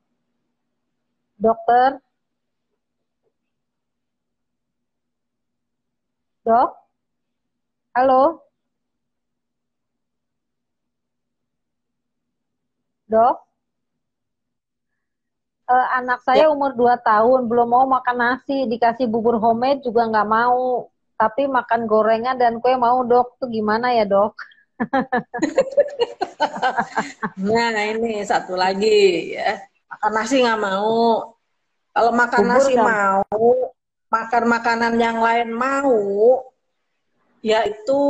Dokter? 1.36 2.00
Dok? 6.46 6.72
Halo? 7.96 8.45
Dok? 13.06 13.46
uh, 15.70 15.88
anak 15.98 16.22
saya 16.24 16.48
ya. 16.48 16.52
umur 16.52 16.74
2 16.78 16.98
tahun 17.02 17.50
belum 17.50 17.68
mau 17.70 17.86
makan 17.90 18.18
nasi 18.18 18.66
dikasih 18.70 19.10
bubur 19.10 19.38
homemade 19.42 19.86
juga 19.86 20.06
nggak 20.06 20.30
mau 20.30 20.90
tapi 21.16 21.48
makan 21.48 21.88
gorengan 21.88 22.36
dan 22.36 22.60
kue 22.60 22.76
mau 22.76 23.00
dok 23.08 23.40
tuh 23.40 23.48
gimana 23.48 23.96
ya 23.96 24.04
dok 24.04 24.36
nah 27.40 27.72
ini 27.72 28.20
satu 28.28 28.60
lagi 28.60 29.32
ya 29.32 29.64
makan 29.88 30.12
nasi 30.12 30.44
nggak 30.44 30.60
mau 30.60 31.32
kalau 31.96 32.12
makan 32.12 32.40
bubur 32.44 32.60
nasi 32.60 32.74
kan? 32.76 32.84
mau 32.84 33.72
makan 34.12 34.44
makanan 34.52 34.94
yang 35.00 35.18
lain 35.24 35.50
mau 35.56 35.96
yaitu 37.40 38.02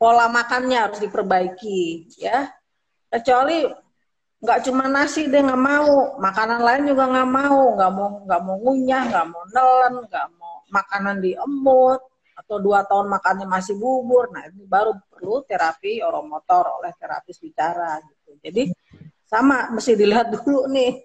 pola 0.00 0.26
makannya 0.26 0.90
harus 0.90 0.98
diperbaiki 0.98 2.10
ya 2.18 2.50
kecuali 3.12 3.68
nggak 4.40 4.58
cuma 4.64 4.88
nasi 4.88 5.28
dia 5.28 5.44
nggak 5.44 5.60
mau 5.60 6.16
makanan 6.16 6.60
lain 6.64 6.82
juga 6.88 7.04
nggak 7.12 7.28
mau 7.28 7.76
nggak 7.76 7.92
mau 7.92 8.08
nggak 8.24 8.40
mau 8.40 8.56
ngunyah 8.56 9.02
nggak 9.12 9.26
mau 9.28 9.42
nelen 9.52 9.94
nggak 10.08 10.26
mau 10.40 10.54
makanan 10.72 11.16
diemut 11.20 12.00
atau 12.40 12.56
dua 12.56 12.88
tahun 12.88 13.12
makannya 13.12 13.44
masih 13.44 13.76
bubur 13.76 14.32
nah 14.32 14.48
ini 14.48 14.64
baru 14.64 14.96
perlu 15.12 15.44
terapi 15.44 16.00
oromotor 16.00 16.80
oleh 16.80 16.88
terapis 16.96 17.36
bicara 17.36 18.00
gitu 18.00 18.40
jadi 18.40 18.72
sama 19.28 19.68
mesti 19.76 19.92
dilihat 19.92 20.32
dulu 20.34 20.72
nih 20.72 21.04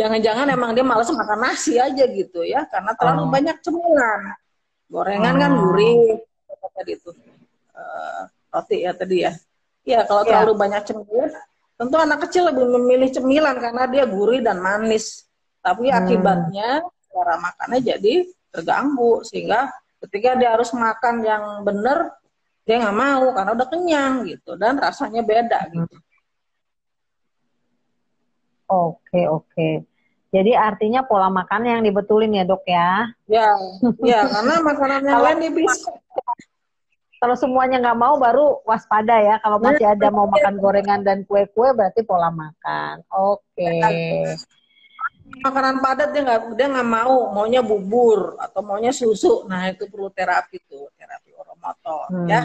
jangan-jangan 0.00 0.48
emang 0.48 0.72
dia 0.72 0.82
males 0.82 1.12
makan 1.12 1.38
nasi 1.38 1.76
aja 1.76 2.08
gitu 2.08 2.40
ya 2.40 2.64
karena 2.72 2.96
terlalu 2.96 3.24
oh. 3.28 3.30
banyak 3.30 3.56
cemilan 3.60 4.20
gorengan 4.88 5.34
kan 5.36 5.36
oh. 5.36 5.40
kan 5.44 5.52
gurih 5.60 6.00
tadi 6.76 6.92
itu 6.92 7.10
uh, 7.76 8.28
roti 8.52 8.76
ya 8.84 8.92
tadi 8.96 9.16
ya 9.28 9.32
ya 9.84 10.00
kalau 10.08 10.24
ya. 10.24 10.28
terlalu 10.40 10.52
banyak 10.56 10.82
cemilan 10.88 11.30
Tentu 11.76 11.96
anak 12.00 12.24
kecil 12.28 12.48
lebih 12.48 12.64
memilih 12.72 13.12
cemilan 13.12 13.56
karena 13.60 13.84
dia 13.84 14.04
gurih 14.08 14.40
dan 14.40 14.64
manis. 14.64 15.28
Tapi 15.60 15.92
hmm. 15.92 15.98
akibatnya 16.00 16.68
cara 17.12 17.34
makannya 17.36 17.80
jadi 17.84 18.14
terganggu 18.52 19.20
sehingga 19.24 19.68
ketika 20.08 20.36
dia 20.40 20.56
harus 20.56 20.72
makan 20.72 21.24
yang 21.24 21.44
benar 21.64 22.16
dia 22.64 22.80
nggak 22.82 22.96
mau 22.96 23.30
karena 23.36 23.50
udah 23.52 23.68
kenyang 23.68 24.14
gitu 24.26 24.56
dan 24.56 24.80
rasanya 24.80 25.20
beda 25.20 25.68
hmm. 25.68 25.72
gitu. 25.84 25.96
Oke 28.66 29.20
oke. 29.28 29.70
Jadi 30.34 30.52
artinya 30.52 31.06
pola 31.06 31.30
makan 31.30 31.62
yang 31.64 31.80
dibetulin 31.86 32.34
ya 32.34 32.44
dok 32.44 32.66
ya? 32.66 33.08
Ya, 33.30 33.48
ya 34.02 34.20
karena 34.26 34.54
makanan 34.60 35.00
yang 35.06 35.22
lain 35.22 35.54
bisa 35.54 35.94
kalau 37.16 37.36
semuanya 37.36 37.80
nggak 37.80 37.98
mau 37.98 38.14
baru 38.20 38.60
waspada 38.68 39.16
ya. 39.16 39.40
Kalau 39.40 39.56
masih 39.56 39.88
ada 39.88 40.08
mau 40.12 40.28
makan 40.28 40.60
gorengan 40.60 41.00
dan 41.00 41.24
kue-kue 41.24 41.72
berarti 41.72 42.04
pola 42.04 42.28
makan. 42.28 43.00
Oke. 43.08 43.56
Okay. 43.56 44.36
Makanan 45.42 45.82
padat 45.82 46.14
dia 46.14 46.22
nggak 46.22 46.40
dia 46.54 46.66
nggak 46.70 46.86
mau, 46.88 47.34
maunya 47.34 47.64
bubur 47.64 48.36
atau 48.38 48.60
maunya 48.62 48.92
susu. 48.92 49.48
Nah 49.48 49.72
itu 49.72 49.88
perlu 49.88 50.12
terapi 50.12 50.60
tuh, 50.68 50.92
terapi 50.94 51.32
oromotor 51.34 52.06
hmm. 52.12 52.28
ya. 52.28 52.42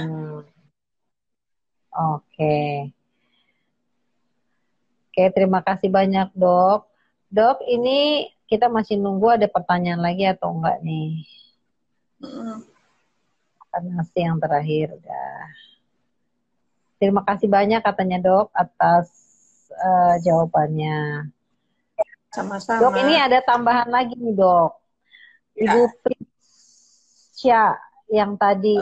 Oke. 1.92 2.26
Okay. 2.32 2.72
Oke, 5.12 5.24
terima 5.36 5.60
kasih 5.60 5.92
banyak 5.92 6.32
dok. 6.32 6.88
Dok, 7.28 7.68
ini 7.68 8.32
kita 8.48 8.72
masih 8.72 8.96
nunggu 8.96 9.36
ada 9.36 9.48
pertanyaan 9.52 10.00
lagi 10.00 10.24
atau 10.24 10.56
enggak 10.56 10.80
nih? 10.80 11.28
Hmm 12.24 12.71
nasi 13.80 14.20
yang 14.20 14.38
terakhir 14.42 14.92
udah. 15.00 15.36
Terima 17.00 17.24
kasih 17.26 17.48
banyak 17.48 17.82
katanya 17.82 18.18
dok 18.22 18.52
atas 18.54 19.10
uh, 19.74 20.20
jawabannya. 20.22 21.32
Sama-sama. 22.30 22.80
Dok 22.84 22.96
ini 23.02 23.16
ada 23.18 23.40
tambahan 23.42 23.90
lagi 23.90 24.14
nih 24.20 24.36
dok. 24.36 24.72
Ya. 25.56 25.72
Ibu 25.72 25.82
Prisya 26.04 27.64
yang 28.12 28.36
tadi 28.36 28.78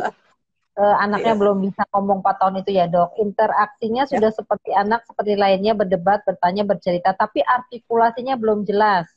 uh, 0.80 0.96
anaknya 1.00 1.34
ya. 1.34 1.40
belum 1.40 1.58
bisa 1.64 1.82
ngomong 1.96 2.20
4 2.26 2.42
tahun 2.42 2.56
itu 2.66 2.72
ya 2.76 2.86
dok. 2.90 3.16
Interaksinya 3.22 4.04
ya. 4.06 4.12
sudah 4.12 4.32
seperti 4.34 4.70
anak 4.74 5.06
seperti 5.06 5.34
lainnya 5.38 5.74
berdebat, 5.78 6.26
bertanya, 6.26 6.68
bercerita, 6.68 7.16
tapi 7.16 7.40
artikulasinya 7.46 8.36
belum 8.36 8.66
jelas. 8.66 9.08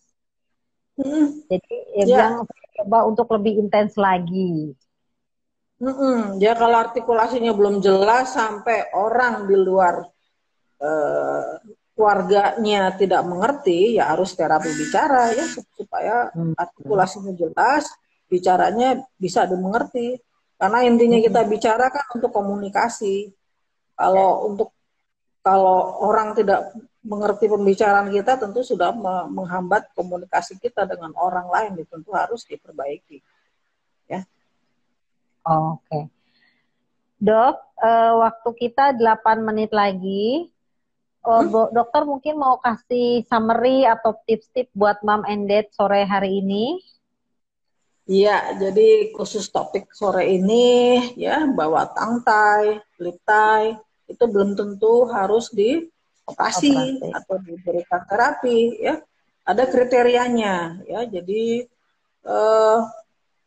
Hmm. 0.97 1.43
Jadi 1.49 1.75
ya, 1.97 2.05
ya. 2.05 2.07
bilang 2.07 2.35
coba 2.83 2.99
untuk 3.09 3.27
lebih 3.33 3.61
intens 3.61 3.97
lagi. 3.97 4.77
Mm-mm. 5.83 6.39
Ya 6.39 6.55
kalau 6.55 6.79
artikulasinya 6.79 7.51
belum 7.51 7.83
jelas 7.83 8.39
sampai 8.39 8.95
orang 8.95 9.51
di 9.51 9.57
luar 9.59 10.07
uh, 10.79 11.59
keluarganya 11.99 12.95
tidak 12.95 13.27
mengerti, 13.27 13.99
ya 13.99 14.15
harus 14.15 14.39
terapi 14.39 14.71
bicara 14.79 15.35
ya 15.35 15.43
supaya 15.75 16.31
artikulasinya 16.55 17.35
jelas, 17.35 17.91
bicaranya 18.31 19.03
bisa 19.19 19.43
dimengerti. 19.51 20.23
Karena 20.55 20.87
intinya 20.87 21.19
kita 21.19 21.43
bicara 21.51 21.91
kan 21.91 22.07
untuk 22.15 22.31
komunikasi. 22.31 23.35
Kalau 23.99 24.55
untuk 24.55 24.71
kalau 25.43 25.99
orang 26.07 26.39
tidak 26.39 26.71
mengerti 27.03 27.51
pembicaraan 27.51 28.07
kita 28.15 28.39
tentu 28.39 28.63
sudah 28.63 28.95
menghambat 29.27 29.91
komunikasi 29.99 30.63
kita 30.63 30.87
dengan 30.87 31.11
orang 31.19 31.51
lain 31.51 31.83
itu 31.83 31.91
tentu 31.91 32.15
harus 32.15 32.47
diperbaiki 32.47 33.19
ya 33.19 33.42
oke 35.47 35.83
okay. 35.83 36.05
dok 37.23 37.57
uh, 37.79 38.13
waktu 38.23 38.51
kita 38.59 38.95
8 38.97 39.43
menit 39.43 39.71
lagi 39.71 40.51
oh, 41.27 41.43
hmm? 41.43 41.75
dokter 41.75 42.03
mungkin 42.07 42.39
mau 42.39 42.59
kasih 42.59 43.27
summary 43.27 43.87
atau 43.87 44.19
tips-tips 44.27 44.75
buat 44.75 45.03
mom 45.07 45.23
and 45.27 45.47
dad 45.51 45.67
sore 45.75 46.03
hari 46.07 46.43
ini 46.43 46.83
Iya, 48.03 48.59
jadi 48.59 49.15
khusus 49.15 49.47
topik 49.55 49.95
sore 49.95 50.27
ini 50.27 50.99
ya 51.15 51.47
bawa 51.47 51.87
tangtai, 51.95 52.83
lip 52.99 53.23
tie 53.23 53.79
itu 54.11 54.25
belum 54.27 54.59
tentu 54.59 55.07
harus 55.07 55.55
di 55.55 55.87
operasi, 56.27 56.75
operasi. 56.75 57.09
atau 57.15 57.37
diberikan 57.41 58.03
terapi 58.11 58.59
ya 58.83 58.99
ada 59.43 59.65
kriterianya 59.67 60.83
ya 60.87 61.01
jadi 61.07 61.67
eh, 62.27 62.79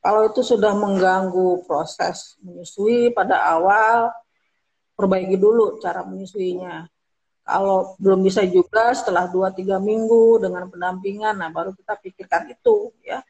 kalau 0.06 0.30
itu 0.30 0.46
sudah 0.46 0.78
mengganggu 0.78 1.66
proses 1.66 2.38
menyusui 2.46 3.10
pada 3.10 3.42
awal 3.58 4.14
perbaiki 4.94 5.34
dulu 5.34 5.82
cara 5.82 6.06
menyusuinya 6.06 6.86
kalau 7.42 7.98
belum 7.98 8.22
bisa 8.22 8.46
juga 8.46 8.94
setelah 8.94 9.26
2-3 9.34 9.82
minggu 9.82 10.38
dengan 10.38 10.70
pendampingan 10.70 11.42
nah 11.42 11.50
baru 11.50 11.74
kita 11.74 11.98
pikirkan 11.98 12.54
itu 12.54 12.94
ya 13.02 13.26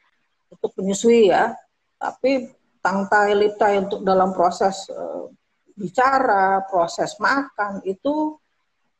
untuk 0.52 0.76
menyusui 0.76 1.32
ya 1.32 1.56
tapi 1.96 2.52
tangtai 2.84 3.32
liptai 3.40 3.80
untuk 3.80 4.04
dalam 4.04 4.36
proses 4.36 4.92
uh, 4.92 5.32
bicara 5.80 6.68
proses 6.68 7.16
makan 7.24 7.80
itu 7.88 8.36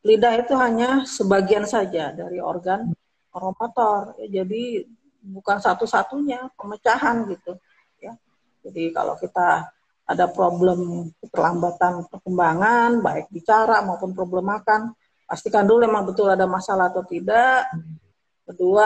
lidah 0.06 0.34
itu 0.38 0.54
hanya 0.56 1.04
sebagian 1.04 1.66
saja 1.66 2.14
dari 2.14 2.38
organ 2.38 2.94
oromotor. 3.36 4.16
Ya, 4.22 4.42
jadi 4.42 4.86
bukan 5.26 5.58
satu-satunya 5.58 6.54
pemecahan 6.54 7.26
gitu. 7.34 7.58
Ya. 7.98 8.14
Jadi 8.62 8.94
kalau 8.94 9.18
kita 9.18 9.74
ada 10.06 10.26
problem 10.30 11.10
keterlambatan 11.18 12.06
perkembangan, 12.06 13.02
baik 13.02 13.34
bicara 13.34 13.82
maupun 13.82 14.14
problem 14.14 14.46
makan, 14.54 14.94
pastikan 15.26 15.66
dulu 15.66 15.90
memang 15.90 16.06
betul 16.06 16.30
ada 16.30 16.46
masalah 16.46 16.94
atau 16.94 17.02
tidak. 17.02 17.66
Kedua, 18.46 18.86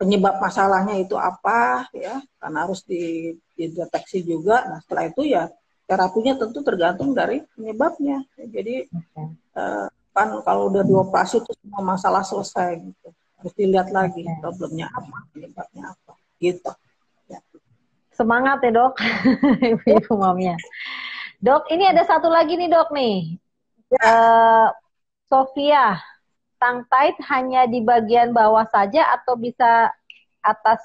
penyebab 0.00 0.40
masalahnya 0.40 0.96
itu 0.96 1.12
apa, 1.20 1.84
ya, 1.92 2.16
karena 2.40 2.64
harus 2.64 2.80
dideteksi 2.88 4.24
juga. 4.24 4.64
Nah, 4.64 4.80
setelah 4.80 5.12
itu 5.12 5.28
ya 5.28 5.52
terapinya 5.84 6.32
tentu 6.40 6.64
tergantung 6.64 7.12
dari 7.12 7.44
penyebabnya. 7.52 8.24
Jadi 8.40 8.88
okay. 8.88 9.26
uh, 9.60 9.86
kan 10.16 10.28
kalau 10.40 10.72
udah 10.72 10.80
dioperasi 10.80 11.44
itu 11.44 11.52
semua 11.60 11.84
masalah 11.84 12.24
selesai 12.24 12.80
gitu 12.80 13.12
harus 13.44 13.54
dilihat 13.60 13.92
lagi 13.92 14.24
okay. 14.24 14.40
problemnya 14.40 14.88
apa 14.88 15.16
penyebabnya 15.36 15.92
apa 15.92 16.16
gitu 16.40 16.72
ya. 17.28 17.44
semangat 18.16 18.64
ya 18.64 18.72
dok 18.72 18.96
ibu 20.00 20.16
mamnya 20.16 20.56
dok 21.44 21.68
ini 21.68 21.84
ada 21.84 22.08
satu 22.08 22.32
lagi 22.32 22.56
nih 22.56 22.72
dok 22.72 22.88
nih 22.96 23.36
ya. 23.92 24.00
uh, 24.00 24.68
Sofia 25.28 26.00
tang 26.56 26.88
tight 26.88 27.20
hanya 27.28 27.68
di 27.68 27.84
bagian 27.84 28.32
bawah 28.32 28.64
saja 28.72 29.12
atau 29.12 29.36
bisa 29.36 29.92
atas 30.40 30.80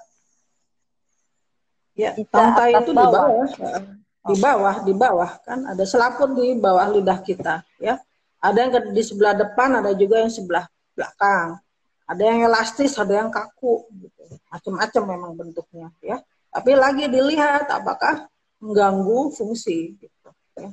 ya 1.96 2.12
tang 2.28 2.60
tight 2.60 2.84
itu 2.84 2.92
bawah. 2.92 3.48
di 3.48 3.56
bawah 3.56 3.80
di 4.20 4.36
bawah 4.36 4.76
di 4.84 4.94
bawah 5.00 5.32
kan 5.48 5.64
ada 5.64 5.88
selaput 5.88 6.36
di 6.36 6.60
bawah 6.60 6.92
lidah 6.92 7.24
kita 7.24 7.64
ya 7.80 8.04
ada 8.40 8.58
yang 8.64 8.72
di 8.96 9.04
sebelah 9.04 9.36
depan, 9.36 9.84
ada 9.84 9.92
juga 9.92 10.24
yang 10.24 10.32
sebelah 10.32 10.64
belakang. 10.96 11.60
Ada 12.10 12.24
yang 12.26 12.40
elastis, 12.50 12.98
ada 12.98 13.14
yang 13.14 13.30
kaku, 13.30 13.86
gitu. 14.02 14.24
Macam-macam 14.50 15.04
memang 15.06 15.32
bentuknya, 15.38 15.94
ya. 16.02 16.18
Tapi 16.50 16.74
lagi 16.74 17.06
dilihat 17.06 17.70
apakah 17.70 18.26
mengganggu 18.58 19.30
fungsi, 19.38 19.94
gitu. 20.02 20.30
Ya, 20.58 20.70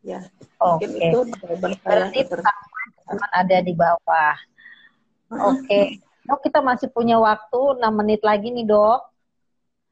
ya. 0.00 0.20
mungkin 0.56 0.90
okay. 0.96 1.10
itu 1.12 1.18
Berarti 1.84 2.20
cuma 3.04 3.26
ada 3.36 3.56
di 3.60 3.72
bawah. 3.76 4.34
Oke, 5.26 5.60
okay. 5.66 5.84
dok 6.24 6.40
kita 6.40 6.64
masih 6.64 6.88
punya 6.88 7.20
waktu 7.20 7.60
6 7.76 7.82
menit 7.92 8.24
lagi 8.24 8.48
nih 8.48 8.64
dok. 8.64 9.04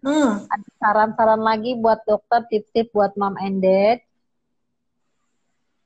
Hmm. 0.00 0.48
Ada 0.48 0.68
saran-saran 0.80 1.42
lagi 1.44 1.76
buat 1.76 2.00
dokter, 2.08 2.46
tip-tip 2.48 2.88
buat 2.94 3.16
mom 3.20 3.36
and 3.40 3.60
dad 3.60 3.98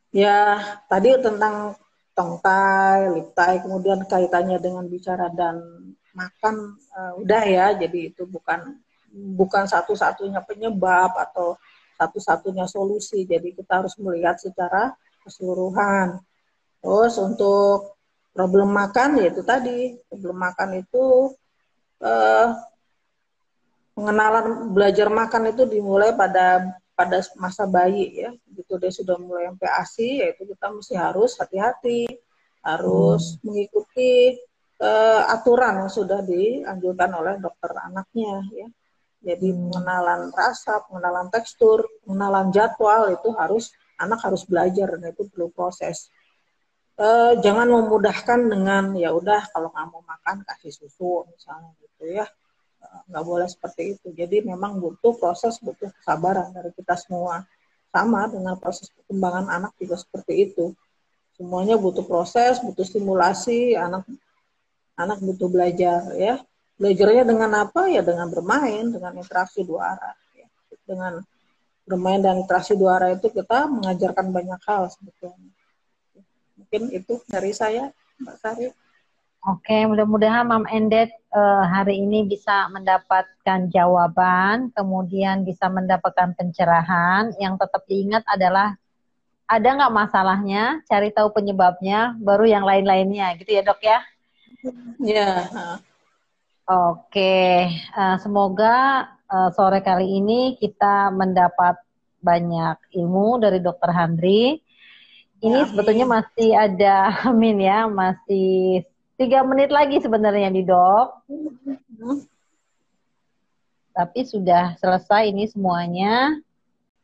Ya, 0.08 0.56
tadi 0.88 1.12
tentang 1.20 1.76
tongtai, 2.18 3.14
liptai, 3.14 3.62
kemudian 3.62 4.02
kaitannya 4.10 4.58
dengan 4.58 4.90
bicara 4.90 5.30
dan 5.30 5.62
makan 6.10 6.74
uh, 6.98 7.14
udah 7.22 7.42
ya, 7.46 7.66
jadi 7.78 8.10
itu 8.10 8.26
bukan 8.26 8.74
bukan 9.38 9.70
satu-satunya 9.70 10.42
penyebab 10.42 11.14
atau 11.14 11.54
satu-satunya 11.94 12.66
solusi. 12.66 13.22
Jadi 13.22 13.54
kita 13.54 13.86
harus 13.86 13.94
melihat 14.02 14.34
secara 14.38 14.98
keseluruhan. 15.22 16.18
Terus 16.82 17.14
untuk 17.22 17.98
problem 18.34 18.70
makan 18.70 19.18
yaitu 19.18 19.42
tadi 19.42 19.98
problem 20.06 20.38
makan 20.38 20.78
itu 20.78 21.34
uh, 22.02 22.46
pengenalan 23.98 24.70
belajar 24.70 25.10
makan 25.10 25.50
itu 25.50 25.66
dimulai 25.66 26.14
pada 26.14 26.70
pada 26.98 27.22
masa 27.38 27.62
bayi 27.70 28.10
ya 28.26 28.34
begitu 28.50 28.74
dia 28.82 28.90
sudah 28.90 29.14
mulai 29.22 29.46
MPASI 29.54 30.26
yaitu 30.26 30.42
kita 30.50 30.66
mesti 30.74 30.98
harus 30.98 31.38
hati-hati 31.38 32.10
harus 32.66 33.38
hmm. 33.38 33.46
mengikuti 33.46 34.34
uh, 34.82 35.22
aturan 35.30 35.86
yang 35.86 35.92
sudah 35.94 36.26
dianjurkan 36.26 37.14
oleh 37.14 37.38
dokter 37.38 37.70
anaknya 37.78 38.42
ya 38.50 38.66
jadi 39.22 39.46
hmm. 39.46 39.70
pengenalan 39.70 40.34
rasa 40.34 40.82
pengenalan 40.90 41.30
tekstur 41.30 41.86
pengenalan 42.02 42.50
jadwal 42.50 43.06
itu 43.14 43.30
harus 43.38 43.70
anak 44.02 44.18
harus 44.26 44.42
belajar 44.42 44.98
dan 44.98 45.14
itu 45.14 45.22
perlu 45.30 45.54
proses 45.54 46.10
uh, 46.98 47.38
jangan 47.38 47.78
memudahkan 47.78 48.42
dengan 48.42 48.90
ya 48.98 49.14
udah 49.14 49.46
kalau 49.54 49.70
nggak 49.70 49.86
mau 49.86 50.02
makan 50.02 50.42
kasih 50.42 50.74
susu 50.74 51.30
misalnya 51.30 51.70
gitu 51.78 52.10
ya 52.10 52.26
nggak 53.08 53.24
boleh 53.24 53.48
seperti 53.48 53.96
itu. 53.96 54.08
Jadi 54.12 54.44
memang 54.44 54.78
butuh 54.78 55.16
proses, 55.16 55.56
butuh 55.58 55.90
kesabaran 56.00 56.52
dari 56.52 56.70
kita 56.76 56.94
semua. 56.94 57.44
Sama 57.88 58.28
dengan 58.28 58.54
proses 58.60 58.92
perkembangan 58.92 59.48
anak 59.48 59.72
juga 59.80 59.96
seperti 59.96 60.52
itu. 60.52 60.76
Semuanya 61.38 61.80
butuh 61.80 62.04
proses, 62.04 62.60
butuh 62.60 62.84
stimulasi, 62.84 63.78
anak 63.78 64.04
anak 64.98 65.18
butuh 65.24 65.48
belajar 65.48 66.12
ya. 66.18 66.42
Belajarnya 66.78 67.24
dengan 67.26 67.50
apa? 67.66 67.90
Ya 67.90 68.04
dengan 68.04 68.30
bermain, 68.30 68.92
dengan 68.92 69.16
interaksi 69.16 69.64
dua 69.66 69.96
arah. 69.96 70.14
Ya. 70.36 70.46
Dengan 70.86 71.12
bermain 71.88 72.20
dan 72.20 72.44
interaksi 72.44 72.76
dua 72.76 73.00
arah 73.00 73.10
itu 73.16 73.32
kita 73.32 73.66
mengajarkan 73.66 74.30
banyak 74.30 74.60
hal 74.68 74.92
sebetulnya. 74.92 75.50
Mungkin 76.60 76.92
itu 76.92 77.18
dari 77.24 77.56
saya, 77.56 77.88
Mbak 78.20 78.36
Sari. 78.38 78.68
Oke, 79.46 79.86
mudah-mudahan 79.86 80.50
Mam 80.50 80.66
Endet 80.66 81.14
uh, 81.30 81.62
hari 81.62 82.02
ini 82.02 82.26
bisa 82.26 82.66
mendapatkan 82.74 83.70
jawaban, 83.70 84.74
kemudian 84.74 85.46
bisa 85.46 85.70
mendapatkan 85.70 86.34
pencerahan. 86.34 87.30
Yang 87.38 87.62
tetap 87.62 87.82
diingat 87.86 88.26
adalah 88.26 88.74
ada 89.46 89.68
nggak 89.78 89.94
masalahnya, 89.94 90.82
cari 90.90 91.14
tahu 91.14 91.30
penyebabnya, 91.30 92.18
baru 92.18 92.50
yang 92.50 92.66
lain-lainnya, 92.66 93.38
gitu 93.38 93.54
ya 93.54 93.62
dok 93.62 93.78
ya? 93.78 94.00
Iya. 94.98 95.30
Oke, 96.68 97.70
uh, 97.94 98.16
semoga 98.18 99.06
uh, 99.30 99.48
sore 99.54 99.80
kali 99.80 100.18
ini 100.18 100.58
kita 100.58 101.14
mendapat 101.14 101.78
banyak 102.18 102.76
ilmu 102.90 103.38
dari 103.38 103.62
Dokter 103.62 103.94
Handri. 103.94 104.58
Ini 105.38 105.62
ya, 105.62 105.66
sebetulnya 105.70 106.06
masih 106.10 106.50
ada, 106.58 106.96
amin 107.30 107.62
ya, 107.62 107.86
masih 107.86 108.82
tiga 109.18 109.42
menit 109.42 109.74
lagi 109.74 109.98
sebenarnya 109.98 110.48
di 110.54 110.62
dok. 110.62 111.26
Tapi 113.92 114.20
sudah 114.22 114.78
selesai 114.78 115.34
ini 115.34 115.50
semuanya. 115.50 116.38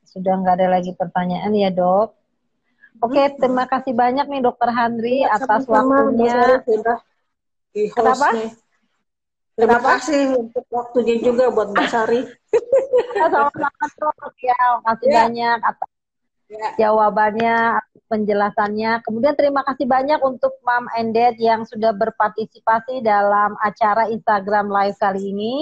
Sudah 0.07 0.39
nggak 0.39 0.63
ada 0.63 0.69
lagi 0.79 0.95
pertanyaan 0.95 1.51
ya 1.53 1.75
dok. 1.75 2.15
Oke, 3.03 3.35
terima 3.37 3.67
kasih 3.67 3.91
banyak 3.91 4.31
nih 4.31 4.41
dokter 4.47 4.71
Handri 4.71 5.27
ya, 5.27 5.35
atas 5.35 5.67
waktunya. 5.67 6.63
Kenapa? 7.75 8.31
Terima 9.55 9.79
Kenapa? 9.79 9.99
kasih 9.99 10.23
untuk 10.39 10.67
waktunya 10.71 11.19
juga 11.19 11.51
buat 11.51 11.75
Mbak 11.75 11.87
Sari. 11.91 12.23
Sama-sama 13.19 13.87
dok 13.99 14.35
ya, 14.39 14.59
makasih 14.79 15.09
ya. 15.11 15.15
banyak 15.27 15.59
atas 15.63 15.91
ya. 16.55 16.89
jawabannya, 16.89 17.83
penjelasannya. 18.07 19.03
Kemudian 19.03 19.35
terima 19.35 19.67
kasih 19.67 19.91
banyak 19.91 20.21
untuk 20.23 20.55
Mam 20.63 20.87
and 20.95 21.11
Dad 21.11 21.35
yang 21.43 21.67
sudah 21.67 21.91
berpartisipasi 21.91 23.03
dalam 23.03 23.59
acara 23.59 24.07
Instagram 24.07 24.71
Live 24.71 24.99
kali 25.03 25.35
ini. 25.35 25.55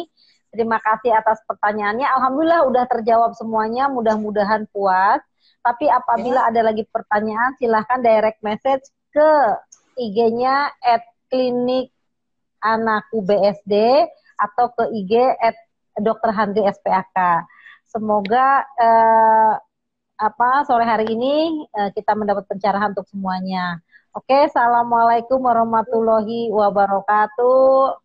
Terima 0.52 0.76
kasih 0.84 1.16
atas 1.16 1.40
pertanyaannya. 1.48 2.04
Alhamdulillah 2.04 2.68
udah 2.68 2.84
terjawab 2.84 3.32
semuanya. 3.40 3.88
Mudah-mudahan 3.88 4.68
puas. 4.68 5.24
Tapi 5.64 5.88
apabila 5.88 6.44
ya. 6.44 6.48
ada 6.52 6.60
lagi 6.60 6.84
pertanyaan, 6.90 7.56
silahkan 7.56 8.04
direct 8.04 8.44
message 8.44 8.84
ke 9.14 9.30
IG-nya 9.96 10.68
at 10.84 11.06
klinik 11.32 11.88
anakku 12.60 13.24
BSD 13.24 14.04
atau 14.36 14.66
ke 14.76 14.84
IG 14.92 15.12
at 15.40 15.56
Dr. 15.96 16.30
Handri 16.36 16.68
SPAK. 16.68 17.48
Semoga 17.88 18.64
eh, 18.76 19.52
apa 20.28 20.62
sore 20.68 20.84
hari 20.86 21.06
ini 21.14 21.66
eh, 21.78 21.90
kita 21.96 22.12
mendapat 22.14 22.44
pencerahan 22.50 22.94
untuk 22.94 23.08
semuanya. 23.10 23.82
Oke, 24.12 24.36
assalamualaikum 24.48 25.40
warahmatullahi 25.40 26.52
wabarakatuh. 26.52 28.01